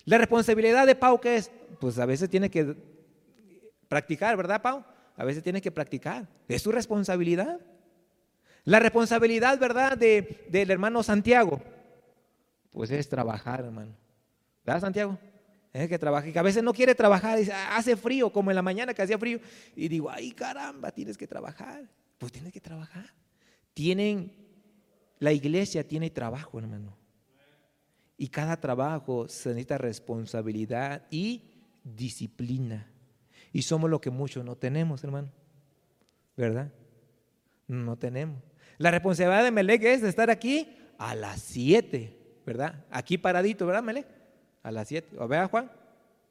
La 0.05 0.19
responsabilidad 0.19 0.87
de 0.87 0.95
Pau, 0.95 1.21
¿qué 1.21 1.37
es? 1.37 1.51
Pues 1.81 1.99
a 1.99 2.07
veces 2.07 2.29
tiene 2.29 2.51
que 2.51 2.77
practicar, 3.89 4.37
¿verdad, 4.37 4.61
Pau? 4.61 4.85
A 5.17 5.25
veces 5.25 5.43
tiene 5.43 5.61
que 5.61 5.71
practicar. 5.71 6.29
Es 6.49 6.63
su 6.63 6.73
responsabilidad. 6.73 7.61
La 8.65 8.81
responsabilidad, 8.81 9.59
¿verdad?, 9.59 9.97
de, 9.97 10.47
del 10.49 10.71
hermano 10.71 11.03
Santiago, 11.03 11.61
pues 12.71 12.91
es 12.91 13.09
trabajar, 13.09 13.61
hermano. 13.61 13.93
¿Verdad, 14.65 14.81
Santiago? 14.81 15.19
Es 15.73 15.89
que 15.89 15.99
trabaja, 15.99 16.29
y 16.29 16.33
que 16.33 16.39
a 16.39 16.43
veces 16.43 16.63
no 16.63 16.73
quiere 16.73 16.95
trabajar, 16.95 17.39
dice, 17.39 17.53
"Ah, 17.53 17.77
hace 17.77 17.97
frío, 17.97 18.33
como 18.33 18.51
en 18.51 18.55
la 18.55 18.63
mañana 18.63 18.95
que 18.95 19.03
hacía 19.03 19.19
frío. 19.19 19.41
Y 19.75 19.89
digo, 19.89 20.09
ay, 20.09 20.33
caramba, 20.33 20.93
tienes 20.93 21.19
que 21.19 21.27
trabajar. 21.27 21.83
Pues 22.19 22.31
tienes 22.33 22.53
que 22.53 22.61
trabajar. 22.61 23.13
Tienen, 23.75 24.33
la 25.19 25.33
iglesia 25.33 25.87
tiene 25.87 26.11
trabajo, 26.11 26.59
hermano. 26.59 26.97
Y 28.17 28.29
cada 28.29 28.61
trabajo 28.61 29.29
se 29.29 29.51
necesita 29.51 29.79
responsabilidad 29.79 31.03
y 31.11 31.43
disciplina. 31.83 32.91
Y 33.53 33.63
somos 33.63 33.91
lo 33.91 34.01
que 34.01 34.11
muchos 34.11 34.45
no 34.45 34.57
tenemos, 34.57 35.03
hermano. 35.05 35.31
¿Verdad? 36.37 36.73
No 37.67 37.97
tenemos. 37.97 38.43
La 38.79 38.91
responsabilidad 38.91 39.45
de 39.45 39.51
Melec 39.51 39.83
es 39.85 40.03
estar 40.03 40.31
aquí 40.31 40.77
a 40.99 41.15
las 41.15 41.41
7, 41.43 42.17
¿verdad? 42.45 42.85
Aquí 42.91 43.19
paradito, 43.19 43.67
¿verdad, 43.67 43.83
Melec? 43.83 44.07
A 44.63 44.71
las 44.71 44.89
7. 44.89 45.17
¿O 45.19 45.29
vea, 45.29 45.47
Juan? 45.47 45.71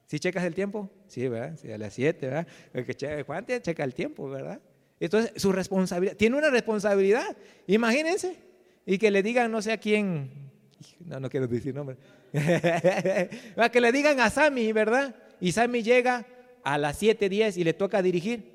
¿Sí 0.06 0.20
checas 0.20 0.44
el 0.44 0.54
tiempo? 0.54 0.90
Sí, 1.08 1.28
¿verdad? 1.28 1.58
Sí, 1.58 1.72
a 1.72 1.78
las 1.78 1.94
7, 1.94 2.28
¿verdad? 2.28 2.48
El 2.74 2.86
que 2.86 2.94
checa, 2.94 3.24
Juan 3.24 3.46
te 3.46 3.62
el 3.84 3.94
tiempo, 3.94 4.30
¿verdad? 4.30 4.60
Entonces, 5.00 5.42
su 5.42 5.52
responsabilidad, 5.52 6.16
tiene 6.16 6.38
una 6.38 6.50
responsabilidad. 6.50 7.36
Imagínense. 7.68 8.38
Y 8.86 8.98
que 8.98 9.12
le 9.12 9.24
digan, 9.24 9.52
no 9.52 9.62
sé 9.62 9.72
a 9.72 9.78
quién, 9.78 10.43
no, 11.06 11.20
no 11.20 11.30
quiero 11.30 11.48
decir 11.48 11.74
nombre. 11.74 11.98
Va, 13.60 13.70
que 13.70 13.82
le 13.82 13.92
digan 13.92 14.20
a 14.20 14.30
Sammy, 14.30 14.72
¿verdad? 14.72 15.16
Y 15.40 15.52
Sammy 15.52 15.84
llega 15.84 16.26
a 16.64 16.78
las 16.78 17.02
7:10 17.02 17.58
y 17.58 17.64
le 17.64 17.74
toca 17.74 18.02
dirigir. 18.02 18.54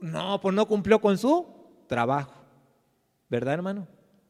No, 0.00 0.40
pues 0.40 0.54
no 0.54 0.66
cumplió 0.66 1.00
con 1.00 1.16
su 1.16 1.46
trabajo. 1.86 2.34
¿Verdad, 3.28 3.54
hermano? 3.54 3.88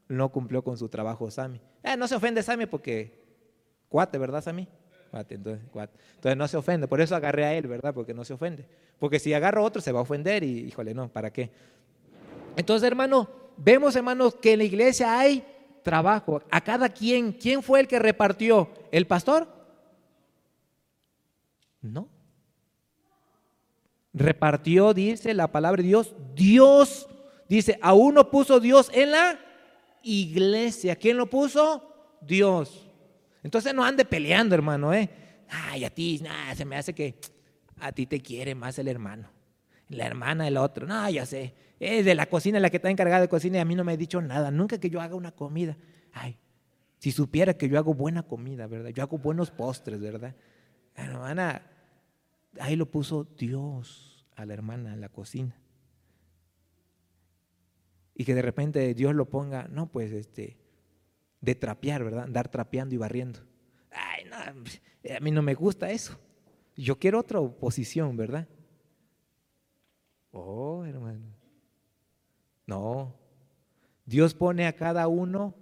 No 0.09 0.31
cumplió 0.31 0.63
con 0.63 0.77
su 0.77 0.89
trabajo 0.89 1.31
Sammy. 1.31 1.61
Eh, 1.83 1.97
no 1.97 2.07
se 2.07 2.15
ofende 2.15 2.43
Sammy 2.43 2.67
porque 2.67 3.25
cuate, 3.89 4.19
¿verdad, 4.19 4.43
Sammy? 4.43 4.69
Cuate, 5.11 5.35
entonces, 5.37 5.65
cuate. 5.71 5.99
Entonces 6.17 6.37
no 6.37 6.49
se 6.49 6.57
ofende. 6.57 6.89
Por 6.89 7.01
eso 7.01 7.15
agarré 7.15 7.45
a 7.45 7.55
él, 7.55 7.67
¿verdad? 7.67 7.95
Porque 7.95 8.15
no 8.15 8.25
se 8.25 8.33
ofende. 8.33 8.67
Porque 8.99 9.19
si 9.19 9.33
agarro 9.33 9.63
a 9.63 9.65
otro 9.65 9.81
se 9.81 9.93
va 9.93 10.01
a 10.01 10.03
ofender 10.03 10.43
y, 10.43 10.61
híjole, 10.61 10.95
no, 10.95 11.09
¿para 11.09 11.33
qué? 11.33 11.51
Entonces, 12.57 12.87
hermano, 12.87 13.29
vemos, 13.57 13.97
hermanos, 13.97 14.35
que 14.37 14.53
en 14.53 14.59
la 14.59 14.65
iglesia 14.65 15.19
hay 15.19 15.45
trabajo. 15.85 16.43
A 16.51 16.61
cada 16.61 16.89
quien, 16.89 17.33
¿quién 17.33 17.63
fue 17.63 17.79
el 17.79 17.87
que 17.87 18.01
repartió? 18.01 18.69
¿El 18.91 19.07
pastor? 19.07 19.47
No. 21.81 22.09
Repartió, 24.13 24.95
dice 24.95 25.35
la 25.35 25.53
palabra 25.53 25.83
de 25.83 25.89
Dios, 25.89 26.15
Dios, 26.35 27.09
dice, 27.49 27.79
a 27.83 27.95
uno 27.95 28.31
puso 28.31 28.59
Dios 28.59 28.91
en 28.93 29.13
la 29.13 29.39
iglesia. 30.03 30.97
¿Quién 30.97 31.17
lo 31.17 31.29
puso? 31.31 32.17
Dios. 32.21 32.89
Entonces 33.43 33.75
no 33.75 33.85
ande 33.85 34.05
peleando, 34.05 34.55
hermano, 34.55 34.95
¿eh? 34.95 35.11
Ay, 35.49 35.85
a 35.85 35.91
ti, 35.91 36.21
nada, 36.23 36.55
se 36.55 36.65
me 36.65 36.77
hace 36.77 36.95
que 36.95 37.17
a 37.79 37.93
ti 37.93 38.07
te 38.07 38.21
quiere 38.21 38.55
más 38.55 38.79
el 38.79 38.89
hermano. 38.89 39.34
La 39.89 40.07
hermana 40.07 40.45
del 40.45 40.57
otro, 40.57 40.87
no, 40.87 41.09
ya 41.11 41.27
sé. 41.27 41.55
Es 41.79 42.05
de 42.05 42.15
la 42.15 42.27
cocina 42.27 42.61
la 42.61 42.71
que 42.71 42.77
está 42.77 42.91
encargada 42.91 43.21
de 43.21 43.29
cocina 43.29 43.59
y 43.59 43.61
a 43.61 43.65
mí 43.65 43.75
no 43.75 43.85
me 43.85 43.93
ha 43.93 43.97
dicho 43.97 44.21
nada. 44.23 44.51
Nunca 44.51 44.79
que 44.79 44.91
yo 44.91 45.01
haga 45.01 45.15
una 45.15 45.33
comida. 45.33 45.77
Ay, 46.13 46.39
si 46.99 47.13
supiera 47.13 47.55
que 47.55 47.69
yo 47.69 47.79
hago 47.79 47.93
buena 47.93 48.23
comida, 48.23 48.67
¿verdad? 48.67 48.91
Yo 48.91 49.03
hago 49.03 49.19
buenos 49.19 49.51
postres, 49.51 50.01
¿verdad? 50.01 50.35
Hermana, 50.95 51.63
ahí 52.59 52.77
lo 52.77 52.91
puso 52.91 53.25
Dios 53.37 54.25
a 54.37 54.47
la 54.47 54.55
hermana 54.55 54.95
en 54.95 55.01
la 55.01 55.09
cocina. 55.09 55.55
Y 58.15 58.25
que 58.25 58.35
de 58.35 58.43
repente 58.43 58.95
Dios 58.95 59.15
lo 59.15 59.29
ponga, 59.29 59.69
no, 59.69 59.91
pues 59.91 60.13
este, 60.13 60.57
de 61.41 61.55
trapear, 61.55 62.05
¿verdad? 62.05 62.25
Andar 62.25 62.49
trapeando 62.49 62.95
y 62.95 62.99
barriendo. 62.99 63.41
Ay, 63.91 64.25
no, 64.25 64.37
a 64.37 65.21
mí 65.21 65.31
no 65.31 65.43
me 65.43 65.55
gusta 65.55 65.91
eso. 65.91 66.19
Yo 66.77 66.99
quiero 66.99 67.21
otra 67.21 67.41
posición, 67.41 68.17
¿verdad? 68.17 68.49
Oh, 70.35 70.85
hermano. 70.85 71.25
No. 72.67 73.15
Dios 74.05 74.35
pone 74.35 74.67
a 74.67 74.75
cada 74.75 75.07
uno 75.07 75.55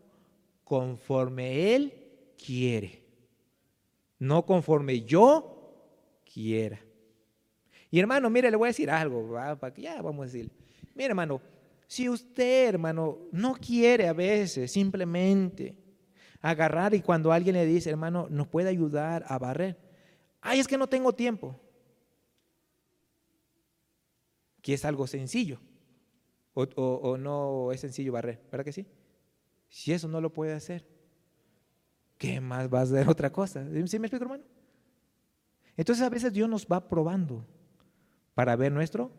conforme 0.64 1.74
Él 1.74 1.92
quiere. 2.44 3.02
No 4.18 4.46
conforme 4.46 5.02
yo 5.02 5.74
quiera. 6.32 6.80
Y 7.90 8.00
hermano, 8.00 8.30
mire, 8.30 8.50
le 8.50 8.56
voy 8.56 8.68
a 8.68 8.70
decir 8.70 8.90
algo, 8.90 9.34
para 9.60 9.74
que 9.74 9.82
ya 9.82 10.00
vamos 10.00 10.22
a 10.22 10.32
decir. 10.32 10.50
Mire, 10.94 11.10
hermano, 11.10 11.42
si 11.86 12.08
usted, 12.08 12.68
hermano, 12.68 13.18
no 13.30 13.54
quiere 13.54 14.08
a 14.08 14.14
veces 14.14 14.72
simplemente 14.72 15.76
agarrar 16.40 16.94
y 16.94 17.02
cuando 17.02 17.30
alguien 17.30 17.54
le 17.54 17.66
dice, 17.66 17.90
hermano, 17.90 18.26
nos 18.30 18.48
puede 18.48 18.70
ayudar 18.70 19.24
a 19.28 19.38
barrer. 19.38 19.76
Ay, 20.40 20.60
es 20.60 20.66
que 20.66 20.78
no 20.78 20.86
tengo 20.86 21.12
tiempo. 21.12 21.60
Que 24.62 24.74
es 24.74 24.84
algo 24.84 25.06
sencillo. 25.06 25.60
O, 26.54 27.16
no 27.18 27.72
es 27.72 27.80
sencillo 27.80 28.12
barrer, 28.12 28.40
¿verdad 28.50 28.64
que 28.64 28.72
sí? 28.72 28.86
Si 29.68 29.92
eso 29.92 30.06
no 30.06 30.20
lo 30.20 30.32
puede 30.32 30.52
hacer, 30.52 30.86
¿qué 32.18 32.40
más 32.40 32.72
va 32.72 32.80
a 32.80 32.82
hacer 32.82 33.08
otra 33.08 33.32
cosa? 33.32 33.64
¿Sí 33.86 33.98
me 33.98 34.06
explico, 34.06 34.24
hermano? 34.24 34.44
Entonces 35.76 36.04
a 36.04 36.10
veces 36.10 36.32
Dios 36.32 36.48
nos 36.48 36.66
va 36.66 36.88
probando 36.88 37.46
para 38.34 38.54
ver 38.56 38.70
nuestro 38.70 39.10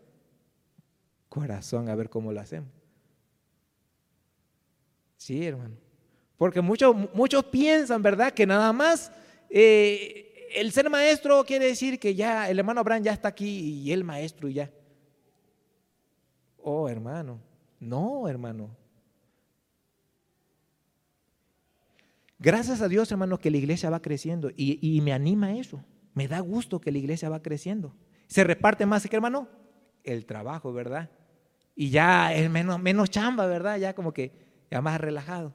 corazón, 1.28 1.90
a 1.90 1.96
ver 1.96 2.10
cómo 2.10 2.32
lo 2.32 2.40
hacemos. 2.40 2.70
Sí, 5.18 5.46
hermano. 5.46 5.76
Porque 6.38 6.62
muchos, 6.62 6.96
muchos 7.14 7.46
piensan, 7.46 8.04
¿verdad? 8.04 8.32
Que 8.32 8.46
nada 8.46 8.72
más 8.74 9.12
eh, 9.50 10.52
el 10.56 10.72
ser 10.72 10.90
maestro 10.90 11.44
quiere 11.44 11.66
decir 11.66 12.00
que 12.00 12.14
ya 12.14 12.50
el 12.50 12.60
hermano 12.60 12.82
Abraham 12.82 13.04
ya 13.04 13.14
está 13.14 13.30
aquí 13.30 13.82
y 13.82 13.92
el 13.92 14.04
maestro 14.04 14.50
ya. 14.50 14.70
Oh, 16.64 16.88
hermano. 16.88 17.40
No, 17.80 18.28
hermano. 18.28 18.76
Gracias 22.40 22.82
a 22.82 22.88
Dios, 22.88 23.12
hermano, 23.12 23.38
que 23.38 23.52
la 23.52 23.58
iglesia 23.58 23.90
va 23.90 24.02
creciendo 24.02 24.50
y, 24.56 24.80
y 24.82 25.02
me 25.02 25.14
anima 25.14 25.58
eso. 25.58 25.84
Me 26.14 26.28
da 26.28 26.40
gusto 26.40 26.80
que 26.80 26.92
la 26.92 26.98
iglesia 26.98 27.30
va 27.30 27.42
creciendo. 27.42 27.94
Se 28.28 28.44
reparte 28.44 28.86
más, 28.86 29.08
¿qué 29.08 29.16
hermano? 29.16 29.48
El 30.04 30.26
trabajo, 30.26 30.74
¿verdad? 30.74 31.10
Y 31.76 31.90
ya 31.90 32.34
es 32.34 32.50
menos, 32.50 32.80
menos 32.80 33.10
chamba, 33.10 33.46
¿verdad? 33.46 33.78
Ya 33.78 33.94
como 33.94 34.14
que 34.14 34.32
ya 34.72 34.82
más 34.82 35.00
relajado. 35.00 35.54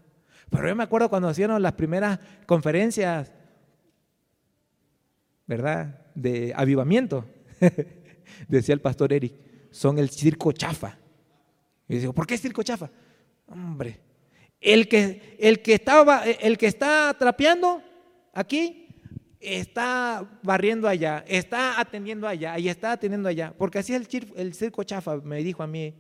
Pero 0.51 0.69
yo 0.69 0.77
me 0.77 0.83
acuerdo 0.83 1.09
cuando 1.09 1.31
hicieron 1.31 1.63
las 1.63 1.73
primeras 1.73 2.19
conferencias, 2.47 3.33
¿verdad? 5.47 6.07
De 6.15 6.53
avivamiento. 6.55 7.25
Decía 8.49 8.75
el 8.75 8.81
pastor 8.81 9.13
Eric, 9.13 9.48
son 9.71 9.99
el 9.99 10.11
circo 10.11 10.53
chafa. 10.53 10.99
Y 11.89 11.95
yo 11.95 12.01
digo, 12.01 12.13
¿por 12.13 12.27
qué 12.27 12.37
circo 12.37 12.63
chafa? 12.63 12.91
Hombre, 13.47 14.01
el 14.61 14.89
que, 14.89 15.37
el 15.39 15.63
que, 15.63 15.75
estaba, 15.75 16.25
el 16.25 16.59
que 16.59 16.67
está 16.67 17.15
trapeando 17.19 17.83
aquí 18.33 18.87
está 19.41 20.29
barriendo 20.43 20.89
allá, 20.89 21.25
está 21.29 21.81
atendiendo 21.81 22.27
allá 22.27 22.59
y 22.59 22.69
está 22.69 22.93
atendiendo 22.93 23.29
allá. 23.29 23.55
Porque 23.57 23.79
así 23.79 23.95
es 23.95 24.01
el, 24.01 24.09
cir- 24.09 24.33
el 24.37 24.53
circo 24.55 24.83
chafa, 24.83 25.17
me 25.19 25.43
dijo 25.43 25.63
a 25.63 25.67
mí. 25.67 25.95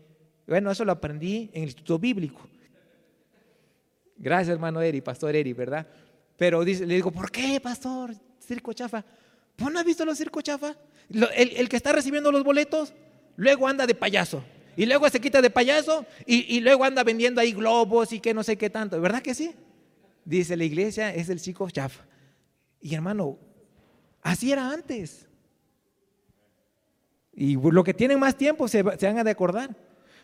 Bueno, 0.47 0.71
eso 0.71 0.85
lo 0.85 0.93
aprendí 0.93 1.51
en 1.53 1.63
el 1.63 1.69
Instituto 1.69 1.99
Bíblico. 1.99 2.41
Gracias, 4.17 4.55
hermano 4.55 4.81
Eri, 4.81 5.01
pastor 5.01 5.37
Eri, 5.37 5.53
¿verdad? 5.53 5.87
Pero 6.37 6.65
le 6.65 6.75
digo, 6.75 7.11
¿por 7.11 7.31
qué, 7.31 7.61
pastor? 7.61 8.15
Circo 8.41 8.73
chafa. 8.73 9.05
¿Pues 9.55 9.73
no 9.73 9.79
has 9.79 9.85
visto 9.85 10.05
los 10.05 10.17
circos 10.19 10.43
chafa? 10.43 10.77
El, 11.11 11.57
el 11.57 11.69
que 11.69 11.77
está 11.77 11.93
recibiendo 11.93 12.31
los 12.31 12.45
boletos, 12.45 12.95
luego 13.39 13.69
anda 13.69 13.87
de 13.87 13.95
payaso. 13.95 14.45
Y 14.77 14.85
luego 14.85 15.09
se 15.09 15.21
quita 15.21 15.41
de 15.41 15.49
payaso 15.49 16.05
y, 16.27 16.57
y 16.57 16.61
luego 16.61 16.85
anda 16.85 17.03
vendiendo 17.03 17.41
ahí 17.41 17.53
globos 17.53 18.13
y 18.13 18.21
que 18.21 18.35
no 18.35 18.43
sé 18.43 18.57
qué 18.57 18.69
tanto. 18.69 19.01
¿Verdad 19.01 19.23
que 19.23 19.35
sí? 19.35 19.55
Dice, 20.25 20.57
la 20.57 20.65
iglesia 20.65 21.15
es 21.15 21.29
el 21.29 21.41
circo 21.41 21.71
chafa. 21.71 22.05
Y 22.81 22.95
hermano, 22.95 23.39
así 24.23 24.53
era 24.53 24.71
antes. 24.71 25.27
Y 27.33 27.57
lo 27.57 27.83
que 27.83 27.95
tienen 27.95 28.19
más 28.19 28.37
tiempo 28.37 28.69
se, 28.69 28.85
se 28.99 29.07
van 29.07 29.19
a 29.19 29.25
de 29.25 29.31
acordar. 29.31 29.75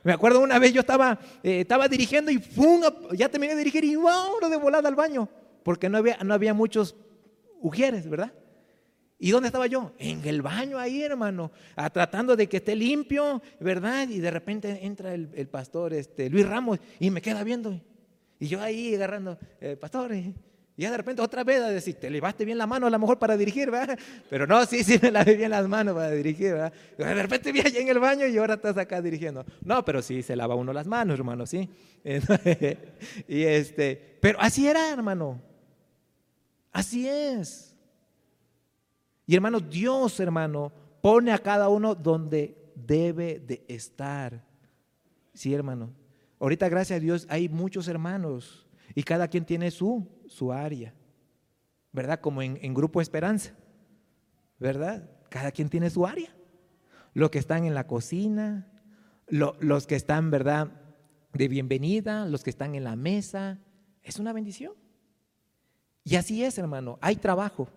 Me 0.03 0.12
acuerdo 0.12 0.41
una 0.41 0.59
vez 0.59 0.73
yo 0.73 0.81
estaba, 0.81 1.19
eh, 1.43 1.61
estaba 1.61 1.89
dirigiendo 1.89 2.31
y 2.31 2.39
¡pum! 2.39 2.83
ya 3.12 3.29
terminé 3.29 3.55
de 3.55 3.59
dirigir 3.61 3.85
y 3.85 3.95
¡wow! 3.95 4.49
de 4.49 4.57
volada 4.57 4.89
al 4.89 4.95
baño. 4.95 5.29
Porque 5.62 5.89
no 5.89 5.99
había, 5.99 6.19
no 6.19 6.35
había 6.35 6.53
muchos 6.53 6.97
ujieres, 7.61 8.09
¿verdad? 8.09 8.33
¿Y 9.19 9.31
dónde 9.31 9.49
estaba 9.49 9.67
yo? 9.67 9.93
En 9.99 10.25
el 10.27 10.43
baño 10.43 10.79
ahí, 10.79 11.03
hermano, 11.03 11.51
tratando 11.93 12.37
de 12.37 12.49
que 12.49 12.59
esté 12.59 12.75
limpio, 12.75 13.41
¿verdad? 13.61 14.09
Y 14.09 14.19
de 14.19 14.31
repente 14.31 14.85
entra 14.85 15.15
el, 15.15 15.49
pastor 15.49 15.95
este, 15.95 16.29
Luis 16.29 16.47
Ramos 16.47 16.79
y 16.99 17.11
me 17.11 17.23
queda 17.23 17.45
viendo. 17.45 17.81
Y 18.41 18.49
yo 18.49 18.61
ahí 18.61 18.95
agarrando, 18.95 19.39
eh, 19.61 19.77
pastor, 19.77 20.15
y 20.15 20.35
ya 20.77 20.91
de 20.91 20.97
repente 20.97 21.23
otra 21.23 21.45
vez 21.45 21.62
a 21.62 21.69
decir, 21.69 21.95
te 21.95 22.11
levaste 22.11 22.45
bien 22.45 22.59
la 22.59 22.67
mano 22.67 22.89
a 22.89 22.91
lo 22.91 22.99
mejor 22.99 23.19
para 23.19 23.37
dirigir, 23.37 23.71
¿verdad? 23.71 23.97
Pero 24.29 24.47
no, 24.47 24.67
sí, 24.67 24.83
sí 24.83 24.99
me 25.01 25.12
lavé 25.12 25.37
bien 25.37 25.51
las 25.51 25.69
manos 25.69 25.95
para 25.95 26.11
dirigir, 26.11 26.53
¿verdad? 26.53 26.73
De 26.99 27.15
repente 27.15 27.53
vi 27.53 27.61
allá 27.61 27.81
en 27.81 27.89
el 27.89 28.01
baño 28.01 28.27
y 28.27 28.37
ahora 28.37 28.55
estás 28.55 28.77
acá 28.77 29.01
dirigiendo. 29.01 29.45
No, 29.62 29.85
pero 29.85 30.03
sí 30.03 30.23
se 30.23 30.35
lava 30.35 30.57
uno 30.57 30.73
las 30.73 30.89
manos, 30.89 31.17
hermano, 31.17 31.47
sí. 31.47 31.71
y 33.29 33.43
este, 33.43 34.19
pero 34.21 34.41
así 34.41 34.67
era, 34.67 34.91
hermano. 34.91 35.41
Así 36.73 37.09
es. 37.09 37.74
Y 39.27 39.35
hermano, 39.35 39.61
Dios, 39.61 40.20
hermano, 40.20 40.72
pone 41.01 41.33
a 41.33 41.39
cada 41.39 41.68
uno 41.68 41.95
donde 41.95 42.72
debe 42.75 43.39
de 43.41 43.64
estar. 43.68 44.45
Sí, 45.33 45.55
hermano. 45.55 45.91
Ahorita, 46.41 46.68
gracias 46.68 46.99
a 46.99 47.01
Dios, 47.01 47.27
hay 47.31 47.49
muchos 47.49 47.89
hermanos 47.89 48.66
y 48.95 49.03
cada 49.03 49.29
quien 49.29 49.45
tiene 49.45 49.70
su, 49.70 50.07
su 50.27 50.53
área, 50.53 50.95
¿verdad? 51.93 52.20
Como 52.20 52.43
en, 52.43 52.59
en 52.61 52.75
Grupo 52.75 53.01
Esperanza, 53.01 53.55
¿verdad? 54.59 55.09
Cada 55.31 55.51
quien 55.53 55.68
tiene 55.68 55.91
su 55.91 56.07
área. 56.07 56.35
Los 57.14 57.31
que 57.31 57.39
están 57.39 57.64
en 57.64 57.75
la 57.75 57.87
cocina, 57.87 58.68
lo- 59.29 59.57
los 59.61 59.87
que 59.87 59.95
están, 59.95 60.31
¿verdad? 60.31 60.70
De 61.33 61.49
bienvenida, 61.49 62.27
los 62.27 62.45
que 62.45 62.51
están 62.51 62.75
en 62.75 62.85
la 62.85 62.97
mesa. 62.97 63.59
Es 64.03 64.18
una 64.18 64.33
bendición. 64.33 64.72
Y 66.05 66.16
así 66.16 66.45
es, 66.45 66.59
hermano. 66.59 66.99
Hay 67.01 67.16
trabajo. 67.16 67.68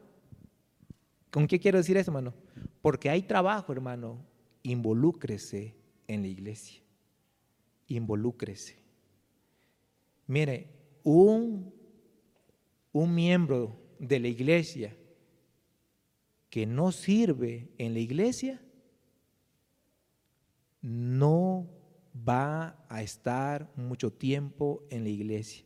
¿Con 1.32 1.48
qué 1.48 1.60
quiero 1.60 1.78
decir 1.78 1.98
eso, 1.98 2.12
hermano? 2.12 2.34
Porque 2.82 3.10
hay 3.10 3.24
trabajo, 3.24 3.72
hermano. 3.72 4.26
Involúcrese 4.64 5.76
en 6.08 6.22
la 6.22 6.28
iglesia. 6.28 6.82
Involúcrese. 7.88 8.78
Mire, 10.26 10.70
un, 11.04 11.74
un 12.92 13.16
miembro 13.16 13.80
de 14.00 14.20
la 14.20 14.28
iglesia 14.28 14.96
que 16.50 16.66
no 16.66 16.92
sirve 16.92 17.70
en 17.78 17.94
la 17.94 18.00
iglesia 18.00 18.62
no 20.82 21.68
va 22.28 22.86
a 22.90 23.04
estar 23.04 23.72
mucho 23.76 24.12
tiempo 24.12 24.86
en 24.90 25.04
la 25.04 25.10
iglesia. 25.10 25.66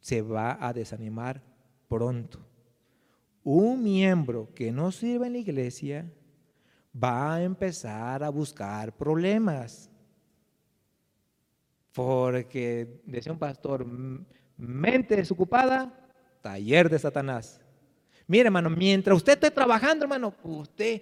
Se 0.00 0.22
va 0.22 0.56
a 0.64 0.72
desanimar 0.72 1.42
pronto. 1.88 2.40
Un 3.48 3.80
miembro 3.80 4.48
que 4.56 4.72
no 4.72 4.90
sirve 4.90 5.28
en 5.28 5.34
la 5.34 5.38
iglesia 5.38 6.04
va 6.92 7.36
a 7.36 7.42
empezar 7.44 8.24
a 8.24 8.28
buscar 8.28 8.92
problemas. 8.96 9.88
Porque, 11.92 13.00
decía 13.06 13.30
un 13.30 13.38
pastor, 13.38 13.82
"M- 13.82 14.24
mente 14.56 15.14
desocupada, 15.14 15.94
taller 16.42 16.90
de 16.90 16.98
Satanás. 16.98 17.60
Mire, 18.26 18.46
hermano, 18.46 18.68
mientras 18.68 19.16
usted 19.16 19.34
esté 19.34 19.52
trabajando, 19.52 20.04
hermano, 20.06 20.34
usted 20.42 21.00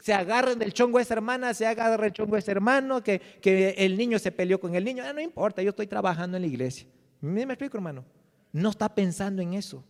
se 0.00 0.14
agarra 0.14 0.54
del 0.54 0.72
chongo 0.72 0.96
de 0.96 1.02
esa 1.02 1.12
hermana, 1.12 1.52
se 1.52 1.66
agarra 1.66 2.06
el 2.06 2.12
chongo 2.14 2.36
de 2.36 2.38
ese 2.38 2.52
hermano, 2.52 3.02
que, 3.02 3.20
que 3.20 3.74
el 3.76 3.98
niño 3.98 4.18
se 4.18 4.32
peleó 4.32 4.58
con 4.58 4.74
el 4.74 4.82
niño. 4.82 5.04
Ah, 5.06 5.12
no 5.12 5.20
importa, 5.20 5.60
yo 5.62 5.68
estoy 5.68 5.88
trabajando 5.88 6.38
en 6.38 6.44
la 6.44 6.48
iglesia. 6.48 6.86
¿Me, 7.20 7.44
me 7.44 7.52
explico, 7.52 7.76
hermano? 7.76 8.02
No 8.50 8.70
está 8.70 8.94
pensando 8.94 9.42
en 9.42 9.52
eso. 9.52 9.84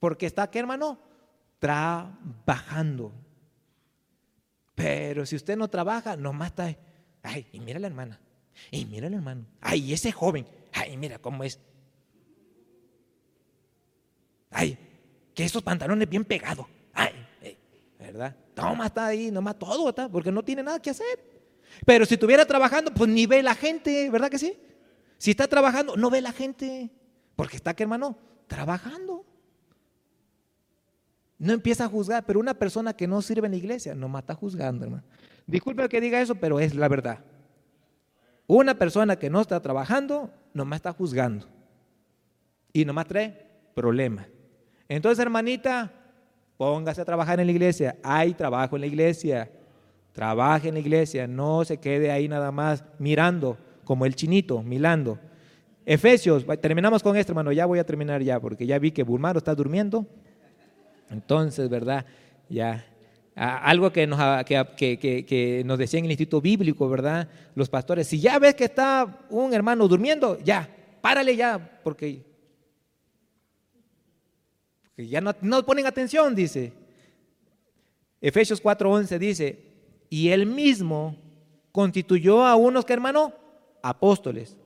Porque 0.00 0.24
está, 0.24 0.50
¿qué, 0.50 0.58
hermano? 0.58 0.98
Trabajando. 1.64 3.10
Pero 4.74 5.24
si 5.24 5.34
usted 5.34 5.56
no 5.56 5.66
trabaja, 5.68 6.14
nomás 6.14 6.48
está, 6.48 6.76
ay, 7.22 7.46
y 7.52 7.60
mira 7.60 7.78
la 7.78 7.86
hermana, 7.86 8.20
y 8.70 8.84
mira 8.84 9.06
el 9.06 9.14
hermano, 9.14 9.46
ay, 9.62 9.94
ese 9.94 10.12
joven, 10.12 10.46
ay, 10.74 10.94
mira 10.98 11.18
cómo 11.18 11.42
es. 11.42 11.58
Ay, 14.50 14.76
que 15.32 15.42
esos 15.42 15.62
pantalones 15.62 16.06
bien 16.06 16.26
pegados, 16.26 16.66
ay, 16.92 17.14
eh, 17.40 17.56
¿verdad? 17.98 18.36
Toma, 18.52 18.88
está 18.88 19.06
ahí, 19.06 19.30
nomás 19.30 19.58
todo 19.58 19.88
está, 19.88 20.06
porque 20.06 20.30
no 20.30 20.42
tiene 20.42 20.62
nada 20.62 20.82
que 20.82 20.90
hacer. 20.90 21.18
Pero 21.86 22.04
si 22.04 22.12
estuviera 22.12 22.44
trabajando, 22.44 22.92
pues 22.92 23.08
ni 23.08 23.24
ve 23.24 23.42
la 23.42 23.54
gente, 23.54 24.10
¿verdad 24.10 24.28
que 24.28 24.38
sí? 24.38 24.54
Si 25.16 25.30
está 25.30 25.48
trabajando, 25.48 25.96
no 25.96 26.10
ve 26.10 26.20
la 26.20 26.32
gente, 26.32 26.90
porque 27.36 27.56
está, 27.56 27.72
¿qué 27.72 27.84
hermano? 27.84 28.18
Trabajando. 28.48 29.24
No 31.38 31.52
empieza 31.52 31.84
a 31.84 31.88
juzgar, 31.88 32.24
pero 32.24 32.40
una 32.40 32.54
persona 32.54 32.94
que 32.94 33.06
no 33.06 33.20
sirve 33.20 33.46
en 33.46 33.52
la 33.52 33.58
iglesia 33.58 33.94
nomás 33.94 34.22
está 34.22 34.34
juzgando, 34.34 34.84
hermano. 34.84 35.04
Disculpe 35.46 35.88
que 35.88 36.00
diga 36.00 36.20
eso, 36.20 36.34
pero 36.34 36.60
es 36.60 36.74
la 36.74 36.88
verdad. 36.88 37.18
Una 38.46 38.74
persona 38.74 39.16
que 39.16 39.30
no 39.30 39.40
está 39.40 39.60
trabajando 39.60 40.30
nomás 40.52 40.78
está 40.78 40.92
juzgando. 40.92 41.46
Y 42.72 42.84
nomás 42.84 43.06
trae 43.06 43.46
problemas. 43.74 44.26
Entonces, 44.88 45.18
hermanita, 45.18 45.92
póngase 46.56 47.00
a 47.00 47.04
trabajar 47.04 47.40
en 47.40 47.46
la 47.46 47.52
iglesia. 47.52 47.96
Hay 48.02 48.34
trabajo 48.34 48.76
en 48.76 48.80
la 48.80 48.86
iglesia. 48.86 49.50
Trabaje 50.12 50.68
en 50.68 50.74
la 50.74 50.80
iglesia. 50.80 51.26
No 51.26 51.64
se 51.64 51.78
quede 51.78 52.10
ahí 52.10 52.28
nada 52.28 52.52
más 52.52 52.84
mirando 52.98 53.58
como 53.84 54.06
el 54.06 54.14
chinito, 54.14 54.62
mirando. 54.62 55.18
Efesios, 55.86 56.46
terminamos 56.60 57.02
con 57.02 57.16
esto, 57.16 57.32
hermano. 57.32 57.52
Ya 57.52 57.66
voy 57.66 57.78
a 57.78 57.84
terminar 57.84 58.22
ya, 58.22 58.40
porque 58.40 58.66
ya 58.66 58.78
vi 58.78 58.90
que 58.90 59.02
Bulmaro 59.02 59.38
está 59.38 59.54
durmiendo. 59.54 60.06
Entonces, 61.10 61.68
¿verdad? 61.68 62.04
Ya. 62.48 62.86
Algo 63.36 63.92
que 63.92 64.06
nos, 64.06 64.44
que, 64.44 64.64
que- 64.76 65.24
que- 65.26 65.62
nos 65.64 65.78
en 65.94 66.04
el 66.04 66.10
Instituto 66.12 66.40
Bíblico, 66.40 66.88
¿verdad? 66.88 67.28
Los 67.54 67.68
pastores, 67.68 68.06
si 68.06 68.20
ya 68.20 68.38
ves 68.38 68.54
que 68.54 68.64
está 68.64 69.26
un 69.28 69.52
hermano 69.52 69.88
durmiendo, 69.88 70.38
ya, 70.40 70.68
párale 71.00 71.34
ya, 71.34 71.80
porque, 71.82 72.24
porque 74.84 75.08
ya 75.08 75.20
no, 75.20 75.34
no 75.40 75.64
ponen 75.66 75.86
atención, 75.86 76.34
dice. 76.34 76.72
Efesios 78.20 78.62
4:11 78.62 79.18
dice, 79.18 79.58
y 80.08 80.28
él 80.28 80.46
mismo 80.46 81.16
constituyó 81.72 82.46
a 82.46 82.54
unos 82.54 82.84
que 82.84 82.92
hermano, 82.92 83.32
apóstoles, 83.82 84.56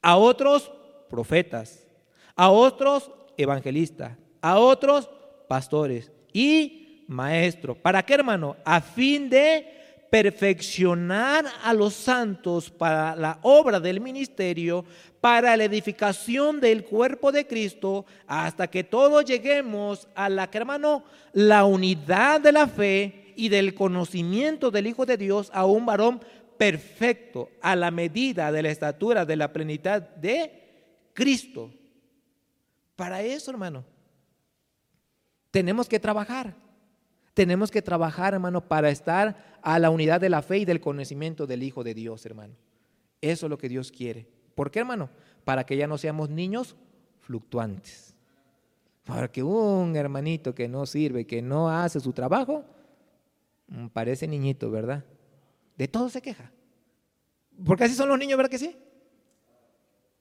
a 0.00 0.16
otros 0.16 0.72
profetas, 1.10 1.86
a 2.34 2.50
otros 2.50 3.10
evangelistas, 3.36 4.16
a 4.40 4.58
otros 4.58 5.10
pastores 5.48 6.10
y 6.32 7.04
maestros. 7.08 7.76
¿Para 7.78 8.04
qué, 8.04 8.14
hermano? 8.14 8.56
A 8.64 8.80
fin 8.80 9.28
de 9.28 9.76
perfeccionar 10.10 11.44
a 11.62 11.74
los 11.74 11.94
santos 11.94 12.70
para 12.70 13.16
la 13.16 13.38
obra 13.42 13.80
del 13.80 14.00
ministerio, 14.00 14.84
para 15.20 15.56
la 15.56 15.64
edificación 15.64 16.60
del 16.60 16.84
cuerpo 16.84 17.32
de 17.32 17.46
Cristo, 17.46 18.06
hasta 18.26 18.68
que 18.68 18.84
todos 18.84 19.24
lleguemos 19.24 20.08
a 20.14 20.28
la 20.28 20.48
que, 20.48 20.58
hermano, 20.58 21.04
la 21.32 21.64
unidad 21.64 22.40
de 22.40 22.52
la 22.52 22.66
fe 22.66 23.32
y 23.36 23.48
del 23.48 23.74
conocimiento 23.74 24.70
del 24.70 24.86
Hijo 24.86 25.04
de 25.04 25.16
Dios, 25.16 25.50
a 25.52 25.66
un 25.66 25.84
varón 25.84 26.20
perfecto, 26.56 27.50
a 27.60 27.76
la 27.76 27.90
medida 27.90 28.50
de 28.50 28.62
la 28.62 28.70
estatura 28.70 29.24
de 29.26 29.36
la 29.36 29.52
plenitud 29.52 30.02
de 30.16 31.10
Cristo. 31.12 31.70
Para 32.94 33.22
eso, 33.22 33.50
hermano, 33.50 33.84
tenemos 35.56 35.88
que 35.88 35.98
trabajar. 35.98 36.54
Tenemos 37.32 37.70
que 37.70 37.80
trabajar, 37.80 38.34
hermano, 38.34 38.68
para 38.68 38.90
estar 38.90 39.58
a 39.62 39.78
la 39.78 39.88
unidad 39.88 40.20
de 40.20 40.28
la 40.28 40.42
fe 40.42 40.58
y 40.58 40.64
del 40.66 40.82
conocimiento 40.82 41.46
del 41.46 41.62
Hijo 41.62 41.82
de 41.82 41.94
Dios, 41.94 42.26
hermano. 42.26 42.54
Eso 43.22 43.46
es 43.46 43.50
lo 43.50 43.56
que 43.56 43.70
Dios 43.70 43.90
quiere. 43.90 44.28
¿Por 44.54 44.70
qué, 44.70 44.80
hermano? 44.80 45.08
Para 45.46 45.64
que 45.64 45.78
ya 45.78 45.86
no 45.86 45.96
seamos 45.96 46.28
niños 46.28 46.76
fluctuantes. 47.20 48.14
Porque 49.06 49.42
un 49.42 49.96
hermanito 49.96 50.54
que 50.54 50.68
no 50.68 50.84
sirve, 50.84 51.26
que 51.26 51.40
no 51.40 51.70
hace 51.70 52.00
su 52.00 52.12
trabajo, 52.12 52.62
mm, 53.68 53.86
parece 53.86 54.28
niñito, 54.28 54.70
¿verdad? 54.70 55.06
De 55.78 55.88
todo 55.88 56.10
se 56.10 56.20
queja. 56.20 56.52
Porque 57.64 57.84
así 57.84 57.94
son 57.94 58.10
los 58.10 58.18
niños, 58.18 58.36
¿verdad 58.36 58.50
que 58.50 58.58
sí? 58.58 58.76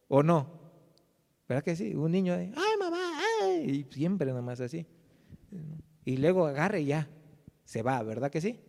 ¿O 0.07 0.23
no? 0.23 0.47
¿Verdad 1.45 1.61
que 1.61 1.75
sí? 1.75 1.93
Un 1.93 2.13
niño, 2.13 2.35
ay 2.35 2.77
mamá, 2.79 3.19
ay, 3.41 3.85
y 3.89 3.93
siempre 3.93 4.31
nomás 4.31 4.61
así. 4.61 4.87
Y 6.03 6.17
luego 6.17 6.45
agarre 6.45 6.85
ya, 6.85 7.09
se 7.63 7.81
va, 7.81 8.01
¿verdad 8.03 8.31
que 8.31 8.41
sí? 8.41 8.59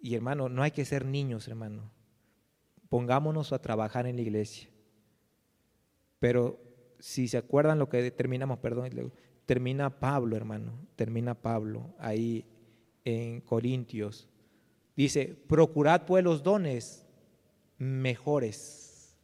Y 0.00 0.14
hermano, 0.14 0.48
no 0.48 0.62
hay 0.62 0.72
que 0.72 0.84
ser 0.84 1.04
niños, 1.04 1.48
hermano. 1.48 1.90
Pongámonos 2.88 3.52
a 3.52 3.60
trabajar 3.60 4.06
en 4.06 4.16
la 4.16 4.22
iglesia. 4.22 4.68
Pero 6.18 6.60
si 6.98 7.28
se 7.28 7.38
acuerdan 7.38 7.78
lo 7.78 7.88
que 7.88 8.10
terminamos, 8.10 8.58
perdón, 8.58 8.90
termina 9.46 9.98
Pablo, 10.00 10.36
hermano, 10.36 10.72
termina 10.96 11.34
Pablo 11.34 11.94
ahí 11.98 12.44
en 13.04 13.40
Corintios. 13.40 14.28
Dice, 14.96 15.36
procurad 15.46 16.04
pues 16.04 16.22
los 16.22 16.42
dones 16.42 17.06
mejores. 17.78 19.16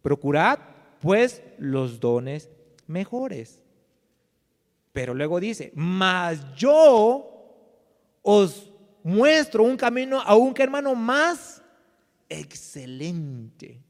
Procurad 0.00 0.58
pues 1.00 1.42
los 1.58 2.00
dones 2.00 2.50
mejores. 2.86 3.63
Pero 4.94 5.12
luego 5.12 5.40
dice, 5.40 5.72
mas 5.74 6.54
yo 6.54 7.28
os 8.22 8.72
muestro 9.02 9.64
un 9.64 9.76
camino, 9.76 10.22
aunque 10.24 10.62
hermano, 10.62 10.94
más 10.94 11.60
excelente. 12.28 13.82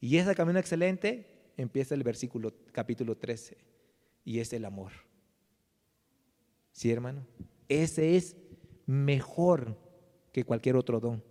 Y 0.00 0.16
ese 0.16 0.34
camino 0.34 0.58
excelente 0.58 1.52
empieza 1.58 1.94
el 1.94 2.02
versículo 2.02 2.54
capítulo 2.72 3.18
13 3.18 3.58
y 4.24 4.40
es 4.40 4.54
el 4.54 4.64
amor. 4.64 4.92
¿Sí, 6.72 6.90
hermano? 6.90 7.26
Ese 7.68 8.16
es 8.16 8.34
mejor 8.86 9.76
que 10.32 10.44
cualquier 10.44 10.76
otro 10.76 11.00
don. 11.00 11.22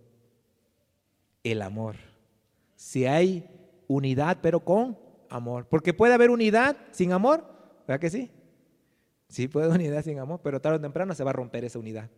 El 1.42 1.62
amor. 1.62 1.96
Si 2.76 3.06
hay 3.06 3.50
unidad, 3.88 4.38
pero 4.40 4.60
con 4.60 4.96
amor. 5.28 5.66
Porque 5.68 5.92
puede 5.92 6.14
haber 6.14 6.30
unidad 6.30 6.76
sin 6.92 7.10
amor, 7.12 7.44
¿verdad 7.88 8.00
que 8.00 8.10
sí? 8.10 8.30
Sí, 9.30 9.48
puede 9.48 9.68
unidad 9.74 10.04
sin 10.04 10.18
amor, 10.18 10.40
pero 10.42 10.60
tarde 10.60 10.76
o 10.76 10.80
temprano 10.80 11.14
se 11.14 11.24
va 11.24 11.30
a 11.30 11.32
romper 11.32 11.64
esa 11.64 11.78
unidad. 11.78 12.10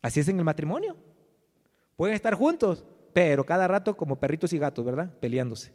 Así 0.00 0.20
es 0.20 0.28
en 0.28 0.38
el 0.38 0.44
matrimonio. 0.44 0.96
Pueden 1.96 2.14
estar 2.14 2.34
juntos, 2.34 2.86
pero 3.12 3.44
cada 3.44 3.68
rato 3.68 3.94
como 3.96 4.18
perritos 4.18 4.52
y 4.54 4.58
gatos, 4.58 4.82
¿verdad? 4.84 5.12
Peleándose. 5.20 5.74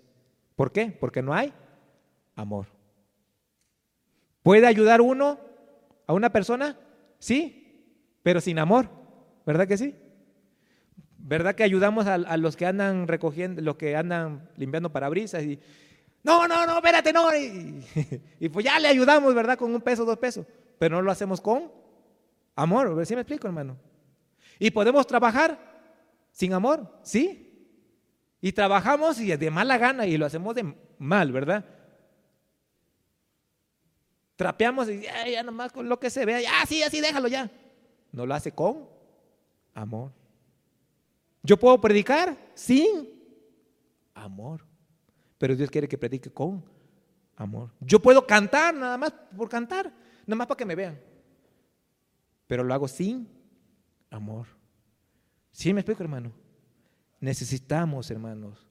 ¿Por 0.56 0.72
qué? 0.72 0.88
Porque 1.00 1.22
no 1.22 1.34
hay 1.34 1.54
amor. 2.36 2.66
¿Puede 4.42 4.66
ayudar 4.66 5.02
uno 5.02 5.40
a 6.08 6.14
una 6.14 6.32
persona? 6.32 6.80
Sí, 7.20 8.18
pero 8.24 8.42
sin 8.42 8.58
amor. 8.58 8.90
¿Verdad 9.46 9.68
que 9.68 9.78
sí? 9.78 9.96
¿Verdad 11.18 11.56
que 11.56 11.64
ayudamos 11.64 12.08
a, 12.08 12.38
los 12.38 12.56
que 12.56 12.66
andan 12.66 13.08
recogiendo, 13.08 13.62
los 13.62 13.76
que 13.76 13.96
andan 13.96 14.50
limpiando 14.58 14.92
parabrisas 14.92 15.44
y 15.44 15.60
no, 16.26 16.48
no, 16.48 16.66
no, 16.66 16.78
espérate, 16.78 17.14
no. 17.14 17.30
Y, 18.40 18.50
pues 18.50 18.66
ya 18.66 18.80
le 18.80 18.88
ayudamos, 18.88 19.34
¿verdad? 19.36 19.58
Con 19.60 19.74
un 19.74 19.80
peso, 19.80 20.06
dos 20.06 20.18
pesos. 20.18 20.44
Pero 20.80 20.96
no 20.96 21.04
lo 21.04 21.12
hacemos 21.12 21.40
con 21.40 21.72
amor. 22.56 23.06
¿Sí 23.06 23.14
me 23.14 23.22
explico, 23.22 23.46
hermano? 23.46 23.78
Y 24.58 24.72
podemos 24.72 25.06
trabajar 25.06 25.60
sin 26.32 26.54
amor, 26.54 27.00
¿sí? 27.04 27.70
Y 28.42 28.52
trabajamos 28.54 29.20
y 29.20 29.36
de 29.36 29.52
mala 29.52 29.78
gana 29.78 30.08
y 30.08 30.18
lo 30.18 30.26
hacemos 30.26 30.56
de 30.56 30.76
mal, 30.98 31.32
¿verdad? 31.32 31.64
Trapeamos 34.36 34.90
y 34.90 35.02
ya, 35.04 35.44
nomás 35.44 35.72
con 35.72 35.88
lo 35.88 36.00
que 36.00 36.10
se 36.10 36.26
vea, 36.26 36.42
ya, 36.42 36.66
sí, 36.68 36.82
así 36.82 37.02
déjalo 37.02 37.28
ya. 37.28 37.52
No 38.12 38.26
lo 38.26 38.34
hace 38.34 38.52
con 38.52 38.90
amor. 39.76 40.12
Yo 41.44 41.58
puedo 41.58 41.80
predicar 41.80 42.36
sin 42.56 43.14
amor, 44.16 44.66
pero 45.46 45.56
Dios 45.56 45.70
quiere 45.70 45.88
que 45.88 45.96
predique 45.96 46.32
con 46.32 46.66
amor. 47.36 47.70
Yo 47.80 48.02
puedo 48.02 48.26
cantar 48.26 48.74
nada 48.74 48.98
más 48.98 49.12
por 49.12 49.48
cantar, 49.48 49.94
nada 50.26 50.36
más 50.36 50.48
para 50.48 50.58
que 50.58 50.66
me 50.66 50.74
vean, 50.74 51.00
pero 52.48 52.64
lo 52.64 52.74
hago 52.74 52.88
sin 52.88 53.30
amor. 54.10 54.48
¿Sí 55.52 55.72
me 55.72 55.82
explico, 55.82 56.02
hermano? 56.02 56.32
Necesitamos, 57.20 58.10
hermanos, 58.10 58.68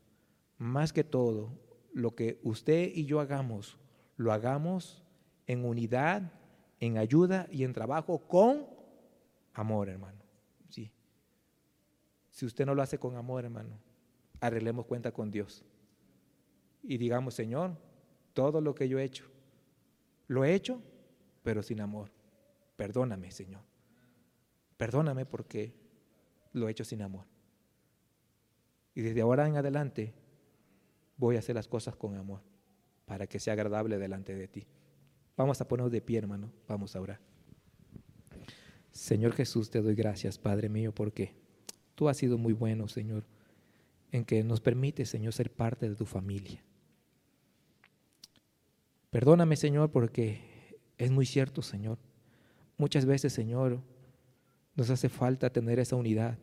más 0.58 0.92
que 0.92 1.04
todo, 1.04 1.56
lo 1.92 2.16
que 2.16 2.40
usted 2.42 2.90
y 2.92 3.04
yo 3.04 3.20
hagamos, 3.20 3.78
lo 4.16 4.32
hagamos 4.32 5.04
en 5.46 5.64
unidad, 5.64 6.32
en 6.80 6.98
ayuda 6.98 7.46
y 7.52 7.62
en 7.62 7.72
trabajo 7.72 8.18
con 8.18 8.66
amor, 9.52 9.88
hermano. 9.88 10.18
Sí. 10.70 10.90
Si 12.32 12.44
usted 12.44 12.66
no 12.66 12.74
lo 12.74 12.82
hace 12.82 12.98
con 12.98 13.16
amor, 13.16 13.44
hermano, 13.44 13.78
arreglemos 14.40 14.86
cuenta 14.86 15.12
con 15.12 15.30
Dios. 15.30 15.64
Y 16.86 16.98
digamos, 16.98 17.34
Señor, 17.34 17.76
todo 18.34 18.60
lo 18.60 18.74
que 18.74 18.88
yo 18.88 18.98
he 18.98 19.04
hecho, 19.04 19.24
lo 20.28 20.44
he 20.44 20.54
hecho, 20.54 20.82
pero 21.42 21.62
sin 21.62 21.80
amor. 21.80 22.10
Perdóname, 22.76 23.30
Señor. 23.30 23.62
Perdóname 24.76 25.24
porque 25.24 25.74
lo 26.52 26.68
he 26.68 26.70
hecho 26.70 26.84
sin 26.84 27.02
amor. 27.02 27.26
Y 28.94 29.02
desde 29.02 29.22
ahora 29.22 29.46
en 29.46 29.56
adelante 29.56 30.14
voy 31.16 31.36
a 31.36 31.38
hacer 31.40 31.54
las 31.54 31.68
cosas 31.68 31.96
con 31.96 32.16
amor 32.16 32.42
para 33.06 33.26
que 33.26 33.40
sea 33.40 33.54
agradable 33.54 33.98
delante 33.98 34.34
de 34.34 34.48
ti. 34.48 34.66
Vamos 35.36 35.60
a 35.60 35.68
ponernos 35.68 35.92
de 35.92 36.00
pie, 36.00 36.18
hermano. 36.18 36.52
Vamos 36.68 36.94
a 36.94 37.00
orar. 37.00 37.20
Señor 38.92 39.32
Jesús, 39.32 39.70
te 39.70 39.82
doy 39.82 39.94
gracias, 39.94 40.38
Padre 40.38 40.68
mío, 40.68 40.94
porque 40.94 41.34
tú 41.94 42.08
has 42.08 42.16
sido 42.16 42.38
muy 42.38 42.52
bueno, 42.52 42.86
Señor, 42.88 43.24
en 44.12 44.24
que 44.24 44.44
nos 44.44 44.60
permite, 44.60 45.04
Señor, 45.04 45.32
ser 45.32 45.50
parte 45.50 45.88
de 45.88 45.96
tu 45.96 46.06
familia. 46.06 46.62
Perdóname, 49.14 49.54
Señor, 49.54 49.92
porque 49.92 50.40
es 50.98 51.12
muy 51.12 51.24
cierto, 51.24 51.62
Señor. 51.62 51.98
Muchas 52.76 53.06
veces, 53.06 53.32
Señor, 53.32 53.78
nos 54.74 54.90
hace 54.90 55.08
falta 55.08 55.50
tener 55.50 55.78
esa 55.78 55.94
unidad 55.94 56.36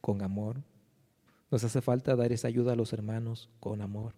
con 0.00 0.22
amor. 0.22 0.62
Nos 1.50 1.64
hace 1.64 1.82
falta 1.82 2.16
dar 2.16 2.32
esa 2.32 2.48
ayuda 2.48 2.72
a 2.72 2.76
los 2.76 2.94
hermanos 2.94 3.50
con 3.60 3.82
amor. 3.82 4.14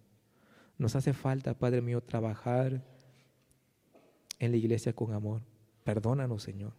Nos 0.78 0.94
hace 0.94 1.12
falta, 1.12 1.59
Padre 1.59 1.82
mío, 1.82 2.00
trabajar 2.00 2.80
en 4.38 4.50
la 4.52 4.56
iglesia 4.56 4.92
con 4.92 5.12
amor. 5.12 5.42
Perdónanos, 5.82 6.44
Señor. 6.44 6.74